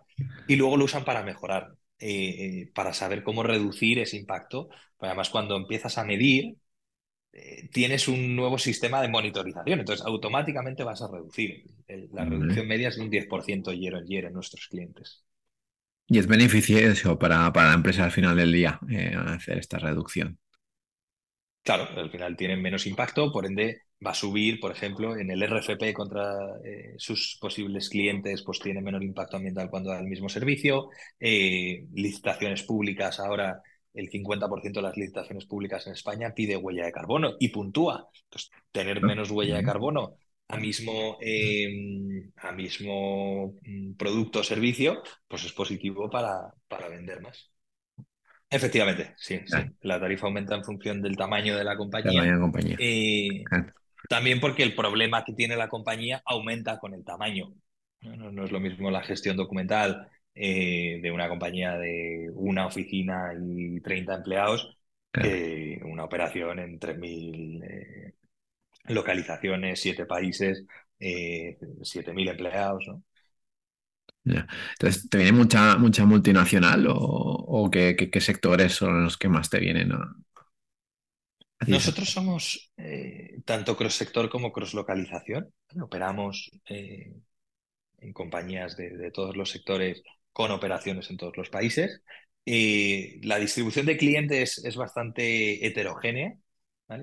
Y 0.49 0.57
luego 0.57 0.75
lo 0.75 0.83
usan 0.83 1.05
para 1.05 1.23
mejorar, 1.23 1.71
eh, 1.97 2.09
eh, 2.09 2.71
para 2.75 2.93
saber 2.93 3.23
cómo 3.23 3.41
reducir 3.41 3.99
ese 3.99 4.17
impacto. 4.17 4.67
además, 4.99 5.29
cuando 5.29 5.55
empiezas 5.55 5.97
a 5.97 6.03
medir, 6.03 6.57
eh, 7.37 7.67
tienes 7.69 8.07
un 8.07 8.33
nuevo 8.33 8.57
sistema 8.57 9.01
de 9.01 9.09
monitorización, 9.09 9.81
entonces 9.81 10.05
automáticamente 10.05 10.85
vas 10.85 11.01
a 11.01 11.09
reducir. 11.11 11.65
la 12.13 12.23
reducción 12.23 12.65
media 12.65 12.87
es 12.87 12.95
de 12.95 13.01
un 13.01 13.09
10% 13.09 13.73
year 13.73 13.95
on 13.95 14.07
year 14.07 14.23
en 14.23 14.33
nuestros 14.33 14.67
clientes. 14.69 15.25
Y 16.07 16.17
es 16.17 16.27
beneficioso 16.27 17.19
para, 17.19 17.51
para 17.51 17.69
la 17.69 17.73
empresa 17.75 18.05
al 18.05 18.11
final 18.11 18.37
del 18.37 18.53
día 18.53 18.79
eh, 18.89 19.13
hacer 19.27 19.57
esta 19.57 19.79
reducción. 19.79 20.39
Claro, 21.61 21.89
al 21.97 22.09
final 22.09 22.37
tienen 22.37 22.61
menos 22.61 22.87
impacto, 22.87 23.29
por 23.33 23.45
ende 23.45 23.81
va 24.05 24.11
a 24.11 24.13
subir, 24.13 24.61
por 24.61 24.71
ejemplo, 24.71 25.17
en 25.17 25.29
el 25.29 25.43
RFP 25.43 25.91
contra 25.93 26.35
eh, 26.63 26.93
sus 26.97 27.37
posibles 27.41 27.89
clientes, 27.89 28.43
pues 28.43 28.59
tiene 28.59 28.81
menor 28.81 29.03
impacto 29.03 29.35
ambiental 29.35 29.69
cuando 29.69 29.89
da 29.89 29.99
el 29.99 30.07
mismo 30.07 30.29
servicio. 30.29 30.89
licitaciones 31.19 32.63
públicas 32.63 33.19
ahora 33.19 33.61
el 33.95 34.09
50% 34.09 34.73
de 34.73 34.81
las 34.81 34.97
licitaciones 34.97 35.45
públicas 35.45 35.87
en 35.87 35.93
España 35.93 36.33
pide 36.35 36.57
huella 36.57 36.85
de 36.85 36.91
carbono 36.91 37.35
y 37.39 37.49
puntúa. 37.49 38.09
Entonces, 38.25 38.51
tener 38.71 39.01
menos 39.01 39.31
huella 39.31 39.57
de 39.57 39.63
carbono 39.63 40.17
a 40.47 40.57
mismo, 40.57 41.17
em, 41.21 42.31
a 42.37 42.51
mismo 42.51 43.55
mm, 43.61 43.93
producto 43.93 44.39
o 44.39 44.43
servicio, 44.43 45.01
pues 45.27 45.45
es 45.45 45.53
positivo 45.53 46.09
para, 46.09 46.53
para 46.67 46.89
vender 46.89 47.21
más. 47.21 47.51
Efectivamente, 48.49 49.13
sí, 49.17 49.39
sí, 49.45 49.57
La 49.81 49.99
tarifa 49.99 50.27
aumenta 50.27 50.55
en 50.55 50.63
función 50.63 51.01
del 51.01 51.17
tamaño 51.17 51.57
de 51.57 51.63
la 51.63 51.75
compañía. 51.75 52.23
Eh, 52.77 53.43
también 54.07 54.39
porque 54.39 54.63
el 54.63 54.75
problema 54.75 55.23
que 55.25 55.33
tiene 55.33 55.55
la 55.55 55.67
compañía 55.67 56.21
aumenta 56.25 56.77
con 56.77 56.93
el 56.93 57.03
tamaño. 57.03 57.53
no, 58.01 58.43
es 58.45 58.51
lo 58.51 58.59
mismo 58.59 58.91
la 58.91 59.01
gestión 59.01 59.35
documental 59.35 60.07
eh, 60.35 60.99
de 61.01 61.11
una 61.11 61.29
compañía 61.29 61.77
de 61.77 62.29
una 62.33 62.67
oficina 62.67 63.33
y 63.39 63.79
30 63.81 64.15
empleados 64.15 64.77
que 65.11 65.79
una 65.85 66.03
operación 66.03 66.59
en 66.59 66.77
3.000 66.77 67.63
eh, 67.63 68.15
localizaciones, 68.89 69.79
7 69.79 70.05
países, 70.05 70.65
eh, 70.99 71.57
7.000 71.81 72.29
empleados. 72.29 72.85
¿no? 72.87 73.03
Entonces, 74.25 75.07
¿te 75.09 75.17
viene 75.17 75.31
mucha, 75.31 75.77
mucha 75.77 76.05
multinacional 76.05 76.87
o, 76.89 77.69
qué, 77.71 78.09
sectores 78.19 78.73
son 78.73 79.03
los 79.03 79.17
que 79.17 79.29
más 79.29 79.49
te 79.49 79.59
vienen 79.59 79.91
Nosotros 81.67 82.09
somos 82.09 82.73
eh, 82.77 83.41
tanto 83.45 83.77
cross 83.77 83.95
sector 83.95 84.29
como 84.29 84.51
cross 84.51 84.73
localización. 84.73 85.53
Operamos 85.79 86.51
eh, 86.69 87.13
en 87.99 88.13
compañías 88.13 88.75
de, 88.75 89.11
todos 89.11 89.37
los 89.37 89.51
sectores 89.51 90.01
con 90.35 90.51
operaciones 90.51 91.09
en 91.09 91.15
todos 91.17 91.37
los 91.37 91.49
países. 91.49 92.01
la 92.45 93.39
distribución 93.39 93.85
de 93.85 93.97
clientes 93.97 94.63
es 94.65 94.75
bastante 94.75 95.65
heterogénea. 95.65 96.33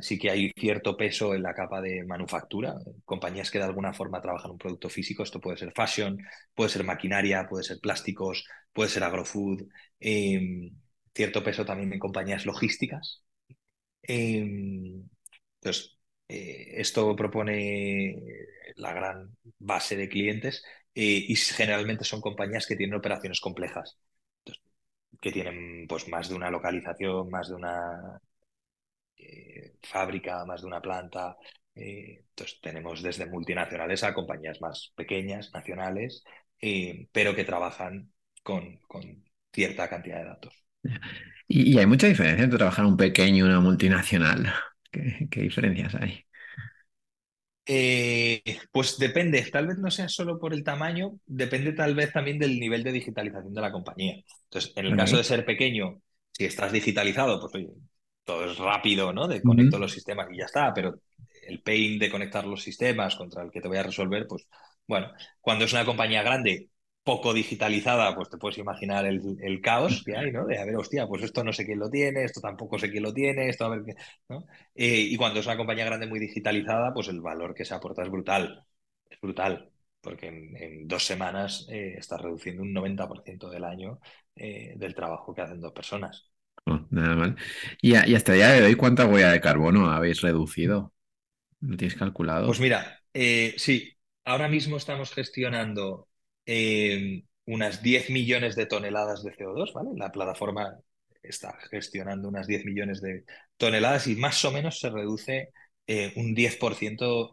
Sí 0.02 0.18
que 0.18 0.30
hay 0.30 0.52
cierto 0.56 0.96
peso 0.96 1.34
en 1.34 1.42
la 1.42 1.54
capa 1.54 1.80
de 1.80 2.04
manufactura, 2.04 2.76
compañías 3.04 3.50
que 3.50 3.58
de 3.58 3.64
alguna 3.64 3.92
forma 3.94 4.20
trabajan 4.20 4.52
un 4.52 4.58
producto 4.58 4.88
físico, 4.88 5.22
esto 5.24 5.40
puede 5.40 5.56
ser 5.56 5.72
fashion, 5.72 6.18
puede 6.54 6.70
ser 6.70 6.84
maquinaria, 6.84 7.46
puede 7.48 7.64
ser 7.64 7.78
plásticos, 7.80 8.44
puede 8.72 8.90
ser 8.90 9.02
agrofood, 9.02 9.62
em, 9.98 10.70
cierto 11.14 11.42
peso 11.42 11.64
también 11.64 11.92
en 11.92 11.98
compañías 11.98 12.46
logísticas. 12.46 13.22
Entonces, 14.02 15.98
eh, 16.28 16.74
esto 16.80 17.14
propone 17.16 18.16
la 18.76 18.92
gran 18.92 19.36
base 19.58 19.96
de 19.96 20.08
clientes 20.08 20.64
eh, 20.94 21.24
y 21.28 21.36
generalmente 21.36 22.04
son 22.04 22.20
compañías 22.20 22.66
que 22.66 22.76
tienen 22.76 22.96
operaciones 22.96 23.40
complejas, 23.40 23.98
que 25.20 25.32
tienen 25.32 25.86
pues, 25.88 26.08
más 26.08 26.28
de 26.28 26.34
una 26.34 26.50
localización, 26.50 27.30
más 27.30 27.48
de 27.48 27.54
una 27.54 28.20
eh, 29.16 29.74
fábrica, 29.82 30.44
más 30.44 30.62
de 30.62 30.66
una 30.66 30.80
planta. 30.80 31.36
Eh, 31.74 32.24
entonces 32.28 32.60
tenemos 32.60 33.02
desde 33.02 33.26
multinacionales 33.26 34.04
a 34.04 34.14
compañías 34.14 34.60
más 34.60 34.92
pequeñas, 34.94 35.50
nacionales, 35.52 36.24
pero 37.12 37.34
que 37.34 37.44
trabajan 37.44 38.12
con, 38.42 38.78
con, 38.86 39.24
cierta 39.52 39.88
cantidad 39.88 40.18
de 40.18 40.24
datos. 40.24 40.64
¿Y, 41.48 41.78
hay 41.78 41.86
mucha 41.86 42.06
diferencia 42.06 42.44
entre 42.44 42.58
trabajar 42.58 42.86
un 42.86 42.96
pequeño 42.96 43.38
y 43.38 43.48
una 43.48 43.60
multinacional? 43.60 44.52
¿Qué, 44.90 45.28
diferencias 45.30 45.94
hay? 45.94 46.24
Pues 47.64 48.98
depende, 48.98 49.42
tal 49.50 49.66
vez 49.66 49.78
no 49.78 49.90
sea 49.90 50.08
solo 50.08 50.38
por 50.38 50.52
el 50.52 50.64
tamaño, 50.64 51.18
depende 51.26 51.72
tal 51.72 51.94
vez 51.94 52.12
también 52.12 52.38
del 52.38 52.58
nivel 52.58 52.82
de 52.82 52.92
digitalización 52.92 53.54
de 53.54 53.60
la 53.60 53.72
compañía. 53.72 54.16
Entonces, 54.44 54.72
en 54.76 54.86
el 54.86 54.96
caso 54.96 55.16
de 55.16 55.24
ser 55.24 55.44
pequeño, 55.44 56.00
si 56.32 56.44
estás 56.44 56.72
digitalizado, 56.72 57.40
pues 57.40 57.54
oye, 57.54 57.70
todo 58.24 58.50
es 58.50 58.58
rápido, 58.58 59.12
¿no? 59.12 59.28
De 59.28 59.42
conecto 59.42 59.78
los 59.78 59.92
sistemas 59.92 60.28
y 60.32 60.38
ya 60.38 60.46
está, 60.46 60.72
pero 60.74 61.00
el 61.46 61.62
pain 61.62 61.98
de 61.98 62.10
conectar 62.10 62.46
los 62.46 62.62
sistemas 62.62 63.16
contra 63.16 63.42
el 63.42 63.50
que 63.50 63.60
te 63.60 63.68
voy 63.68 63.78
a 63.78 63.82
resolver, 63.82 64.26
pues 64.26 64.46
bueno, 64.86 65.12
cuando 65.40 65.64
es 65.64 65.72
una 65.72 65.84
compañía 65.84 66.22
grande, 66.22 66.68
poco 67.04 67.34
digitalizada, 67.34 68.14
pues 68.14 68.30
te 68.30 68.38
puedes 68.38 68.58
imaginar 68.58 69.06
el, 69.06 69.60
caos 69.60 70.02
que 70.04 70.16
hay, 70.16 70.30
¿no? 70.30 70.46
De 70.46 70.58
a 70.58 70.64
ver, 70.64 70.76
hostia, 70.76 71.06
pues 71.06 71.22
esto 71.22 71.42
no 71.42 71.52
sé 71.52 71.64
quién 71.66 71.78
lo 71.78 71.90
tiene, 71.90 72.24
esto 72.24 72.40
tampoco 72.40 72.78
sé 72.78 72.90
quién 72.90 73.02
lo 73.02 73.12
tiene, 73.12 73.48
esto 73.48 73.64
a 73.64 73.70
ver 73.70 73.82
qué, 73.84 73.94
¿no? 74.28 74.46
Eh, 74.74 75.00
y 75.00 75.16
cuando 75.16 75.40
es 75.40 75.46
una 75.46 75.56
compañía 75.56 75.84
grande 75.84 76.06
muy 76.06 76.20
digitalizada, 76.20 76.94
pues 76.94 77.08
el 77.08 77.20
valor 77.20 77.54
que 77.54 77.64
se 77.64 77.74
aporta 77.74 78.02
es 78.02 78.10
brutal, 78.10 78.64
es 79.10 79.20
brutal, 79.20 79.70
porque 80.00 80.28
en, 80.28 80.86
dos 80.86 81.04
semanas 81.04 81.66
eh, 81.70 81.94
estás 81.98 82.20
reduciendo 82.20 82.62
un 82.62 82.72
90% 82.72 83.50
del 83.50 83.64
año 83.64 83.98
eh, 84.36 84.74
del 84.76 84.94
trabajo 84.94 85.34
que 85.34 85.42
hacen 85.42 85.60
dos 85.60 85.72
personas. 85.72 86.30
Oh, 86.66 86.86
nada 86.90 87.16
mal. 87.16 87.36
Y, 87.80 87.94
hasta 87.94 88.32
el 88.32 88.38
día 88.38 88.50
de 88.50 88.62
hoy, 88.62 88.76
¿cuánta 88.76 89.06
huella 89.06 89.32
de 89.32 89.40
carbono 89.40 89.90
habéis 89.90 90.20
reducido? 90.20 90.92
¿Lo 91.60 91.76
tienes 91.76 91.96
calculado? 91.96 92.46
Pues 92.46 92.60
mira, 92.60 93.00
eh, 93.12 93.54
sí, 93.56 93.92
ahora 94.24 94.48
mismo 94.48 94.76
estamos 94.76 95.12
gestionando 95.12 96.08
eh, 96.46 97.24
unas 97.46 97.82
10 97.82 98.10
millones 98.10 98.56
de 98.56 98.66
toneladas 98.66 99.22
de 99.22 99.32
CO2, 99.32 99.72
¿vale? 99.72 99.90
La 99.96 100.12
plataforma 100.12 100.78
está 101.22 101.56
gestionando 101.70 102.28
unas 102.28 102.46
10 102.46 102.64
millones 102.64 103.00
de 103.00 103.24
toneladas 103.56 104.06
y 104.06 104.16
más 104.16 104.44
o 104.44 104.52
menos 104.52 104.80
se 104.80 104.90
reduce 104.90 105.50
eh, 105.86 106.12
un 106.16 106.34
10% 106.34 107.32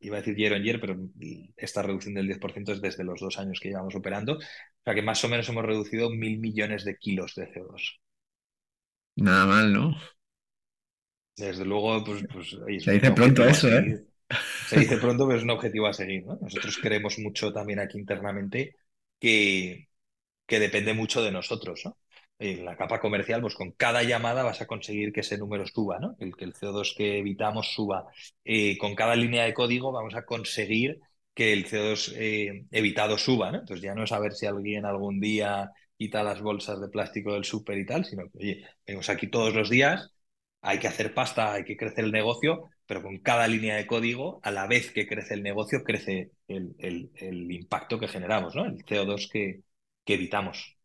iba 0.00 0.16
a 0.16 0.20
decir 0.20 0.36
year 0.36 0.52
on 0.52 0.62
year, 0.62 0.80
pero 0.80 0.96
esta 1.56 1.82
reducción 1.82 2.14
del 2.14 2.26
10% 2.26 2.72
es 2.72 2.80
desde 2.80 3.04
los 3.04 3.20
dos 3.20 3.38
años 3.38 3.58
que 3.60 3.68
llevamos 3.68 3.94
operando. 3.94 4.34
O 4.34 4.84
sea 4.84 4.94
que 4.94 5.02
más 5.02 5.24
o 5.24 5.28
menos 5.28 5.48
hemos 5.48 5.64
reducido 5.64 6.10
mil 6.10 6.38
millones 6.38 6.84
de 6.84 6.96
kilos 6.96 7.34
de 7.34 7.50
CO2. 7.52 8.00
Nada 9.16 9.46
mal, 9.46 9.72
¿no? 9.72 9.96
Desde 11.36 11.64
luego, 11.64 12.04
pues... 12.04 12.24
pues 12.32 12.56
Se 12.84 12.92
dice 12.92 13.12
pronto 13.12 13.44
eso, 13.44 13.68
¿eh? 13.68 14.04
Se 14.66 14.78
dice 14.78 14.98
pronto, 14.98 15.26
pero 15.26 15.38
es 15.38 15.44
un 15.44 15.50
objetivo 15.50 15.86
a 15.86 15.92
seguir, 15.92 16.24
¿no? 16.26 16.38
Nosotros 16.40 16.78
creemos 16.78 17.18
mucho 17.18 17.52
también 17.52 17.78
aquí 17.80 17.98
internamente 17.98 18.76
que, 19.18 19.88
que 20.46 20.60
depende 20.60 20.94
mucho 20.94 21.22
de 21.22 21.32
nosotros, 21.32 21.82
¿no? 21.84 21.98
en 22.38 22.64
la 22.64 22.76
capa 22.76 23.00
comercial, 23.00 23.40
pues 23.40 23.54
con 23.54 23.72
cada 23.72 24.02
llamada 24.02 24.42
vas 24.42 24.60
a 24.60 24.66
conseguir 24.66 25.12
que 25.12 25.20
ese 25.20 25.38
número 25.38 25.66
suba, 25.66 25.98
¿no? 26.00 26.16
El 26.18 26.36
que 26.36 26.44
el 26.44 26.54
CO2 26.54 26.94
que 26.96 27.18
evitamos 27.18 27.72
suba. 27.72 28.06
Eh, 28.44 28.76
con 28.78 28.94
cada 28.94 29.16
línea 29.16 29.44
de 29.44 29.54
código 29.54 29.92
vamos 29.92 30.14
a 30.14 30.24
conseguir 30.24 31.00
que 31.34 31.52
el 31.52 31.66
CO2 31.66 32.12
eh, 32.16 32.66
evitado 32.70 33.18
suba. 33.18 33.48
Entonces 33.50 33.82
ya 33.82 33.94
no 33.94 34.04
es 34.04 34.10
saber 34.10 34.32
si 34.32 34.46
alguien 34.46 34.84
algún 34.84 35.20
día 35.20 35.70
quita 35.96 36.22
las 36.22 36.40
bolsas 36.42 36.80
de 36.80 36.88
plástico 36.88 37.32
del 37.34 37.44
súper 37.44 37.78
y 37.78 37.86
tal, 37.86 38.04
sino 38.04 38.24
que, 38.30 38.38
oye, 38.38 38.64
venimos 38.86 39.08
aquí 39.08 39.28
todos 39.28 39.54
los 39.54 39.70
días, 39.70 40.10
hay 40.60 40.78
que 40.78 40.88
hacer 40.88 41.14
pasta, 41.14 41.52
hay 41.52 41.64
que 41.64 41.76
crecer 41.76 42.04
el 42.04 42.12
negocio, 42.12 42.70
pero 42.86 43.02
con 43.02 43.18
cada 43.18 43.46
línea 43.48 43.76
de 43.76 43.86
código, 43.86 44.40
a 44.42 44.50
la 44.50 44.66
vez 44.66 44.90
que 44.90 45.06
crece 45.06 45.34
el 45.34 45.42
negocio, 45.42 45.82
crece 45.84 46.32
el, 46.48 47.10
impacto 47.50 47.98
que 47.98 48.08
generamos, 48.08 48.54
¿no? 48.54 48.64
El 48.66 48.84
CO2 48.84 49.28
que, 49.30 49.62
que 50.04 50.14
evitamos. 50.14 50.76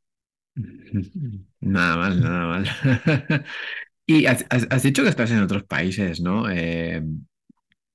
Nada 1.62 1.98
mal, 1.98 2.22
nada 2.22 2.48
mal. 2.48 2.66
Y 4.10 4.26
has, 4.26 4.82
dicho 4.82 5.04
que 5.04 5.10
estás 5.10 5.30
en 5.30 5.44
otros 5.44 5.66
países, 5.66 6.20
¿no? 6.20 6.50
Eh, 6.50 7.00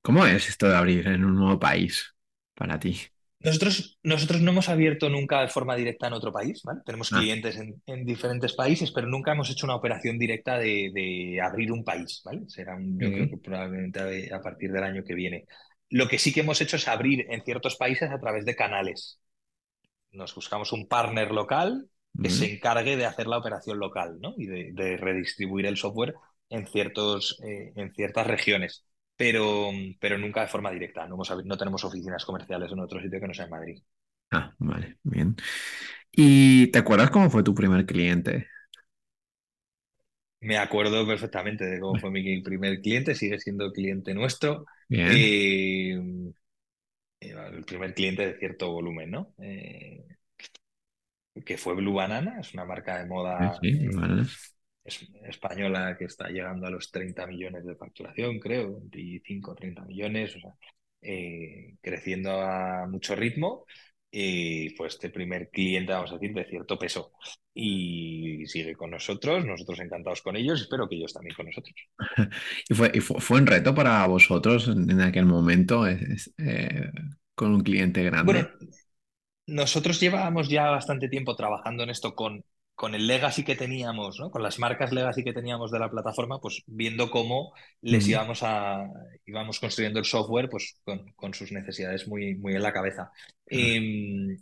¿cómo 0.01 0.25
es 0.25 0.47
esto 0.47 0.69
de 0.69 0.77
abrir 0.77 1.07
en 1.07 1.25
un 1.25 1.35
nuevo 1.35 1.59
país 1.59 2.15
para 2.53 2.79
ti? 2.79 2.97
Nosotros, 3.45 3.99
nosotros 4.01 4.41
no 4.41 4.51
hemos 4.51 4.69
abierto 4.69 5.07
nunca 5.09 5.41
de 5.41 5.47
forma 5.47 5.75
directa 5.75 6.07
en 6.07 6.13
otro 6.13 6.31
país, 6.31 6.61
¿vale? 6.63 6.81
Tenemos 6.85 7.13
ah. 7.13 7.19
clientes 7.19 7.57
en, 7.85 8.05
diferentes 8.05 8.53
países, 8.53 8.91
pero 8.91 9.07
nunca 9.07 9.33
hemos 9.33 9.49
hecho 9.49 9.67
una 9.67 9.75
operación 9.75 10.17
directa 10.17 10.57
de, 10.57 11.39
abrir 11.41 11.71
un 11.71 11.83
país, 11.83 12.21
¿vale? 12.25 12.41
Será 12.47 12.75
un, 12.75 12.99
yo 12.99 13.11
creo 13.11 13.29
que 13.29 13.37
probablemente 13.37 14.33
a 14.33 14.41
partir 14.41 14.71
del 14.71 14.83
año 14.83 15.03
que 15.03 15.13
viene. 15.13 15.45
Lo 15.89 16.07
que 16.07 16.17
sí 16.17 16.33
que 16.33 16.39
hemos 16.41 16.59
hecho 16.59 16.77
es 16.77 16.87
abrir 16.87 17.27
en 17.29 17.43
ciertos 17.43 17.75
países 17.75 18.09
a 18.09 18.19
través 18.19 18.45
de 18.45 18.55
canales. 18.55 19.19
Nos 20.11 20.33
buscamos 20.33 20.71
un 20.71 20.87
partner 20.87 21.31
local 21.31 21.87
que 22.21 22.29
se 22.29 22.53
encargue 22.53 22.95
de 22.95 23.05
hacer 23.05 23.27
la 23.27 23.37
operación 23.37 23.77
local 23.77 24.17
¿no? 24.21 24.33
y 24.37 24.45
de, 24.45 24.97
redistribuir 24.97 25.65
el 25.65 25.77
software 25.77 26.15
en, 26.49 26.65
ciertos, 26.65 27.39
eh, 27.43 27.73
en 27.75 27.93
ciertas 27.93 28.25
regiones, 28.25 28.85
pero, 29.15 29.71
pero 29.99 30.17
nunca 30.17 30.41
de 30.41 30.47
forma 30.47 30.71
directa. 30.71 31.07
No, 31.07 31.17
no 31.45 31.57
tenemos 31.57 31.83
oficinas 31.83 32.25
comerciales 32.25 32.71
en 32.71 32.79
otro 32.79 33.01
sitio 33.01 33.19
que 33.19 33.27
no 33.27 33.33
sea 33.33 33.45
en 33.45 33.51
Madrid. 33.51 33.83
Ah, 34.31 34.53
vale, 34.59 34.97
bien. 35.03 35.35
¿Y 36.11 36.67
te 36.67 36.79
acuerdas 36.79 37.11
cómo 37.11 37.29
fue 37.29 37.43
tu 37.43 37.55
primer 37.55 37.85
cliente? 37.85 38.47
Me 40.41 40.57
acuerdo 40.57 41.07
perfectamente 41.07 41.65
de 41.65 41.79
cómo 41.79 41.97
fue 41.99 42.11
mi 42.11 42.41
primer 42.43 42.81
cliente, 42.81 43.15
sigue 43.15 43.39
siendo 43.39 43.71
cliente 43.71 44.13
nuestro. 44.13 44.65
Bien. 44.89 45.11
Eh, 45.11 45.99
el 47.19 47.65
primer 47.65 47.93
cliente 47.93 48.27
de 48.27 48.37
cierto 48.39 48.71
volumen, 48.71 49.11
¿no? 49.11 49.33
Eh, 49.39 50.05
que 51.45 51.57
fue 51.57 51.75
Blue 51.75 51.93
Banana, 51.93 52.39
es 52.39 52.53
una 52.53 52.65
marca 52.65 52.97
de 52.97 53.05
moda 53.07 53.59
eh, 54.85 55.07
española 55.27 55.95
que 55.97 56.05
está 56.05 56.29
llegando 56.29 56.67
a 56.67 56.69
los 56.69 56.91
30 56.91 57.25
millones 57.27 57.65
de 57.65 57.75
facturación, 57.75 58.39
creo, 58.39 58.79
25, 58.79 59.55
30 59.55 59.81
millones, 59.85 60.35
o 60.35 60.39
sea, 60.39 60.51
eh, 61.01 61.75
creciendo 61.81 62.41
a 62.41 62.87
mucho 62.87 63.15
ritmo. 63.15 63.65
Y 64.11 64.69
fue 64.77 64.87
este 64.87 65.09
primer 65.09 65.49
cliente, 65.49 65.91
vamos 65.91 66.11
a 66.11 66.13
decir, 66.13 66.33
de 66.33 66.45
cierto 66.45 66.79
peso. 66.79 67.11
Y 67.53 68.45
sigue 68.45 68.73
con 68.73 68.91
nosotros, 68.91 69.45
nosotros 69.45 69.79
encantados 69.81 70.21
con 70.21 70.37
ellos, 70.37 70.61
espero 70.61 70.87
que 70.87 70.95
ellos 70.95 71.11
también 71.11 71.35
con 71.35 71.47
nosotros. 71.47 71.75
¿Y 72.69 72.73
fue, 72.73 72.91
fue, 73.01 73.39
un 73.39 73.47
reto 73.47 73.75
para 73.75 74.07
vosotros 74.07 74.69
en 74.69 75.01
aquel 75.01 75.25
momento 75.25 75.85
eh, 75.85 75.97
con 77.33 77.53
un 77.55 77.61
cliente 77.61 78.03
grande? 78.03 78.47
nosotros 79.47 79.99
llevábamos 79.99 80.49
ya 80.49 80.69
bastante 80.69 81.07
tiempo 81.07 81.35
trabajando 81.35 81.83
en 81.83 81.89
esto 81.89 82.15
con, 82.15 82.43
con 82.75 82.93
el 82.93 83.07
legacy 83.07 83.43
que 83.43 83.55
teníamos, 83.55 84.19
¿no? 84.19 84.29
con 84.29 84.43
las 84.43 84.59
marcas 84.59 84.91
legacy 84.91 85.23
que 85.23 85.33
teníamos 85.33 85.71
de 85.71 85.79
la 85.79 85.89
plataforma, 85.89 86.39
pues 86.41 86.61
viendo 86.67 87.09
cómo 87.09 87.53
les 87.81 88.07
íbamos 88.07 88.43
a 88.43 88.85
íbamos 89.25 89.61
construyendo 89.61 89.97
el 89.97 90.05
software 90.05 90.49
pues 90.49 90.81
con, 90.83 91.13
con 91.13 91.33
sus 91.33 91.53
necesidades 91.53 92.05
muy, 92.07 92.35
muy 92.35 92.53
en 92.53 92.61
la 92.61 92.73
cabeza. 92.73 93.11
Em, 93.45 94.37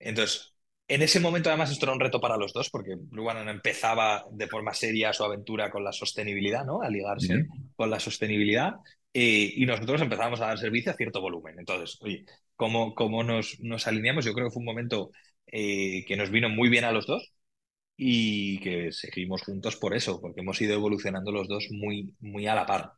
entonces, 0.00 0.52
en 0.88 1.02
ese 1.02 1.20
momento 1.20 1.48
además 1.48 1.70
esto 1.70 1.86
era 1.86 1.92
un 1.92 2.00
reto 2.00 2.20
para 2.20 2.36
los 2.36 2.52
dos, 2.52 2.70
porque 2.70 2.96
Banana 2.98 3.52
empezaba 3.52 4.24
de 4.32 4.48
forma 4.48 4.74
seria 4.74 5.12
su 5.12 5.22
aventura 5.22 5.70
con 5.70 5.84
la 5.84 5.92
sostenibilidad, 5.92 6.64
¿no? 6.64 6.82
A 6.82 6.90
ligarse 6.90 7.46
con 7.76 7.88
la 7.88 8.00
sostenibilidad. 8.00 8.74
Eh, 9.14 9.52
y 9.54 9.64
nosotros 9.64 10.02
empezábamos 10.02 10.40
a 10.40 10.46
dar 10.46 10.58
servicio 10.58 10.90
a 10.90 10.96
cierto 10.96 11.20
volumen. 11.20 11.56
Entonces, 11.60 11.98
oye, 12.00 12.24
cómo, 12.56 12.96
cómo 12.96 13.22
nos, 13.22 13.60
nos 13.60 13.86
alineamos. 13.86 14.24
Yo 14.24 14.34
creo 14.34 14.48
que 14.48 14.52
fue 14.52 14.60
un 14.60 14.66
momento 14.66 15.12
eh, 15.46 16.04
que 16.04 16.16
nos 16.16 16.30
vino 16.30 16.48
muy 16.48 16.68
bien 16.68 16.84
a 16.84 16.90
los 16.90 17.06
dos 17.06 17.33
y 17.96 18.60
que 18.60 18.92
seguimos 18.92 19.42
juntos 19.42 19.76
por 19.76 19.94
eso, 19.94 20.20
porque 20.20 20.40
hemos 20.40 20.60
ido 20.60 20.74
evolucionando 20.74 21.32
los 21.32 21.48
dos 21.48 21.68
muy, 21.70 22.14
muy 22.20 22.46
a 22.46 22.54
la 22.54 22.66
par. 22.66 22.92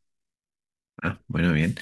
Ah, 1.02 1.20
bueno, 1.28 1.52
bien. 1.52 1.74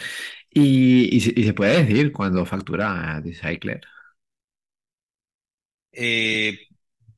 ¿Y, 0.50 1.14
y 1.16 1.20
se 1.20 1.32
y 1.36 1.44
se 1.44 1.54
puede 1.54 1.84
decir 1.84 2.12
cuándo 2.12 2.46
factura 2.46 3.20
Decycler? 3.22 3.82
Eh, 5.92 6.58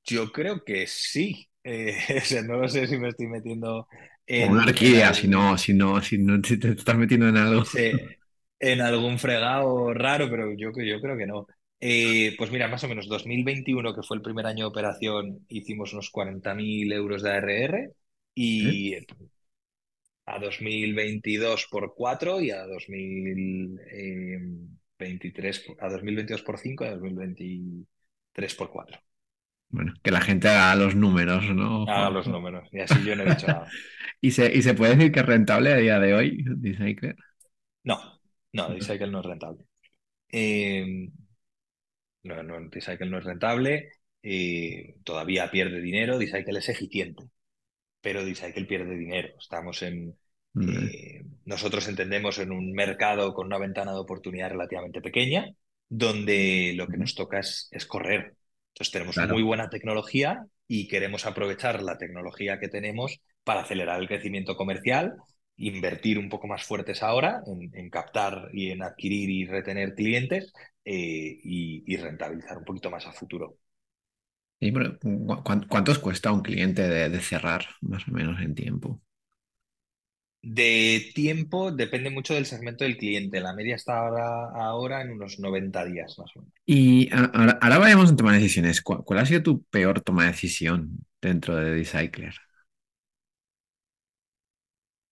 yo 0.04 0.32
creo 0.32 0.64
que 0.64 0.86
sí. 0.86 1.48
Eh, 1.64 1.96
o 2.18 2.24
sea, 2.24 2.42
no 2.42 2.56
lo 2.58 2.68
sé 2.68 2.86
si 2.86 2.98
me 2.98 3.08
estoy 3.10 3.26
metiendo 3.28 3.88
una 4.36 4.62
en, 4.62 4.68
en 4.68 4.68
orquídea, 4.68 5.12
si 5.14 5.28
no, 5.28 5.56
si 5.58 5.74
no, 5.74 6.00
si 6.02 6.18
no 6.18 6.40
si 6.44 6.58
te 6.58 6.70
estás 6.72 6.96
metiendo 6.96 7.28
en 7.28 7.36
algo. 7.36 7.64
en 8.58 8.80
algún 8.80 9.18
fregado 9.18 9.92
raro, 9.94 10.28
pero 10.30 10.52
yo, 10.52 10.70
yo 10.82 11.00
creo 11.00 11.16
que 11.16 11.26
no. 11.26 11.46
Eh, 11.80 12.34
pues 12.38 12.50
mira, 12.50 12.68
más 12.68 12.82
o 12.84 12.88
menos 12.88 13.06
2021, 13.08 13.94
que 13.94 14.02
fue 14.02 14.16
el 14.16 14.22
primer 14.22 14.46
año 14.46 14.64
de 14.64 14.70
operación, 14.70 15.44
hicimos 15.48 15.92
unos 15.92 16.10
40.000 16.10 16.90
euros 16.92 17.22
de 17.22 17.30
ARR 17.30 17.74
¿Eh? 17.74 17.92
y 18.34 18.94
a 20.24 20.38
2022 20.38 21.66
por 21.70 21.92
4 21.94 22.40
y 22.40 22.50
a 22.50 22.66
2023, 22.66 25.66
a 25.80 25.88
2022 25.88 26.42
por 26.42 26.58
5 26.58 26.84
y 26.84 26.88
a 26.88 26.96
2023 26.96 28.54
por 28.54 28.70
4. 28.70 28.98
Bueno, 29.68 29.92
que 30.02 30.10
la 30.10 30.20
gente 30.20 30.48
haga 30.48 30.74
los 30.76 30.94
números, 30.94 31.44
¿no, 31.54 31.82
Haga 31.82 32.10
los 32.10 32.26
números. 32.28 32.68
Y 32.72 32.80
así 32.80 33.04
yo 33.04 33.16
no 33.16 33.24
he 33.24 33.30
dicho 33.30 33.48
nada. 33.48 33.68
¿Y 34.20 34.30
se, 34.30 34.56
y 34.56 34.62
se 34.62 34.74
puede 34.74 34.96
decir 34.96 35.12
que 35.12 35.20
es 35.20 35.26
rentable 35.26 35.72
a 35.72 35.76
día 35.76 36.00
de 36.00 36.14
hoy, 36.14 36.44
Decycler? 36.46 37.16
No, 37.84 38.00
no, 38.52 38.68
Recycle 38.68 39.10
no 39.10 39.20
es 39.20 39.26
rentable. 39.26 39.64
Eh, 40.32 41.08
no, 42.26 42.42
no, 42.42 42.58
Recycle 42.70 43.08
no 43.10 43.18
es 43.18 43.24
rentable. 43.24 43.90
eh, 44.22 44.96
todavía 45.04 45.50
pierde 45.50 45.80
dinero. 45.80 46.18
Recycle 46.18 46.58
es 46.58 46.68
eficiente. 46.68 47.24
pero 48.00 48.24
Decycle 48.24 48.66
pierde 48.66 48.96
dinero. 48.96 49.34
Estamos 49.38 49.82
en, 49.82 50.16
eh, 50.60 51.24
nosotros 51.44 51.88
entendemos 51.88 52.38
en 52.38 52.52
un 52.52 52.72
mercado 52.72 53.34
con 53.34 53.46
una 53.46 53.58
ventana 53.58 53.92
de 53.92 53.98
oportunidad 54.00 54.50
relativamente 54.50 55.00
pequeña, 55.02 55.46
donde 55.88 56.74
lo 56.76 56.88
que 56.88 56.98
nos 56.98 57.14
toca 57.14 57.40
es, 57.40 57.68
es 57.72 57.86
correr. 57.86 58.36
Entonces 58.74 58.92
tenemos 58.92 59.20
muy 59.20 59.42
buena 59.42 59.68
tecnología 59.70 60.46
y 60.68 60.88
queremos 60.88 61.26
aprovechar 61.26 61.82
la 61.82 61.98
tecnología 61.98 62.58
que 62.60 62.68
tenemos 62.68 63.20
para 63.44 63.62
acelerar 63.62 64.00
el 64.00 64.08
crecimiento 64.08 64.56
comercial, 64.56 65.14
invertir 65.56 66.18
un 66.18 66.28
poco 66.28 66.46
más 66.48 66.64
fuertes 66.64 67.02
ahora 67.02 67.40
en, 67.46 67.70
en 67.74 67.90
captar 67.90 68.48
y 68.52 68.70
en 68.70 68.82
adquirir 68.82 69.30
y 69.30 69.46
retener 69.46 69.94
clientes 69.94 70.52
eh, 70.86 71.40
y, 71.44 71.84
y 71.94 71.98
rentabilizar 71.98 72.58
un 72.58 72.66
poquito 72.66 72.90
más 72.90 73.06
a 73.06 73.12
futuro. 73.12 73.58
Sí, 74.60 74.70
pero 74.72 74.98
¿cu- 74.98 75.42
cuán- 75.44 75.66
¿cuántos 75.68 75.98
cuesta 75.98 76.30
un 76.32 76.42
cliente 76.42 76.82
de, 76.88 77.08
de 77.10 77.20
cerrar, 77.20 77.64
más 77.80 78.06
o 78.08 78.12
menos 78.12 78.40
en 78.42 78.54
tiempo? 78.54 79.00
De 80.42 81.12
tiempo 81.14 81.70
depende 81.72 82.08
mucho 82.08 82.32
del 82.32 82.46
segmento 82.46 82.84
del 82.84 82.96
cliente. 82.96 83.38
La 83.40 83.52
media 83.52 83.74
está 83.76 83.98
ahora, 83.98 84.46
ahora 84.54 85.02
en 85.02 85.10
unos 85.10 85.38
90 85.38 85.84
días 85.84 86.18
más 86.18 86.34
o 86.36 86.40
menos. 86.40 86.54
Y 86.64 87.10
ahora, 87.14 87.58
ahora 87.60 87.78
vayamos 87.78 88.10
a 88.12 88.16
tomar 88.16 88.34
decisiones. 88.34 88.82
¿Cuál, 88.82 89.04
cuál 89.04 89.20
ha 89.20 89.26
sido 89.26 89.42
tu 89.42 89.62
peor 89.64 90.00
toma 90.00 90.24
de 90.24 90.30
decisión 90.32 90.98
dentro 91.20 91.56
de 91.56 91.70
Decycler? 91.74 92.34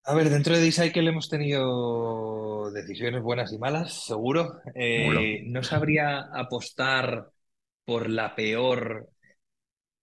A 0.06 0.14
ver, 0.14 0.28
dentro 0.28 0.54
de 0.54 0.60
Decycle 0.62 1.08
hemos 1.08 1.28
tenido 1.28 2.70
decisiones 2.70 3.22
buenas 3.22 3.52
y 3.52 3.58
malas, 3.58 4.04
seguro. 4.06 4.60
Eh, 4.74 5.42
no 5.46 5.62
sabría 5.62 6.28
apostar 6.32 7.30
por 7.84 8.10
la 8.10 8.34
peor 8.34 9.08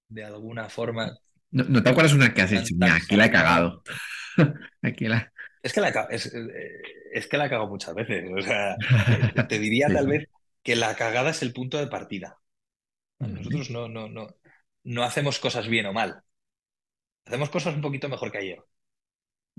de 0.07 0.25
alguna 0.25 0.69
forma 0.69 1.17
¿No, 1.51 1.65
no 1.65 1.83
te 1.83 1.89
acuerdas 1.89 2.13
una 2.13 2.33
que 2.33 2.41
has 2.41 2.51
Mira, 2.51 2.95
aquí 2.95 3.15
la 3.15 3.25
he 3.25 3.31
cagado. 3.31 3.83
Aquí 4.81 5.07
la... 5.07 5.31
Es 5.61 5.73
que 5.73 5.81
la, 5.81 5.89
es, 6.09 6.33
eh, 6.33 6.81
es 7.13 7.27
que 7.27 7.37
la 7.37 7.49
cago 7.49 7.67
muchas 7.67 7.93
veces. 7.93 8.25
O 8.35 8.41
sea, 8.41 8.73
eh, 9.35 9.43
te 9.47 9.59
diría 9.59 9.87
Sí, 9.87 9.93
tal 9.93 10.07
vez 10.07 10.27
que 10.63 10.75
la 10.75 10.95
cagada 10.95 11.31
es 11.31 11.41
el 11.41 11.53
punto 11.53 11.77
de 11.77 11.87
partida. 11.87 12.37
Nosotros 13.19 13.69
no, 13.69 13.87
no, 13.87 14.07
no, 14.07 14.27
no 14.83 15.03
hacemos 15.03 15.39
cosas 15.39 15.67
bien 15.67 15.85
o 15.85 15.93
mal. 15.93 16.23
Hacemos 17.25 17.49
cosas 17.51 17.75
un 17.75 17.81
poquito 17.81 18.09
mejor 18.09 18.31
que 18.31 18.39
ayer. 18.39 18.59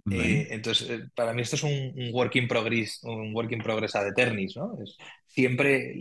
Eh, 0.08 0.48
entonces, 0.50 0.90
eh, 0.90 1.08
para 1.14 1.32
mí 1.32 1.42
esto 1.42 1.56
es 1.56 1.62
un, 1.62 1.72
un 1.72 2.10
work 2.12 2.36
in 2.36 2.48
progress, 2.48 3.00
un 3.04 3.34
work 3.34 3.52
in 3.52 3.62
progress 3.62 3.94
ad 3.96 4.06
aeternis, 4.06 4.56
¿no? 4.56 4.76
Es 4.82 4.96
siempre 5.26 5.94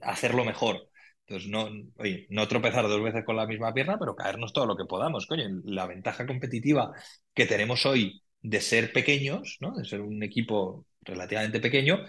hacerlo 0.00 0.44
mejor. 0.44 0.88
Entonces, 1.26 1.50
no, 1.50 1.68
oye, 1.98 2.26
no 2.30 2.46
tropezar 2.48 2.86
dos 2.88 3.02
veces 3.02 3.24
con 3.24 3.36
la 3.36 3.46
misma 3.46 3.74
pierna, 3.74 3.98
pero 3.98 4.14
caernos 4.14 4.52
todo 4.52 4.66
lo 4.66 4.76
que 4.76 4.84
podamos. 4.84 5.26
Coño, 5.26 5.44
la 5.64 5.86
ventaja 5.86 6.26
competitiva 6.26 6.92
que 7.34 7.46
tenemos 7.46 7.84
hoy 7.86 8.22
de 8.40 8.60
ser 8.60 8.92
pequeños, 8.92 9.56
¿no? 9.60 9.74
De 9.76 9.84
ser 9.84 10.00
un 10.02 10.22
equipo 10.22 10.86
relativamente 11.02 11.58
pequeño, 11.60 12.04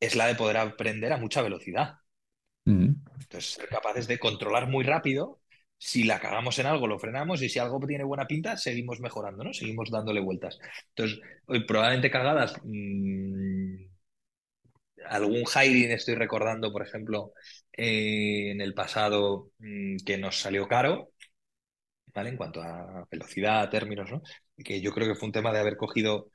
es 0.00 0.16
la 0.16 0.26
de 0.26 0.34
poder 0.34 0.56
aprender 0.56 1.12
a 1.12 1.18
mucha 1.18 1.42
velocidad. 1.42 1.96
Mm, 2.66 2.94
Entonces, 3.20 3.52
ser 3.54 3.68
capaces 3.68 4.06
de 4.06 4.18
controlar 4.18 4.68
muy 4.68 4.84
rápido. 4.84 5.40
Si 5.88 6.04
la 6.04 6.20
cagamos 6.20 6.58
en 6.60 6.66
algo, 6.66 6.86
lo 6.86 6.98
frenamos 6.98 7.42
y 7.42 7.48
si 7.48 7.58
algo 7.58 7.80
tiene 7.86 8.04
buena 8.04 8.26
pinta, 8.26 8.56
seguimos 8.56 9.00
mejorando, 9.00 9.42
¿no? 9.44 9.52
Seguimos 9.52 9.90
dándole 9.90 10.20
vueltas. 10.20 10.58
Entonces, 10.90 11.20
probablemente 11.66 12.10
cagadas. 12.10 12.54
mmm, 12.64 13.76
algún 15.08 15.44
hiring 15.46 15.90
estoy 15.92 16.14
recordando, 16.14 16.72
por 16.72 16.82
ejemplo, 16.82 17.32
eh, 17.72 18.50
en 18.52 18.60
el 18.60 18.74
pasado 18.74 19.50
mmm, 19.58 19.96
que 20.04 20.18
nos 20.18 20.38
salió 20.40 20.68
caro, 20.68 21.10
¿vale? 22.14 22.30
En 22.30 22.36
cuanto 22.36 22.62
a 22.62 23.06
velocidad, 23.10 23.70
términos, 23.70 24.10
¿no? 24.10 24.22
Que 24.64 24.80
yo 24.80 24.92
creo 24.92 25.08
que 25.08 25.14
fue 25.14 25.26
un 25.28 25.32
tema 25.32 25.52
de 25.52 25.60
haber 25.60 25.76
cogido, 25.76 26.30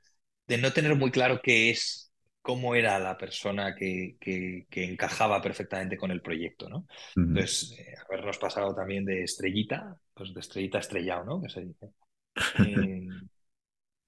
de 0.46 0.58
no 0.58 0.72
tener 0.72 0.94
muy 0.96 1.10
claro 1.10 1.40
qué 1.42 1.70
es, 1.70 2.07
cómo 2.42 2.74
era 2.74 2.98
la 2.98 3.18
persona 3.18 3.74
que, 3.74 4.16
que, 4.20 4.66
que 4.70 4.84
encajaba 4.84 5.42
perfectamente 5.42 5.96
con 5.96 6.10
el 6.10 6.22
proyecto, 6.22 6.68
¿no? 6.68 6.86
mm. 7.16 7.36
Entonces, 7.36 7.72
eh, 7.78 7.94
habernos 8.06 8.38
pasado 8.38 8.74
también 8.74 9.04
de 9.04 9.22
estrellita, 9.22 9.96
pues 10.14 10.32
de 10.32 10.40
estrellita 10.40 10.78
estrellado, 10.78 11.24
¿no? 11.24 11.42
Que 11.42 11.48
se 11.48 11.60
dice. 11.62 11.88
Eh, 12.60 13.08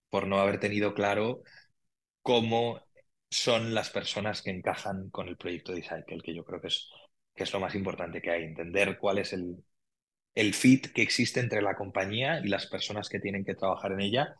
por 0.09 0.27
no 0.27 0.39
haber 0.41 0.61
tenido 0.61 0.95
claro 0.95 1.43
cómo 2.23 2.81
son 3.31 3.75
las 3.75 3.91
personas 3.91 4.43
que 4.43 4.51
encajan 4.51 5.11
con 5.11 5.29
el 5.29 5.37
proyecto 5.37 5.73
de 5.73 5.83
Cycle, 5.83 6.21
que 6.23 6.35
yo 6.35 6.45
creo 6.45 6.61
que 6.61 6.69
es, 6.69 6.91
que 7.35 7.45
es 7.45 7.53
lo 7.53 7.61
más 7.61 7.75
importante 7.75 8.21
que 8.21 8.31
hay, 8.31 8.45
entender 8.45 8.99
cuál 8.99 9.19
es 9.19 9.33
el, 9.33 9.65
el 10.35 10.55
fit 10.55 10.93
que 10.93 11.03
existe 11.03 11.41
entre 11.41 11.63
la 11.63 11.77
compañía 11.77 12.41
y 12.41 12.49
las 12.49 12.67
personas 12.67 13.09
que 13.09 13.21
tienen 13.21 13.45
que 13.45 13.55
trabajar 13.55 13.93
en 13.93 14.01
ella 14.01 14.35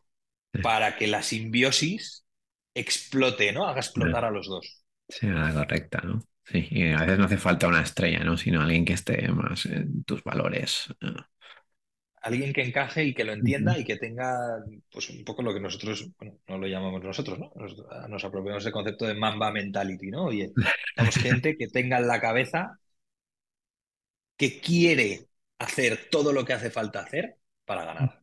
para 0.63 0.97
que 0.97 1.07
la 1.07 1.23
simbiosis 1.23 2.27
explote, 2.75 3.53
¿no? 3.53 3.67
Haga 3.67 3.81
explotar 3.81 4.25
a 4.25 4.31
los 4.31 4.47
dos. 4.47 4.83
Sí, 5.09 5.27
la 5.27 5.53
correcta, 5.53 6.01
¿no? 6.05 6.21
Sí, 6.45 6.67
y 6.71 6.93
a 6.93 6.99
veces 6.99 7.19
no 7.19 7.25
hace 7.25 7.37
falta 7.39 7.69
una 7.69 7.83
estrella, 7.83 8.25
¿no? 8.25 8.37
Sino 8.37 8.61
alguien 8.61 8.85
que 8.85 8.95
esté 8.95 9.29
más 9.29 9.67
en 9.67 10.05
tus 10.05 10.23
valores. 10.25 10.93
Ah. 11.01 11.29
Alguien 12.23 12.53
que 12.53 12.63
encaje 12.63 13.05
y 13.05 13.15
que 13.15 13.25
lo 13.25 13.33
entienda 13.33 13.79
y 13.79 13.85
que 13.85 13.97
tenga, 13.97 14.59
pues 14.93 15.09
un 15.09 15.25
poco 15.25 15.43
lo 15.43 15.55
que 15.55 15.61
nosotros, 15.61 16.11
bueno, 16.19 16.39
no 16.49 16.59
lo 16.59 16.67
llamamos 16.67 17.03
nosotros, 17.03 17.39
¿no? 17.39 17.51
Nos, 17.57 17.77
nos 18.09 18.25
apropiamos 18.25 18.63
del 18.63 18.73
concepto 18.75 19.07
de 19.07 19.15
Mamba 19.15 19.51
Mentality, 19.51 20.11
¿no? 20.11 20.25
Oye, 20.27 20.53
necesitamos 20.57 21.17
gente 21.17 21.57
que 21.57 21.69
tenga 21.69 21.99
en 21.99 22.07
la 22.07 22.21
cabeza 22.21 22.79
que 24.37 24.61
quiere 24.61 25.29
hacer 25.59 26.09
todo 26.11 26.33
lo 26.33 26.45
que 26.45 26.53
hace 26.55 26.71
falta 26.71 27.01
hacer 27.01 27.37
para 27.65 27.85
ganar. 27.85 28.20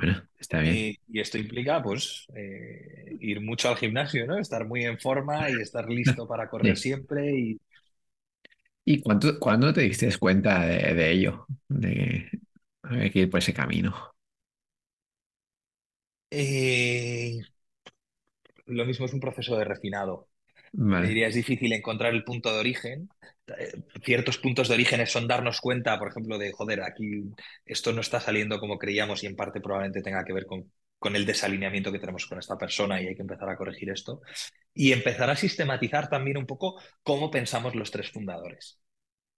Bueno, 0.00 0.28
está 0.38 0.60
bien. 0.60 0.90
Y 1.08 1.20
esto 1.20 1.38
implica, 1.38 1.82
pues, 1.82 2.26
eh, 2.36 3.16
ir 3.20 3.40
mucho 3.40 3.68
al 3.68 3.76
gimnasio, 3.76 4.26
¿no? 4.26 4.38
Estar 4.38 4.66
muy 4.66 4.84
en 4.84 4.98
forma 4.98 5.50
y 5.50 5.60
estar 5.60 5.88
listo 5.88 6.26
para 6.28 6.48
correr 6.48 6.76
Sí. 6.76 6.76
siempre. 6.76 7.32
Y, 7.36 7.60
¿Y 8.84 9.00
cuánto, 9.02 9.38
cuándo 9.38 9.72
te 9.72 9.82
diste 9.82 10.16
cuenta 10.18 10.62
de, 10.66 10.94
de 10.94 11.10
ello? 11.12 11.46
De 11.68 11.94
que 11.94 12.40
había 12.82 13.10
que 13.10 13.18
ir 13.20 13.30
por 13.30 13.38
ese 13.40 13.54
camino. 13.54 13.94
eh, 16.30 17.40
lo 18.66 18.86
mismo 18.86 19.04
es 19.04 19.12
un 19.12 19.20
proceso 19.20 19.54
de 19.58 19.64
refinado. 19.66 20.28
Vale. 20.72 21.08
diría, 21.08 21.28
es 21.28 21.34
difícil 21.34 21.72
encontrar 21.72 22.14
el 22.14 22.24
punto 22.24 22.52
de 22.52 22.60
origen. 22.60 23.08
Eh, 23.58 23.72
Ciertos 24.04 24.38
puntos 24.38 24.68
de 24.68 24.74
origen 24.74 25.04
son 25.06 25.26
darnos 25.26 25.60
cuenta, 25.60 25.98
por 25.98 26.08
ejemplo, 26.08 26.38
de, 26.38 26.52
joder, 26.52 26.82
aquí 26.82 27.22
esto 27.64 27.92
no 27.92 28.00
está 28.00 28.20
saliendo 28.20 28.60
como 28.60 28.78
creíamos 28.78 29.22
y 29.22 29.26
en 29.26 29.36
parte 29.36 29.60
probablemente 29.60 30.02
tenga 30.02 30.24
que 30.24 30.32
ver 30.32 30.46
con, 30.46 30.70
con 30.98 31.16
el 31.16 31.26
desalineamiento 31.26 31.90
que 31.90 31.98
tenemos 31.98 32.26
con 32.26 32.38
esta 32.38 32.56
persona 32.56 33.00
y 33.00 33.08
hay 33.08 33.16
que 33.16 33.22
empezar 33.22 33.48
a 33.48 33.56
corregir 33.56 33.90
esto. 33.90 34.20
Y 34.72 34.92
empezar 34.92 35.28
a 35.30 35.36
sistematizar 35.36 36.08
también 36.08 36.36
un 36.36 36.46
poco 36.46 36.80
cómo 37.02 37.30
pensamos 37.30 37.74
los 37.74 37.90
tres 37.90 38.10
fundadores. 38.10 38.78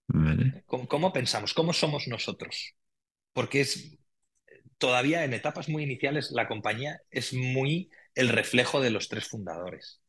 Vale. 0.07 0.63
¿Cómo, 0.67 0.87
cómo 0.87 1.11
pensamos? 1.13 1.53
¿Cómo 1.53 1.73
somos 1.73 2.07
nosotros? 2.07 2.75
Porque 3.33 3.61
es 3.61 3.97
todavía 4.77 5.23
en 5.23 5.33
etapas 5.33 5.69
muy 5.69 5.83
iniciales 5.83 6.31
la 6.31 6.47
compañía 6.47 6.99
es 7.09 7.33
muy 7.33 7.89
el 8.15 8.29
reflejo 8.29 8.81
de 8.81 8.91
los 8.91 9.09
tres 9.09 9.27
fundadores. 9.27 10.02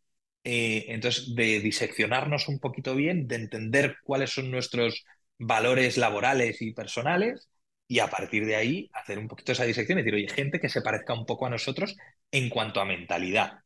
Eh, 0.45 0.87
entonces, 0.89 1.35
de 1.35 1.61
diseccionarnos 1.61 2.49
un 2.49 2.61
poquito 2.61 2.95
bien, 2.95 3.27
de 3.27 3.37
entender 3.37 3.97
cuáles 4.05 4.31
son 4.31 4.51
nuestros 4.51 5.05
valores 5.39 5.97
laborales 5.97 6.61
y 6.63 6.73
personales 6.73 7.49
y 7.89 7.99
a 7.99 8.09
partir 8.09 8.47
de 8.47 8.57
ahí 8.57 8.91
hacer 8.95 9.19
un 9.19 9.29
poquito 9.29 9.53
esa 9.53 9.65
disección 9.65 9.99
y 9.99 10.03
decir, 10.03 10.15
oye, 10.15 10.29
gente 10.29 10.61
que 10.61 10.69
se 10.69 10.83
parezca 10.83 11.15
un 11.15 11.27
poco 11.27 11.47
a 11.47 11.51
nosotros 11.51 11.97
en 12.31 12.51
cuanto 12.51 12.81
a 12.81 12.85
mentalidad, 12.85 13.61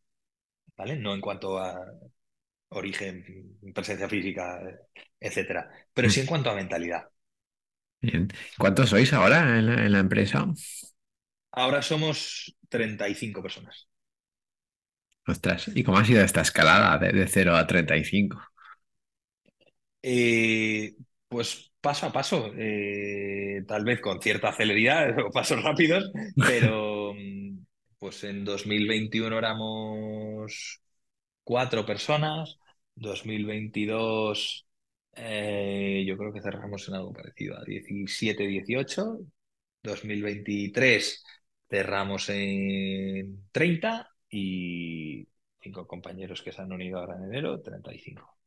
¿vale? 0.76 0.96
No 0.96 1.14
en 1.14 1.20
cuanto 1.20 1.58
a 1.58 1.76
origen, 2.70 3.58
presencia 3.74 4.08
física, 4.08 4.60
etcétera, 5.18 5.70
pero 5.92 6.10
sí 6.10 6.20
en 6.20 6.26
cuanto 6.26 6.50
a 6.50 6.54
mentalidad. 6.54 7.08
Bien. 8.00 8.28
¿Cuántos 8.58 8.90
sois 8.90 9.12
ahora 9.12 9.58
en 9.58 9.92
la, 9.92 9.98
empresa? 9.98 10.46
Ahora 11.50 11.82
somos 11.82 12.54
35 12.68 13.42
personas. 13.42 13.87
Ostras, 15.28 15.70
¿y 15.74 15.84
cómo 15.84 15.98
ha 15.98 16.04
sido 16.06 16.22
esta 16.22 16.40
escalada 16.40 16.96
de, 16.98 17.12
de 17.12 17.26
0 17.26 17.54
a 17.54 17.66
35? 17.66 18.40
Eh, 20.02 20.94
pues 21.28 21.70
paso 21.80 22.06
a 22.06 22.12
paso, 22.12 22.50
eh, 22.56 23.62
tal 23.66 23.84
vez 23.84 24.00
con 24.00 24.22
cierta 24.22 24.52
celeridad 24.52 25.18
o 25.26 25.30
pasos 25.30 25.62
rápidos, 25.62 26.10
pero 26.34 27.12
pues 27.98 28.24
en 28.24 28.44
2021 28.44 29.36
éramos 29.36 30.80
cuatro 31.44 31.84
personas, 31.84 32.58
2022 32.94 34.66
eh, 35.12 36.04
yo 36.06 36.16
creo 36.16 36.32
que 36.32 36.40
cerramos 36.40 36.88
en 36.88 36.94
algo 36.94 37.12
parecido 37.12 37.58
a 37.58 37.64
17, 37.64 38.46
18, 38.46 39.18
2023 39.82 41.24
cerramos 41.68 42.30
en 42.30 43.48
30 43.52 44.08
y 44.30 45.26
cinco 45.60 45.86
compañeros 45.86 46.42
que 46.42 46.52
se 46.52 46.62
han 46.62 46.72
unido 46.72 46.98
ahora 46.98 47.16
en 47.16 47.24
enero, 47.24 47.60
35. 47.60 48.38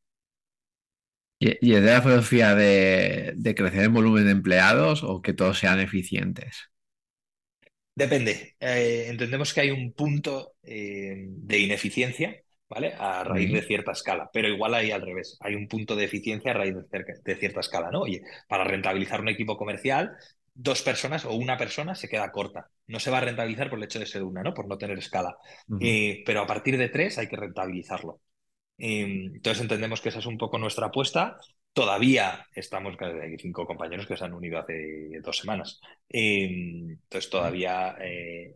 ¿Y, 1.39 1.73
es 1.73 1.81
de 1.81 1.91
la 1.91 2.01
filosofía 2.03 2.53
de, 2.53 3.53
crecer 3.55 3.85
en 3.85 3.93
volumen 3.93 4.25
de 4.25 4.31
empleados 4.31 5.03
o 5.03 5.23
que 5.23 5.33
todos 5.33 5.57
sean 5.57 5.79
eficientes? 5.79 6.69
Depende. 7.95 8.55
Eh, 8.59 9.07
entendemos 9.07 9.51
que 9.51 9.61
hay 9.61 9.71
un 9.71 9.91
punto 9.93 10.53
eh, 10.61 11.25
de 11.27 11.59
ineficiencia, 11.59 12.43
¿vale? 12.69 12.93
A 12.95 13.23
raíz 13.23 13.51
de 13.51 13.63
cierta 13.63 13.91
escala, 13.91 14.29
pero 14.31 14.47
igual 14.49 14.75
hay 14.75 14.91
al 14.91 15.01
revés. 15.01 15.37
Hay 15.41 15.55
un 15.55 15.67
punto 15.67 15.95
de 15.95 16.05
eficiencia 16.05 16.51
a 16.51 16.53
raíz 16.53 16.75
de, 16.75 17.35
cierta 17.35 17.59
escala, 17.59 17.89
¿no? 17.89 18.01
Oye, 18.01 18.21
para 18.47 18.63
rentabilizar 18.63 19.19
un 19.19 19.29
equipo 19.29 19.57
comercial, 19.57 20.11
dos 20.53 20.81
personas 20.81 21.25
o 21.25 21.33
una 21.33 21.57
persona 21.57 21.95
se 21.95 22.09
queda 22.09 22.31
corta. 22.31 22.69
No 22.87 22.99
se 22.99 23.11
va 23.11 23.19
a 23.19 23.21
rentabilizar 23.21 23.69
por 23.69 23.79
el 23.79 23.85
hecho 23.85 23.99
de 23.99 24.05
ser 24.05 24.23
una, 24.23 24.43
¿no? 24.43 24.53
Por 24.53 24.67
no 24.67 24.77
tener 24.77 24.97
escala. 24.97 25.37
Eh, 25.79 26.23
pero 26.25 26.41
a 26.41 26.47
partir 26.47 26.77
de 26.77 26.89
tres 26.89 27.17
hay 27.17 27.27
que 27.27 27.37
rentabilizarlo. 27.37 28.21
Em, 28.77 29.35
entonces 29.35 29.61
entendemos 29.61 30.01
que 30.01 30.09
esa 30.09 30.19
es 30.19 30.25
un 30.25 30.37
poco 30.37 30.57
nuestra 30.57 30.87
apuesta. 30.87 31.37
Todavía 31.73 32.47
estamos, 32.53 32.95
hay 32.99 33.37
cinco 33.37 33.65
compañeros 33.65 34.07
que 34.07 34.17
se 34.17 34.25
han 34.25 34.33
unido 34.33 34.59
hace 34.59 35.19
dos 35.23 35.37
semanas. 35.37 35.79
Em, 36.09 36.91
entonces 36.91 37.29
todavía, 37.29 37.95
eh, 38.01 38.55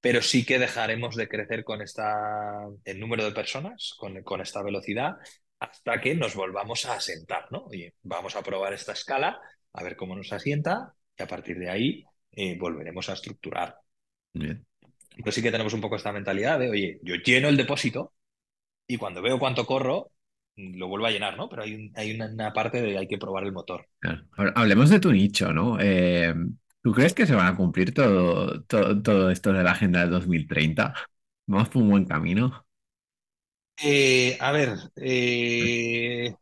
pero 0.00 0.22
sí 0.22 0.44
que 0.46 0.58
dejaremos 0.58 1.16
de 1.16 1.28
crecer 1.28 1.64
con 1.64 1.82
esta, 1.82 2.66
el 2.84 3.00
número 3.00 3.24
de 3.24 3.32
personas, 3.32 3.94
con, 3.98 4.22
con 4.22 4.40
esta 4.40 4.62
velocidad, 4.62 5.16
hasta 5.58 6.00
que 6.00 6.14
nos 6.14 6.34
volvamos 6.34 6.84
a 6.86 6.94
asentar, 6.94 7.50
¿no? 7.50 7.64
Oye, 7.66 7.94
vamos 8.02 8.36
a 8.36 8.42
probar 8.42 8.72
esta 8.74 8.92
escala, 8.92 9.40
a 9.72 9.82
ver 9.82 9.96
cómo 9.96 10.14
nos 10.16 10.32
asienta, 10.32 10.94
y 11.16 11.22
a 11.22 11.26
partir 11.26 11.58
de 11.58 11.70
ahí 11.70 12.04
eh, 12.32 12.56
volveremos 12.58 13.08
a 13.08 13.14
estructurar. 13.14 13.76
Pero 14.32 15.32
sí 15.32 15.42
que 15.42 15.52
tenemos 15.52 15.72
un 15.72 15.80
poco 15.80 15.96
esta 15.96 16.12
mentalidad 16.12 16.58
de, 16.58 16.70
oye, 16.70 17.00
yo 17.02 17.14
lleno 17.16 17.48
el 17.48 17.56
depósito, 17.56 18.12
y 18.86 18.96
cuando 18.96 19.22
veo 19.22 19.38
cuánto 19.38 19.64
corro, 19.66 20.10
lo 20.56 20.88
vuelvo 20.88 21.06
a 21.06 21.10
llenar, 21.10 21.36
¿no? 21.36 21.48
Pero 21.48 21.62
hay, 21.62 21.90
hay 21.94 22.14
una, 22.14 22.52
parte 22.52 22.80
de 22.82 22.98
hay 22.98 23.08
que 23.08 23.18
probar 23.18 23.44
el 23.44 23.52
motor. 23.52 23.88
hablemos 24.54 24.90
de 24.90 25.00
tu 25.00 25.12
nicho, 25.12 25.52
¿no? 25.52 25.78
Eh, 25.80 26.34
¿Tú 26.82 26.92
crees 26.92 27.14
que 27.14 27.26
se 27.26 27.34
van 27.34 27.46
a 27.46 27.56
cumplir 27.56 27.94
todo, 27.94 28.62
todo, 28.64 29.30
esto 29.30 29.52
de 29.52 29.62
la 29.62 29.72
Agenda 29.72 30.00
del 30.00 30.10
2030? 30.10 30.94
¿Vamos 31.46 31.68
por 31.70 31.82
un 31.82 31.90
buen 31.90 32.04
camino? 32.04 32.66
Eh, 33.82 34.36
a 34.38 34.52
ver, 34.52 34.74
eh, 34.96 36.34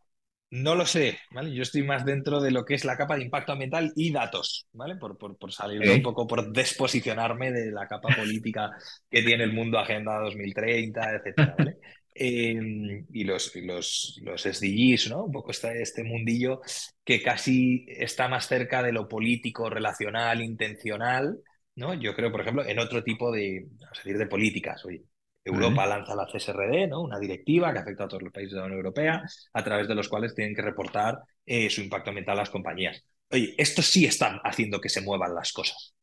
no 0.53 0.75
lo 0.75 0.85
sé, 0.85 1.19
¿vale? 1.31 1.55
Yo 1.55 1.63
estoy 1.63 1.83
más 1.83 2.05
dentro 2.05 2.39
de 2.39 2.51
lo 2.51 2.67
que 2.67 2.75
es 2.75 2.85
la 2.85 2.99
capa 2.99 3.17
de 3.17 3.23
impacto 3.23 3.53
ambiental 3.53 3.91
y 3.97 4.13
datos, 4.13 4.67
¿vale? 4.73 4.97
Por, 4.97 5.17
por, 5.17 5.51
salir 5.51 5.81
un 5.91 6.03
poco, 6.03 6.27
por 6.27 6.53
desposicionarme 6.53 7.51
de 7.51 7.73
la 7.73 7.89
capa 7.89 8.15
política 8.15 8.71
que 9.09 9.23
tiene 9.23 9.45
el 9.45 9.55
mundo 9.55 9.79
Agenda 9.79 10.19
2030, 10.19 11.17
etcétera, 11.17 11.55
¿vale? 11.59 11.79
Em, 12.15 13.07
y 13.11 13.25
los, 13.25 13.57
los, 13.57 14.21
los 14.23 14.43
SDGs, 14.43 15.09
¿no? 15.09 15.25
Un 15.25 15.33
poco 15.33 15.51
este, 15.51 15.81
este 15.81 16.05
mundillo 16.05 16.61
que 17.03 17.23
casi 17.23 17.87
está 17.89 18.29
más 18.29 18.47
cerca 18.47 18.83
de 18.83 18.93
lo 18.93 19.09
político, 19.09 19.71
relacional, 19.71 20.43
intencional, 20.43 21.39
¿no? 21.77 21.95
Yo 21.95 22.15
creo, 22.15 22.31
por 22.31 22.43
ejemplo, 22.43 22.67
en 22.67 22.79
otro 22.79 23.03
tipo 23.03 23.33
de, 23.33 23.67
a 23.91 23.97
decir, 23.97 24.19
de 24.19 24.27
políticas. 24.27 24.85
Oye, 24.85 25.03
Europa 25.45 25.87
lanza 25.87 26.15
la 26.15 26.27
CSRD, 26.27 26.89
¿no? 26.89 27.03
una 27.03 27.19
directiva 27.19 27.73
que 27.73 27.81
afecta 27.81 28.05
a 28.05 28.09
todos 28.09 28.23
los 28.23 28.33
países 28.33 28.53
de 28.53 28.61
la 28.61 28.67
Unión 28.67 28.79
Europea, 28.79 29.23
a 29.53 29.65
través 29.65 29.89
de 29.89 29.95
los 29.95 30.09
cuales 30.09 30.35
tienen 30.35 30.55
que 30.55 30.63
reportar 30.63 31.19
eh, 31.45 31.69
su 31.69 31.81
impacto 31.81 32.11
ambiental 32.11 32.37
a 32.39 32.43
las 32.43 32.51
compañías. 32.51 33.05
Oye, 33.31 33.55
esto 33.59 33.83
sí 33.83 34.05
está 34.05 34.41
haciendo 34.45 34.81
que 34.81 34.89
se 34.89 35.01
muevan 35.01 35.35
las 35.35 35.53
cosas. 35.53 35.95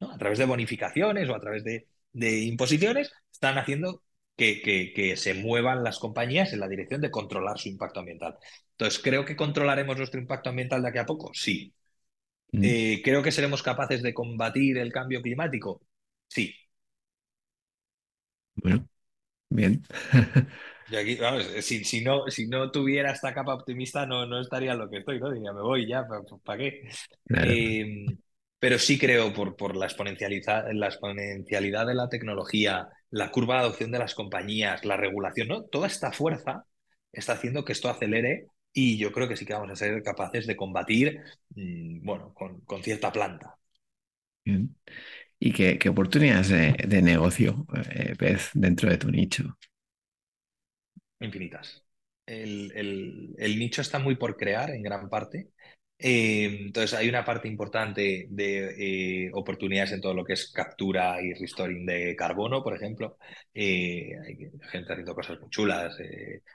¿no? 0.00 0.10
A 0.12 0.18
través 0.18 0.38
de 0.38 0.44
bonificaciones 0.44 1.28
o 1.28 1.34
a 1.34 1.40
través 1.40 1.64
de, 1.64 1.86
imposiciones, 2.44 3.10
están 3.32 3.56
haciendo 3.56 4.02
que, 4.36 4.60
que, 4.60 5.16
se 5.16 5.34
muevan 5.34 5.84
las 5.84 5.98
compañías 5.98 6.52
en 6.52 6.60
la 6.60 6.68
dirección 6.68 7.00
de 7.00 7.10
controlar 7.10 7.58
su 7.58 7.68
impacto 7.68 8.00
ambiental. 8.00 8.36
Entonces, 8.72 9.00
¿creo 9.00 9.24
que 9.24 9.36
controlaremos 9.36 9.96
nuestro 9.96 10.20
impacto 10.20 10.50
ambiental 10.50 10.82
de 10.82 10.88
aquí 10.88 10.98
a 10.98 11.06
poco? 11.06 11.30
Sí. 11.32 11.72
Mm. 12.50 12.64
Eh, 12.64 13.00
¿Creo 13.02 13.22
que 13.22 13.32
seremos 13.32 13.62
capaces 13.62 14.02
de 14.02 14.12
combatir 14.12 14.76
el 14.78 14.92
cambio 14.92 15.22
climático? 15.22 15.80
Sí. 16.28 16.54
Bueno, 18.54 18.88
bien. 19.50 19.82
si, 21.62 22.02
no, 22.02 22.26
si 22.28 22.46
no 22.48 22.70
tuviera 22.70 23.12
esta 23.12 23.32
capa 23.34 23.54
optimista, 23.54 24.06
no, 24.06 24.26
no 24.26 24.40
estaría 24.40 24.74
lo 24.74 24.90
que 24.90 24.98
estoy, 24.98 25.20
¿no? 25.20 25.30
Diría, 25.30 25.52
me 25.52 25.62
voy 25.62 25.88
ya, 25.88 26.06
¿para 26.44 26.58
qué? 26.58 26.88
Em, 27.40 28.18
pero 28.58 28.78
sí 28.78 28.98
creo 28.98 29.32
por, 29.32 29.56
por 29.56 29.76
la, 29.76 29.86
exponencialidad, 29.86 30.66
la 30.72 30.88
exponencialidad 30.88 31.86
de 31.86 31.94
la 31.94 32.08
tecnología, 32.08 32.88
la 33.10 33.30
curva 33.30 33.56
de 33.56 33.60
adopción 33.62 33.90
de 33.92 33.98
las 33.98 34.14
compañías, 34.14 34.84
la 34.84 34.96
regulación, 34.96 35.48
¿no? 35.48 35.64
Toda 35.64 35.86
esta 35.88 36.12
fuerza 36.12 36.64
está 37.12 37.34
haciendo 37.34 37.64
que 37.64 37.72
esto 37.72 37.88
acelere 37.88 38.46
y 38.72 38.98
yo 38.98 39.12
creo 39.12 39.28
que 39.28 39.36
sí 39.36 39.44
que 39.46 39.54
vamos 39.54 39.70
a 39.70 39.76
ser 39.76 40.02
capaces 40.02 40.46
de 40.46 40.56
combatir, 40.56 41.20
mm, 41.56 42.04
bueno, 42.04 42.32
con, 42.34 42.60
con 42.62 42.82
cierta 42.82 43.12
planta. 43.12 43.56
Bien. 44.44 44.74
¿Y 45.44 45.52
qué, 45.52 45.88
oportunidades 45.88 46.50
de, 46.50 47.02
negocio 47.02 47.66
eh, 47.90 48.14
ves 48.16 48.50
dentro 48.54 48.88
de 48.88 48.96
tu 48.96 49.10
nicho? 49.10 49.58
Infinitas. 51.18 51.82
El, 52.24 53.34
nicho 53.58 53.82
está 53.82 53.98
muy 53.98 54.14
por 54.14 54.36
crear 54.36 54.70
en 54.70 54.82
gran 54.82 55.08
parte. 55.08 55.48
Eh, 55.98 56.66
entonces 56.66 56.96
hay 56.96 57.08
una 57.08 57.24
parte 57.24 57.48
importante 57.48 58.28
de 58.30 59.26
eh, 59.26 59.30
oportunidades 59.34 59.90
en 59.90 60.00
todo 60.00 60.14
lo 60.14 60.24
que 60.24 60.34
es 60.34 60.52
captura 60.52 61.20
y 61.20 61.34
restoring 61.34 61.86
de 61.86 62.14
carbono, 62.14 62.62
por 62.62 62.76
ejemplo. 62.76 63.18
hay 63.52 64.48
gente 64.70 64.92
haciendo 64.92 65.12
cosas 65.12 65.40
muy 65.40 65.50
chulas, 65.50 65.96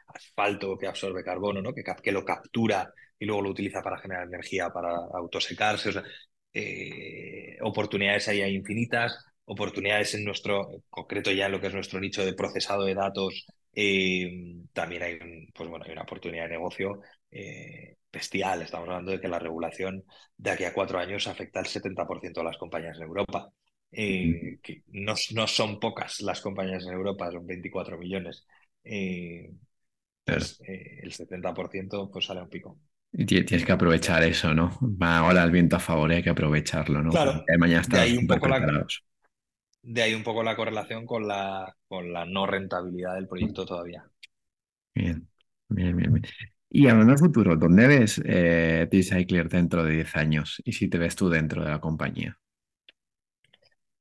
asfalto 0.07 0.77
que 0.77 0.87
absorbe 0.87 1.25
carbono, 1.25 1.61
¿no? 1.61 1.73
que, 1.73 2.11
lo 2.13 2.23
captura 2.23 2.89
y 3.19 3.25
luego 3.25 3.41
lo 3.41 3.49
utiliza 3.49 3.81
para 3.81 3.99
generar 3.99 4.27
energía 4.27 4.69
para 4.69 4.95
autosecarse. 5.13 5.91
Eh, 6.59 7.57
oportunidades 7.61 8.27
ahí 8.27 8.41
hay 8.41 8.55
infinitas, 8.55 9.23
oportunidades 9.45 10.15
en 10.15 10.23
nuestro, 10.25 10.83
concreto 10.89 11.31
ya 11.31 11.45
en 11.45 11.51
lo 11.51 11.61
que 11.61 11.67
es 11.67 11.73
nuestro 11.73 11.99
nicho 11.99 12.25
de 12.25 12.33
procesado 12.33 12.83
de 12.83 12.95
datos, 12.95 13.45
eh, 13.73 14.55
también 14.73 15.03
hay, 15.03 15.19
pues 15.53 15.69
bueno, 15.69 15.85
hay 15.85 15.91
una 15.91 16.01
oportunidad 16.01 16.45
de 16.45 16.49
negocio 16.49 17.01
eh, 17.29 17.97
bestial. 18.11 18.63
Estamos 18.63 18.89
hablando 18.89 19.11
de 19.11 19.21
que 19.21 19.27
la 19.27 19.37
regulación 19.37 20.03
de 20.35 20.49
aquí 20.49 20.63
a 20.63 20.73
cuatro 20.73 20.97
años 20.97 21.27
afecta 21.27 21.59
al 21.59 21.67
70% 21.67 22.41
de 22.41 22.45
las 22.45 22.57
compañías 22.57 22.97
en 22.97 23.03
Europa. 23.03 23.51
que 23.91 24.83
no, 24.87 25.13
no, 25.35 25.47
son 25.47 25.79
pocas 25.79 26.21
las 26.21 26.41
compañías 26.41 26.85
en 26.87 26.93
Europa, 26.93 27.31
son 27.31 27.45
24 27.45 27.97
millones. 27.99 28.45
Pues, 30.25 30.59
el 30.61 31.11
70% 31.11 32.09
pues 32.11 32.25
sale 32.25 32.41
un 32.41 32.49
pico. 32.49 32.79
Tienes 33.11 33.65
que 33.65 33.71
aprovechar 33.71 34.23
eso, 34.23 34.53
¿no? 34.53 34.77
Va 34.81 35.19
ahora 35.19 35.43
el 35.43 35.51
viento 35.51 35.75
a 35.75 35.79
favor 35.79 36.11
hay 36.11 36.21
que 36.21 36.29
aprovecharlo, 36.29 37.01
¿no? 37.01 37.09
Claro, 37.11 37.43
mañana 37.57 37.83
de 37.87 37.99
ahí, 37.99 38.17
un 38.17 38.27
poco 38.27 38.47
la, 38.47 38.85
de 39.81 40.01
ahí 40.01 40.13
un 40.13 40.23
poco 40.23 40.43
la 40.43 40.55
correlación 40.55 41.05
con 41.05 41.27
la, 41.27 41.75
con 41.87 42.11
la 42.11 42.25
no 42.25 42.45
rentabilidad 42.45 43.15
del 43.15 43.27
proyecto 43.27 43.65
todavía. 43.65 44.05
Bien, 44.93 45.27
bien, 45.69 45.95
bien. 45.95 46.21
Y 46.69 46.87
hablando 46.87 47.13
del 47.13 47.19
futuro, 47.19 47.55
¿dónde 47.55 47.87
ves 47.87 48.21
eh, 48.25 48.87
T-Cycler 48.91 49.47
dentro 49.47 49.83
de 49.83 49.93
10 49.93 50.15
años? 50.15 50.61
¿Y 50.65 50.73
si 50.73 50.89
te 50.89 50.97
ves 50.97 51.15
tú 51.15 51.29
dentro 51.29 51.63
de 51.63 51.69
la 51.69 51.79
compañía? 51.79 52.37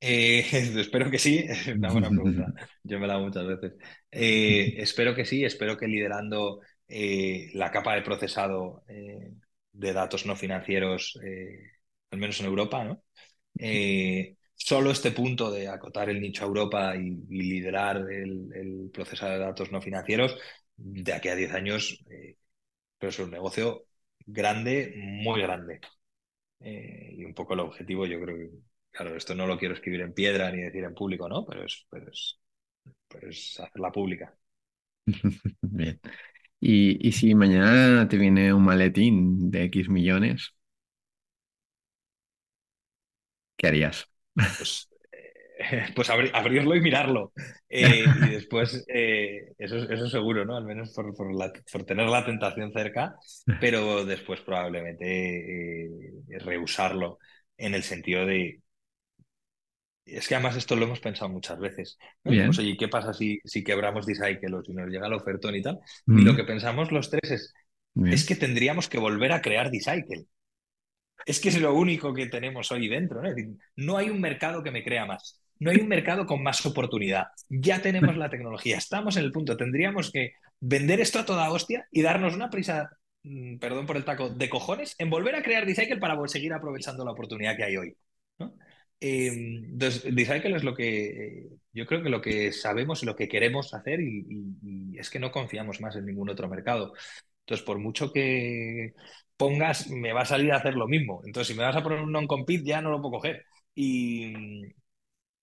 Eh, 0.01 0.41
espero 0.81 1.11
que 1.11 1.19
sí, 1.19 1.45
es 1.49 1.69
una 1.69 1.91
buena 1.91 2.09
pregunta. 2.11 2.53
Yo 2.83 2.99
me 2.99 3.07
la 3.07 3.15
hago 3.15 3.25
muchas 3.27 3.47
veces. 3.47 3.75
Eh, 4.11 4.75
espero 4.79 5.15
que 5.15 5.25
sí, 5.25 5.45
espero 5.45 5.77
que 5.77 5.87
liderando 5.89 6.61
eh, 6.89 7.51
la 7.55 7.71
capa 7.71 7.95
de 7.95 8.03
procesado 8.03 8.85
eh, 8.89 9.33
de 9.73 9.93
datos 9.93 10.25
no 10.27 10.37
financieros, 10.37 11.19
eh, 11.25 11.73
al 12.11 12.19
menos 12.19 12.41
en 12.41 12.47
Europa, 12.47 12.85
¿no? 12.85 13.03
Solo 14.59 14.91
este 14.91 15.11
punto 15.11 15.51
de 15.51 15.69
acotar 15.69 16.09
el 16.09 16.21
nicho 16.21 16.45
a 16.45 16.49
Europa 16.49 16.97
y, 16.97 17.11
liderar 17.29 17.99
el, 18.11 18.91
procesado 18.93 19.33
de 19.33 19.39
datos 19.39 19.71
no 19.71 19.81
financieros, 19.83 20.39
de 20.77 21.13
aquí 21.13 21.29
a 21.29 21.35
10 21.37 21.53
años, 21.53 22.05
pero 22.99 23.11
es 23.11 23.19
un 23.19 23.31
negocio 23.31 23.87
grande, 24.25 24.95
muy 24.97 25.43
grande. 25.43 25.81
Y 26.61 27.25
un 27.25 27.35
poco 27.35 27.55
el 27.55 27.61
objetivo, 27.61 28.07
yo 28.07 28.21
creo 28.21 28.37
que, 28.37 28.51
claro, 28.91 29.17
esto 29.17 29.35
no 29.35 29.47
lo 29.47 29.59
quiero 29.59 29.75
escribir 29.75 30.01
en 30.01 30.15
piedra 30.15 30.51
ni 30.51 30.63
decir 30.63 30.85
en 30.85 30.95
público, 30.95 31.29
¿no? 31.29 31.45
Pero 31.45 31.65
es, 31.65 31.87
pero 31.91 33.29
es 33.29 33.61
hacerla 33.61 33.93
pública. 33.93 34.35
Bien. 35.63 36.01
Y, 36.61 37.07
y 37.07 37.13
si 37.13 37.35
mañana 37.35 38.09
te 38.09 38.17
viene 38.19 38.53
un 38.53 38.65
maletín 38.65 39.51
de 39.51 39.65
X 39.65 39.89
millones, 39.89 40.55
¿qué 43.57 43.67
harías? 43.69 44.09
Pues, 44.57 44.89
eh, 45.59 45.87
pues 45.95 46.11
abri- 46.11 46.31
abrirlo 46.35 46.75
y 46.75 46.81
mirarlo. 46.81 47.33
Eh, 47.69 48.13
y 48.15 48.29
después, 48.29 48.85
eh, 48.89 49.53
eso, 49.59 49.77
eso 49.79 50.09
seguro, 50.09 50.45
¿no? 50.45 50.57
Al 50.57 50.65
menos 50.65 50.93
por, 50.95 51.15
por 51.15 51.35
la- 51.35 51.53
por 51.73 51.85
tener 51.85 52.07
la 52.09 52.25
tentación 52.25 52.73
cerca, 52.73 53.17
pero 53.59 54.05
después 54.05 54.41
probablemente 54.41 55.87
eh, 55.87 55.91
rehusarlo 56.41 57.19
en 57.57 57.75
el 57.75 57.83
sentido 57.83 58.27
de 58.27 58.61
Es 60.07 60.29
que 60.29 60.37
además 60.37 60.57
esto 60.57 60.77
lo 60.77 60.85
hemos 60.87 61.01
pensado 61.01 61.29
muchas 61.31 61.59
veces, 61.59 61.99
¿no? 62.25 62.33
Bien. 62.33 62.51
oye, 62.59 62.77
¿qué 62.79 62.89
pasa 62.89 63.13
si, 63.13 63.41
si 63.45 63.65
quebramos 63.65 64.07
Decycle 64.07 64.55
o 64.57 64.63
si 64.63 64.73
nos 64.73 64.89
llega 64.89 65.07
el 65.09 65.13
ofertón 65.15 65.57
y 65.57 65.63
tal? 65.63 65.81
Y 66.15 66.23
lo 66.23 66.35
Mm, 66.35 66.37
que 66.37 66.45
pensamos 66.45 66.93
los 66.93 67.11
tres 67.11 67.31
es, 67.33 67.55
es 68.09 68.25
que 68.27 68.37
tendríamos 68.37 68.89
que 68.89 68.99
volver 68.99 69.33
a 69.33 69.43
crear 69.43 69.71
Decycle. 69.71 70.27
Es 71.27 71.41
que 71.41 71.49
es 71.49 71.61
lo 71.61 71.75
único 71.75 72.15
que 72.15 72.27
tenemos 72.27 72.71
hoy 72.73 72.89
dentro, 72.89 73.21
¿no? 73.23 73.29
Decir, 73.29 73.57
no 73.77 73.97
hay 73.97 74.11
un 74.11 74.21
mercado 74.21 74.63
que 74.63 74.71
me 74.71 74.85
crea 74.85 75.07
más. 75.07 75.41
No 75.59 75.71
hay 75.71 75.79
un 75.79 75.89
mercado 75.89 76.27
con 76.27 76.43
más 76.43 76.65
oportunidad. 76.67 77.27
Ya 77.49 77.81
tenemos 77.83 78.17
la 78.17 78.31
tecnología, 78.31 78.77
estamos 78.77 79.17
en 79.17 79.25
el 79.25 79.33
punto. 79.33 79.57
Tendríamos 79.57 80.13
que 80.13 80.33
vender 80.61 81.01
esto 81.01 81.19
a 81.21 81.25
toda 81.27 81.51
hostia 81.51 81.87
y 81.91 82.03
darnos 82.03 82.35
una 82.35 82.51
prisa, 82.51 82.91
mm, 83.25 83.59
perdón 83.59 83.87
por 83.87 83.97
el 83.97 84.05
taco, 84.05 84.29
de 84.31 84.49
cojones 84.51 84.95
en 84.99 85.11
volver 85.11 85.35
a 85.35 85.43
crear 85.43 85.67
Decycle 85.67 85.99
para 85.99 86.17
seguir 86.29 86.53
aprovechando 86.53 87.05
la 87.05 87.13
oportunidad 87.13 87.57
que 87.57 87.65
hay 87.65 87.77
hoy. 87.77 87.97
Eh, 89.01 89.27
entonces, 89.29 90.05
Decycle 90.15 90.57
es 90.57 90.65
lo 90.65 90.75
que 90.75 91.49
yo 91.73 91.87
creo 91.87 92.03
que 92.03 92.09
lo 92.09 92.21
que 92.23 92.53
sabemos 92.53 93.03
y 93.03 93.07
lo 93.07 93.15
que 93.17 93.29
queremos 93.29 93.75
hacer 93.75 94.01
y, 94.01 94.27
y- 94.29 94.95
y 94.95 94.99
es 94.99 95.11
que 95.11 95.19
no 95.21 95.31
confiamos 95.31 95.81
más 95.81 95.97
en 95.97 96.07
ningún 96.07 96.31
otro 96.31 96.49
mercado. 96.49 96.93
Entonces, 97.41 97.65
por 97.67 97.79
mucho 97.79 98.13
que 98.13 98.95
pongas, 99.37 99.89
me 99.91 100.13
va 100.13 100.23
a 100.23 100.25
salir 100.25 100.53
a 100.53 100.57
hacer 100.57 100.75
lo 100.77 100.89
mismo. 100.89 101.23
Entonces, 101.27 101.49
si 101.55 101.59
me 101.59 101.65
vas 101.65 101.77
a 101.77 101.83
poner 101.83 102.01
un 102.01 102.13
non-compete, 102.13 102.65
ya 102.65 102.81
no 102.83 102.91
lo 102.91 103.01
puedo 103.03 103.13
coger. 103.17 103.45
Y, 103.75 104.33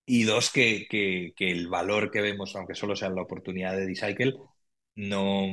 y 0.05 0.23
dos, 0.23 0.51
que, 0.51 0.87
que, 0.89 1.33
que 1.35 1.51
el 1.51 1.67
valor 1.69 2.11
que 2.11 2.21
vemos, 2.21 2.55
aunque 2.55 2.75
solo 2.75 2.95
sea 2.95 3.09
la 3.09 3.21
oportunidad 3.23 3.75
de 3.77 3.85
Decycle, 3.87 4.33
no, 4.95 5.47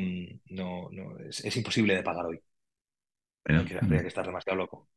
no, 0.51 0.89
no 0.91 1.19
es, 1.21 1.45
es 1.45 1.57
imposible 1.57 1.95
de 1.95 2.03
pagar 2.03 2.27
hoy. 2.27 2.41
Bueno, 3.45 3.65
que, 3.65 3.75
que 3.87 4.07
estar 4.07 4.25
demasiado 4.27 4.57
loco. 4.59 4.89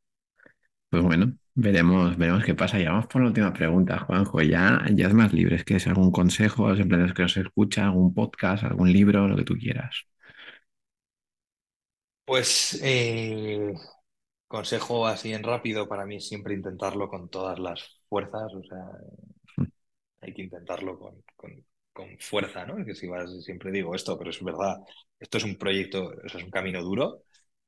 Pues 0.93 1.03
bueno, 1.03 1.33
veremos, 1.55 2.17
veremos 2.17 2.43
qué 2.45 2.53
pasa. 2.55 2.79
Ya 2.79 2.91
vamos 2.91 3.07
por 3.07 3.21
la 3.21 3.27
última 3.29 3.53
pregunta, 3.53 3.99
Juanjo. 3.99 4.41
Ya, 4.41 4.85
ya 4.93 5.07
es 5.07 5.13
más 5.13 5.33
libre. 5.33 5.55
Es 5.55 5.63
que 5.65 5.75
es 5.77 5.87
algún 5.87 6.11
consejo 6.11 6.67
a 6.67 6.71
los 6.71 6.79
emprendedores 6.79 7.15
que 7.15 7.23
nos 7.23 7.37
escucha, 7.37 7.85
algún 7.85 8.13
podcast, 8.13 8.63
algún 8.63 8.91
libro, 8.93 9.27
lo 9.27 9.35
que 9.37 9.43
tú 9.43 9.55
quieras. 9.57 10.05
Pues 12.25 12.79
eh, 12.83 13.73
consejo 14.47 15.07
así 15.07 15.33
en 15.33 15.43
rápido 15.43 15.87
para 15.89 16.05
mí 16.05 16.19
siempre 16.21 16.53
intentarlo 16.55 17.09
con 17.09 17.29
todas 17.29 17.59
las 17.59 18.01
fuerzas, 18.09 18.53
o 18.55 18.63
sea, 18.63 18.79
hay 20.21 20.33
que 20.33 20.43
intentarlo 20.43 20.97
con, 20.99 21.23
con- 21.35 21.65
con 21.93 22.17
fuerza, 22.19 22.65
¿no? 22.65 22.83
Que 22.85 22.95
si 22.95 23.07
vas, 23.07 23.29
siempre 23.43 23.71
digo 23.71 23.93
esto, 23.95 24.17
pero 24.17 24.31
es 24.31 24.43
verdad, 24.43 24.77
esto 25.19 25.37
es 25.37 25.43
un 25.43 25.57
proyecto, 25.57 26.07
o 26.25 26.29
sea, 26.29 26.39
es 26.39 26.45
un 26.45 26.49
camino 26.51 26.81
duro, 26.81 27.23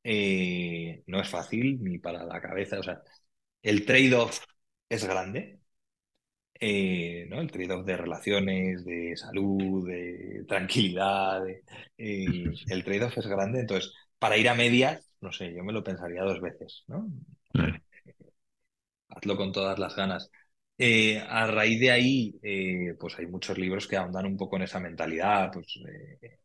eh, 0.06 1.04
no 1.08 1.22
es 1.22 1.30
fácil 1.30 1.84
ni 1.84 2.00
para 2.00 2.26
la 2.26 2.42
cabeza, 2.42 2.80
o 2.80 2.84
sea, 2.84 3.02
el 3.64 3.86
trade-off 3.86 4.40
es 4.90 5.06
grande, 5.06 5.62
eh, 6.60 7.28
¿no? 7.30 7.42
El 7.42 7.52
trade-off 7.52 7.86
de 7.86 7.98
relaciones, 7.98 8.86
de 8.86 9.16
salud, 9.18 9.88
de 9.88 10.46
tranquilidad, 10.48 11.44
de- 11.44 11.64
eh, 11.98 12.60
el 12.68 12.84
trade-off 12.84 13.18
es 13.18 13.28
grande, 13.28 13.60
entonces, 13.62 13.94
para 14.20 14.38
ir 14.38 14.50
a 14.50 14.56
medias, 14.56 15.10
no 15.22 15.32
sé, 15.32 15.54
yo 15.54 15.64
me 15.64 15.74
lo 15.74 15.84
pensaría 15.84 16.24
dos 16.24 16.42
veces, 16.42 16.84
¿no? 16.88 17.08
Vale, 17.58 17.82
hazlo 19.10 19.38
con 19.38 19.52
todas 19.52 19.80
las 19.80 19.96
ganas. 19.96 20.32
Eh, 20.78 21.20
a 21.20 21.48
raíz 21.48 21.80
de 21.80 21.92
ahí, 21.92 22.40
eh, 22.44 22.96
pues 23.00 23.18
hay 23.18 23.28
muchos 23.28 23.58
libros 23.58 23.88
que 23.88 23.96
ahondan 23.98 24.26
un 24.26 24.38
poco 24.38 24.58
en 24.58 24.64
esa 24.64 24.80
mentalidad, 24.80 25.52
pues 25.54 25.80
eh, 25.88 26.40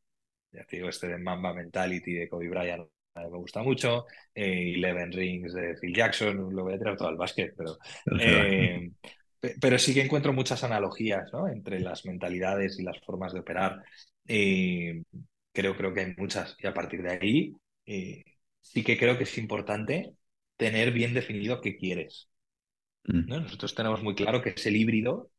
ya 0.52 0.64
te 0.66 0.76
digo, 0.76 0.88
este 0.88 1.08
de 1.08 1.18
Mamba 1.18 1.54
Mentality 1.54 2.14
de 2.14 2.28
Kobe 2.28 2.48
Bryant 2.50 2.88
me 3.14 3.28
gusta 3.38 3.62
mucho, 3.62 4.06
eh, 4.34 4.72
Eleven 4.74 5.12
Rings 5.12 5.52
de 5.52 5.76
Phil 5.76 5.94
Jackson, 5.94 6.54
lo 6.54 6.64
voy 6.64 6.74
a 6.74 6.78
tirar 6.78 6.96
todo 6.96 7.08
al 7.08 7.16
básquet, 7.16 7.54
pero, 7.56 7.78
eh, 8.16 8.90
pe- 9.38 9.56
pero 9.60 9.78
sí 9.78 9.92
que 9.94 10.02
encuentro 10.02 10.32
muchas 10.32 10.62
analogías, 10.64 11.30
¿no? 11.32 11.48
entre 11.48 11.80
las 11.80 12.04
mentalidades 12.06 12.78
y 12.78 12.82
las 12.84 12.98
formas 13.00 13.32
de 13.32 13.40
operar. 13.40 13.82
Eh, 14.26 15.02
creo, 15.52 15.76
creo 15.76 15.92
que 15.92 16.00
hay 16.00 16.14
muchas 16.16 16.56
y 16.58 16.66
a 16.66 16.74
partir 16.74 17.02
de 17.02 17.10
ahí 17.10 17.56
eh, 17.86 18.24
sí 18.60 18.82
que 18.84 18.96
creo 18.98 19.18
que 19.18 19.24
es 19.24 19.38
importante 19.38 20.14
tener 20.56 20.92
bien 20.92 21.12
definido 21.14 21.60
qué 21.60 21.76
quieres. 21.76 22.28
Mm, 23.08 23.26
¿no? 23.26 23.40
Nosotros 23.40 23.74
tenemos 23.74 24.02
muy 24.02 24.14
claro 24.14 24.42
que 24.42 24.50
es 24.50 24.66
el 24.66 24.76
híbrido 24.76 25.30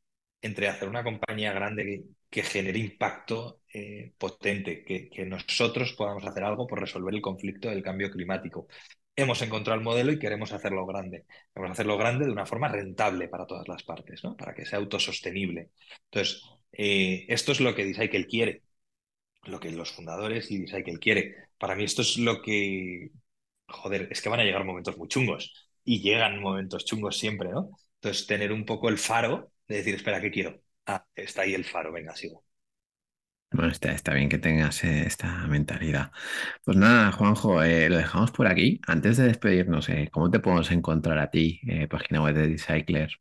entre 0.42 0.68
hacer 0.68 0.90
una 0.90 1.04
compañía 1.04 1.54
grande 1.54 1.84
que, 1.86 2.04
que 2.30 2.44
genere 2.44 2.80
impacto 2.80 3.61
eh, 3.74 4.14
potente, 4.18 4.84
que, 4.84 5.10
que 5.10 5.26
nosotros 5.26 5.94
podamos 5.94 6.26
hacer 6.26 6.44
algo 6.44 6.68
por 6.68 6.80
resolver 6.80 7.14
el 7.14 7.22
conflicto 7.22 7.70
del 7.70 7.84
cambio 7.84 8.12
climático. 8.12 8.68
Hemos 9.16 9.42
encontrado 9.42 9.78
el 9.80 9.84
modelo 9.86 10.12
y 10.12 10.20
queremos 10.20 10.52
hacerlo 10.54 10.86
grande. 10.86 11.26
Queremos 11.54 11.74
hacerlo 11.74 11.98
grande 11.98 12.26
de 12.26 12.32
una 12.32 12.46
forma 12.46 12.68
rentable 12.70 13.28
para 13.28 13.46
todas 13.46 13.68
las 13.68 13.84
partes, 13.84 14.24
¿no? 14.24 14.36
Para 14.38 14.54
que 14.54 14.66
sea 14.66 14.80
autosostenible. 14.80 15.70
Entonces, 16.06 16.44
eh, 16.72 17.26
esto 17.28 17.52
es 17.52 17.60
lo 17.60 17.76
que 17.76 17.86
Decycle 17.86 18.26
quiere, 18.28 18.64
lo 19.44 19.60
que 19.60 19.72
los 19.72 19.92
fundadores 19.92 20.52
y 20.52 20.60
Decycle 20.60 21.00
quiere. 21.00 21.36
Para 21.58 21.76
mí 21.76 21.84
esto 21.84 22.02
es 22.02 22.18
lo 22.18 22.42
que 22.42 23.10
joder, 23.68 24.10
es 24.12 24.22
que 24.22 24.30
van 24.30 24.40
a 24.42 24.44
llegar 24.44 24.66
momentos 24.66 24.98
muy 24.98 25.08
chungos 25.08 25.54
y 25.84 26.02
llegan 26.02 26.42
momentos 26.42 26.86
chungos 26.86 27.18
siempre, 27.20 27.50
¿no? 27.52 27.72
Entonces, 27.96 28.28
tener 28.28 28.52
un 28.52 28.66
poco 28.66 28.90
el 28.90 28.98
faro 28.98 29.52
de 29.68 29.78
decir, 29.78 29.96
espera, 29.96 30.22
¿qué 30.22 30.32
quiero? 30.32 30.62
Ah, 30.88 31.06
está 31.16 31.44
ahí 31.44 31.54
el 31.56 31.66
faro, 31.66 31.92
venga, 31.92 32.16
sigo. 32.16 32.44
Bueno, 33.54 33.70
está, 33.72 33.92
está 33.92 34.14
bien 34.14 34.30
que 34.30 34.38
tengas 34.38 34.84
eh, 34.86 35.04
esta 35.06 35.46
mentalidad. 35.48 36.12
Pues 36.64 36.78
nada, 36.78 37.12
Juanjo, 37.12 37.62
eh, 37.64 37.90
lo 37.90 37.98
dejamos 37.98 38.32
por 38.32 38.48
aquí. 38.48 38.80
Antes 38.88 39.18
de 39.18 39.26
despedirnos, 39.26 39.90
eh, 39.90 40.10
¿cómo 40.12 40.32
te 40.32 40.40
podemos 40.40 40.72
encontrar 40.72 41.18
a 41.20 41.30
ti, 41.32 41.60
página 41.90 42.24
web 42.24 42.34
de 42.36 42.48
Decycler? 42.48 43.12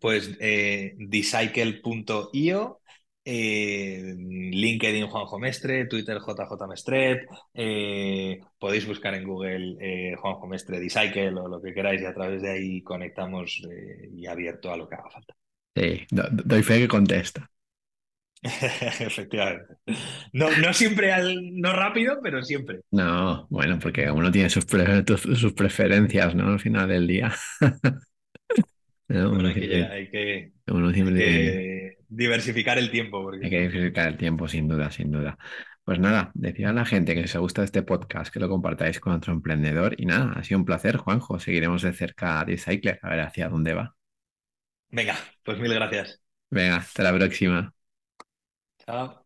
Pues 0.00 0.36
decycle.io, 0.38 2.80
LinkedIn 3.24 5.06
Juanjo 5.08 5.38
Mestre, 5.38 5.86
Twitter 5.86 6.18
JJ 6.20 6.66
Mestrep, 6.68 7.26
eh, 7.54 8.40
podéis 8.58 8.86
buscar 8.86 9.14
en 9.14 9.24
Google 9.26 10.14
Juanjo 10.20 10.46
Mestre 10.46 10.78
Decycle 10.80 11.34
o 11.40 11.48
lo 11.48 11.60
que 11.62 11.72
queráis 11.74 12.02
y 12.02 12.06
a 12.06 12.14
través 12.14 12.42
de 12.42 12.50
ahí 12.50 12.82
conectamos 12.82 13.62
y 14.12 14.26
abierto 14.26 14.70
a 14.72 14.76
lo 14.76 14.88
que 14.88 14.94
haga 14.96 15.10
falta. 15.10 15.34
Sí, 15.76 16.06
do- 16.10 16.28
do- 16.30 16.42
doy 16.50 16.62
fe 16.62 16.78
que 16.80 16.88
contesta. 16.88 17.50
Efectivamente. 19.00 19.74
No, 20.32 20.50
no 20.58 20.72
siempre 20.72 21.12
al, 21.12 21.34
no 21.60 21.72
rápido, 21.72 22.20
pero 22.22 22.42
siempre. 22.42 22.80
No, 22.90 23.46
bueno, 23.50 23.78
porque 23.78 24.10
uno 24.10 24.30
tiene 24.30 24.48
sus, 24.48 24.64
pre- 24.64 25.02
tus- 25.02 25.20
sus 25.22 25.52
preferencias, 25.52 26.34
¿no? 26.34 26.48
Al 26.48 26.60
final 26.60 26.88
del 26.88 27.06
día. 27.06 27.34
¿No? 29.08 29.30
Bueno, 29.30 29.38
Uno 29.38 29.48
hay 29.48 29.54
que, 29.58 29.68
lle- 29.68 29.88
siempre, 29.88 29.92
hay 29.92 30.10
que, 30.10 30.52
uno 30.68 30.92
hay 30.92 30.94
siempre 30.94 31.22
tiene, 31.22 31.60
que 31.60 31.98
diversificar 32.08 32.78
el 32.78 32.90
tiempo, 32.90 33.22
porque 33.22 33.46
hay 33.46 33.50
que 33.50 33.68
disfrutar 33.68 34.08
el 34.08 34.16
tiempo, 34.16 34.48
sin 34.48 34.68
duda, 34.68 34.90
sin 34.90 35.10
duda. 35.10 35.38
Pues 35.84 35.98
nada, 36.00 36.32
decir 36.34 36.66
a 36.66 36.72
la 36.72 36.84
gente 36.84 37.14
que 37.14 37.28
si 37.28 37.36
os 37.36 37.42
gusta 37.42 37.62
este 37.64 37.82
podcast, 37.82 38.32
que 38.32 38.40
lo 38.40 38.48
compartáis 38.48 38.98
con 39.00 39.12
otro 39.12 39.32
emprendedor. 39.32 39.94
Y 39.98 40.06
nada, 40.06 40.32
ha 40.32 40.42
sido 40.44 40.58
un 40.60 40.64
placer, 40.66 40.96
Juanjo. 40.96 41.38
Seguiremos 41.38 41.82
de 41.82 41.92
cerca 41.92 42.40
a 42.40 42.44
Decycler, 42.44 42.98
a 43.02 43.10
ver 43.10 43.20
hacia 43.20 43.48
dónde 43.48 43.74
va. 43.74 43.94
Venga, 44.90 45.16
pues 45.44 45.58
mil 45.60 45.72
gracias. 45.74 46.20
Venga, 46.50 46.76
hasta 46.78 47.02
la 47.04 47.12
próxima. 47.14 47.72
Ja. 48.86 49.24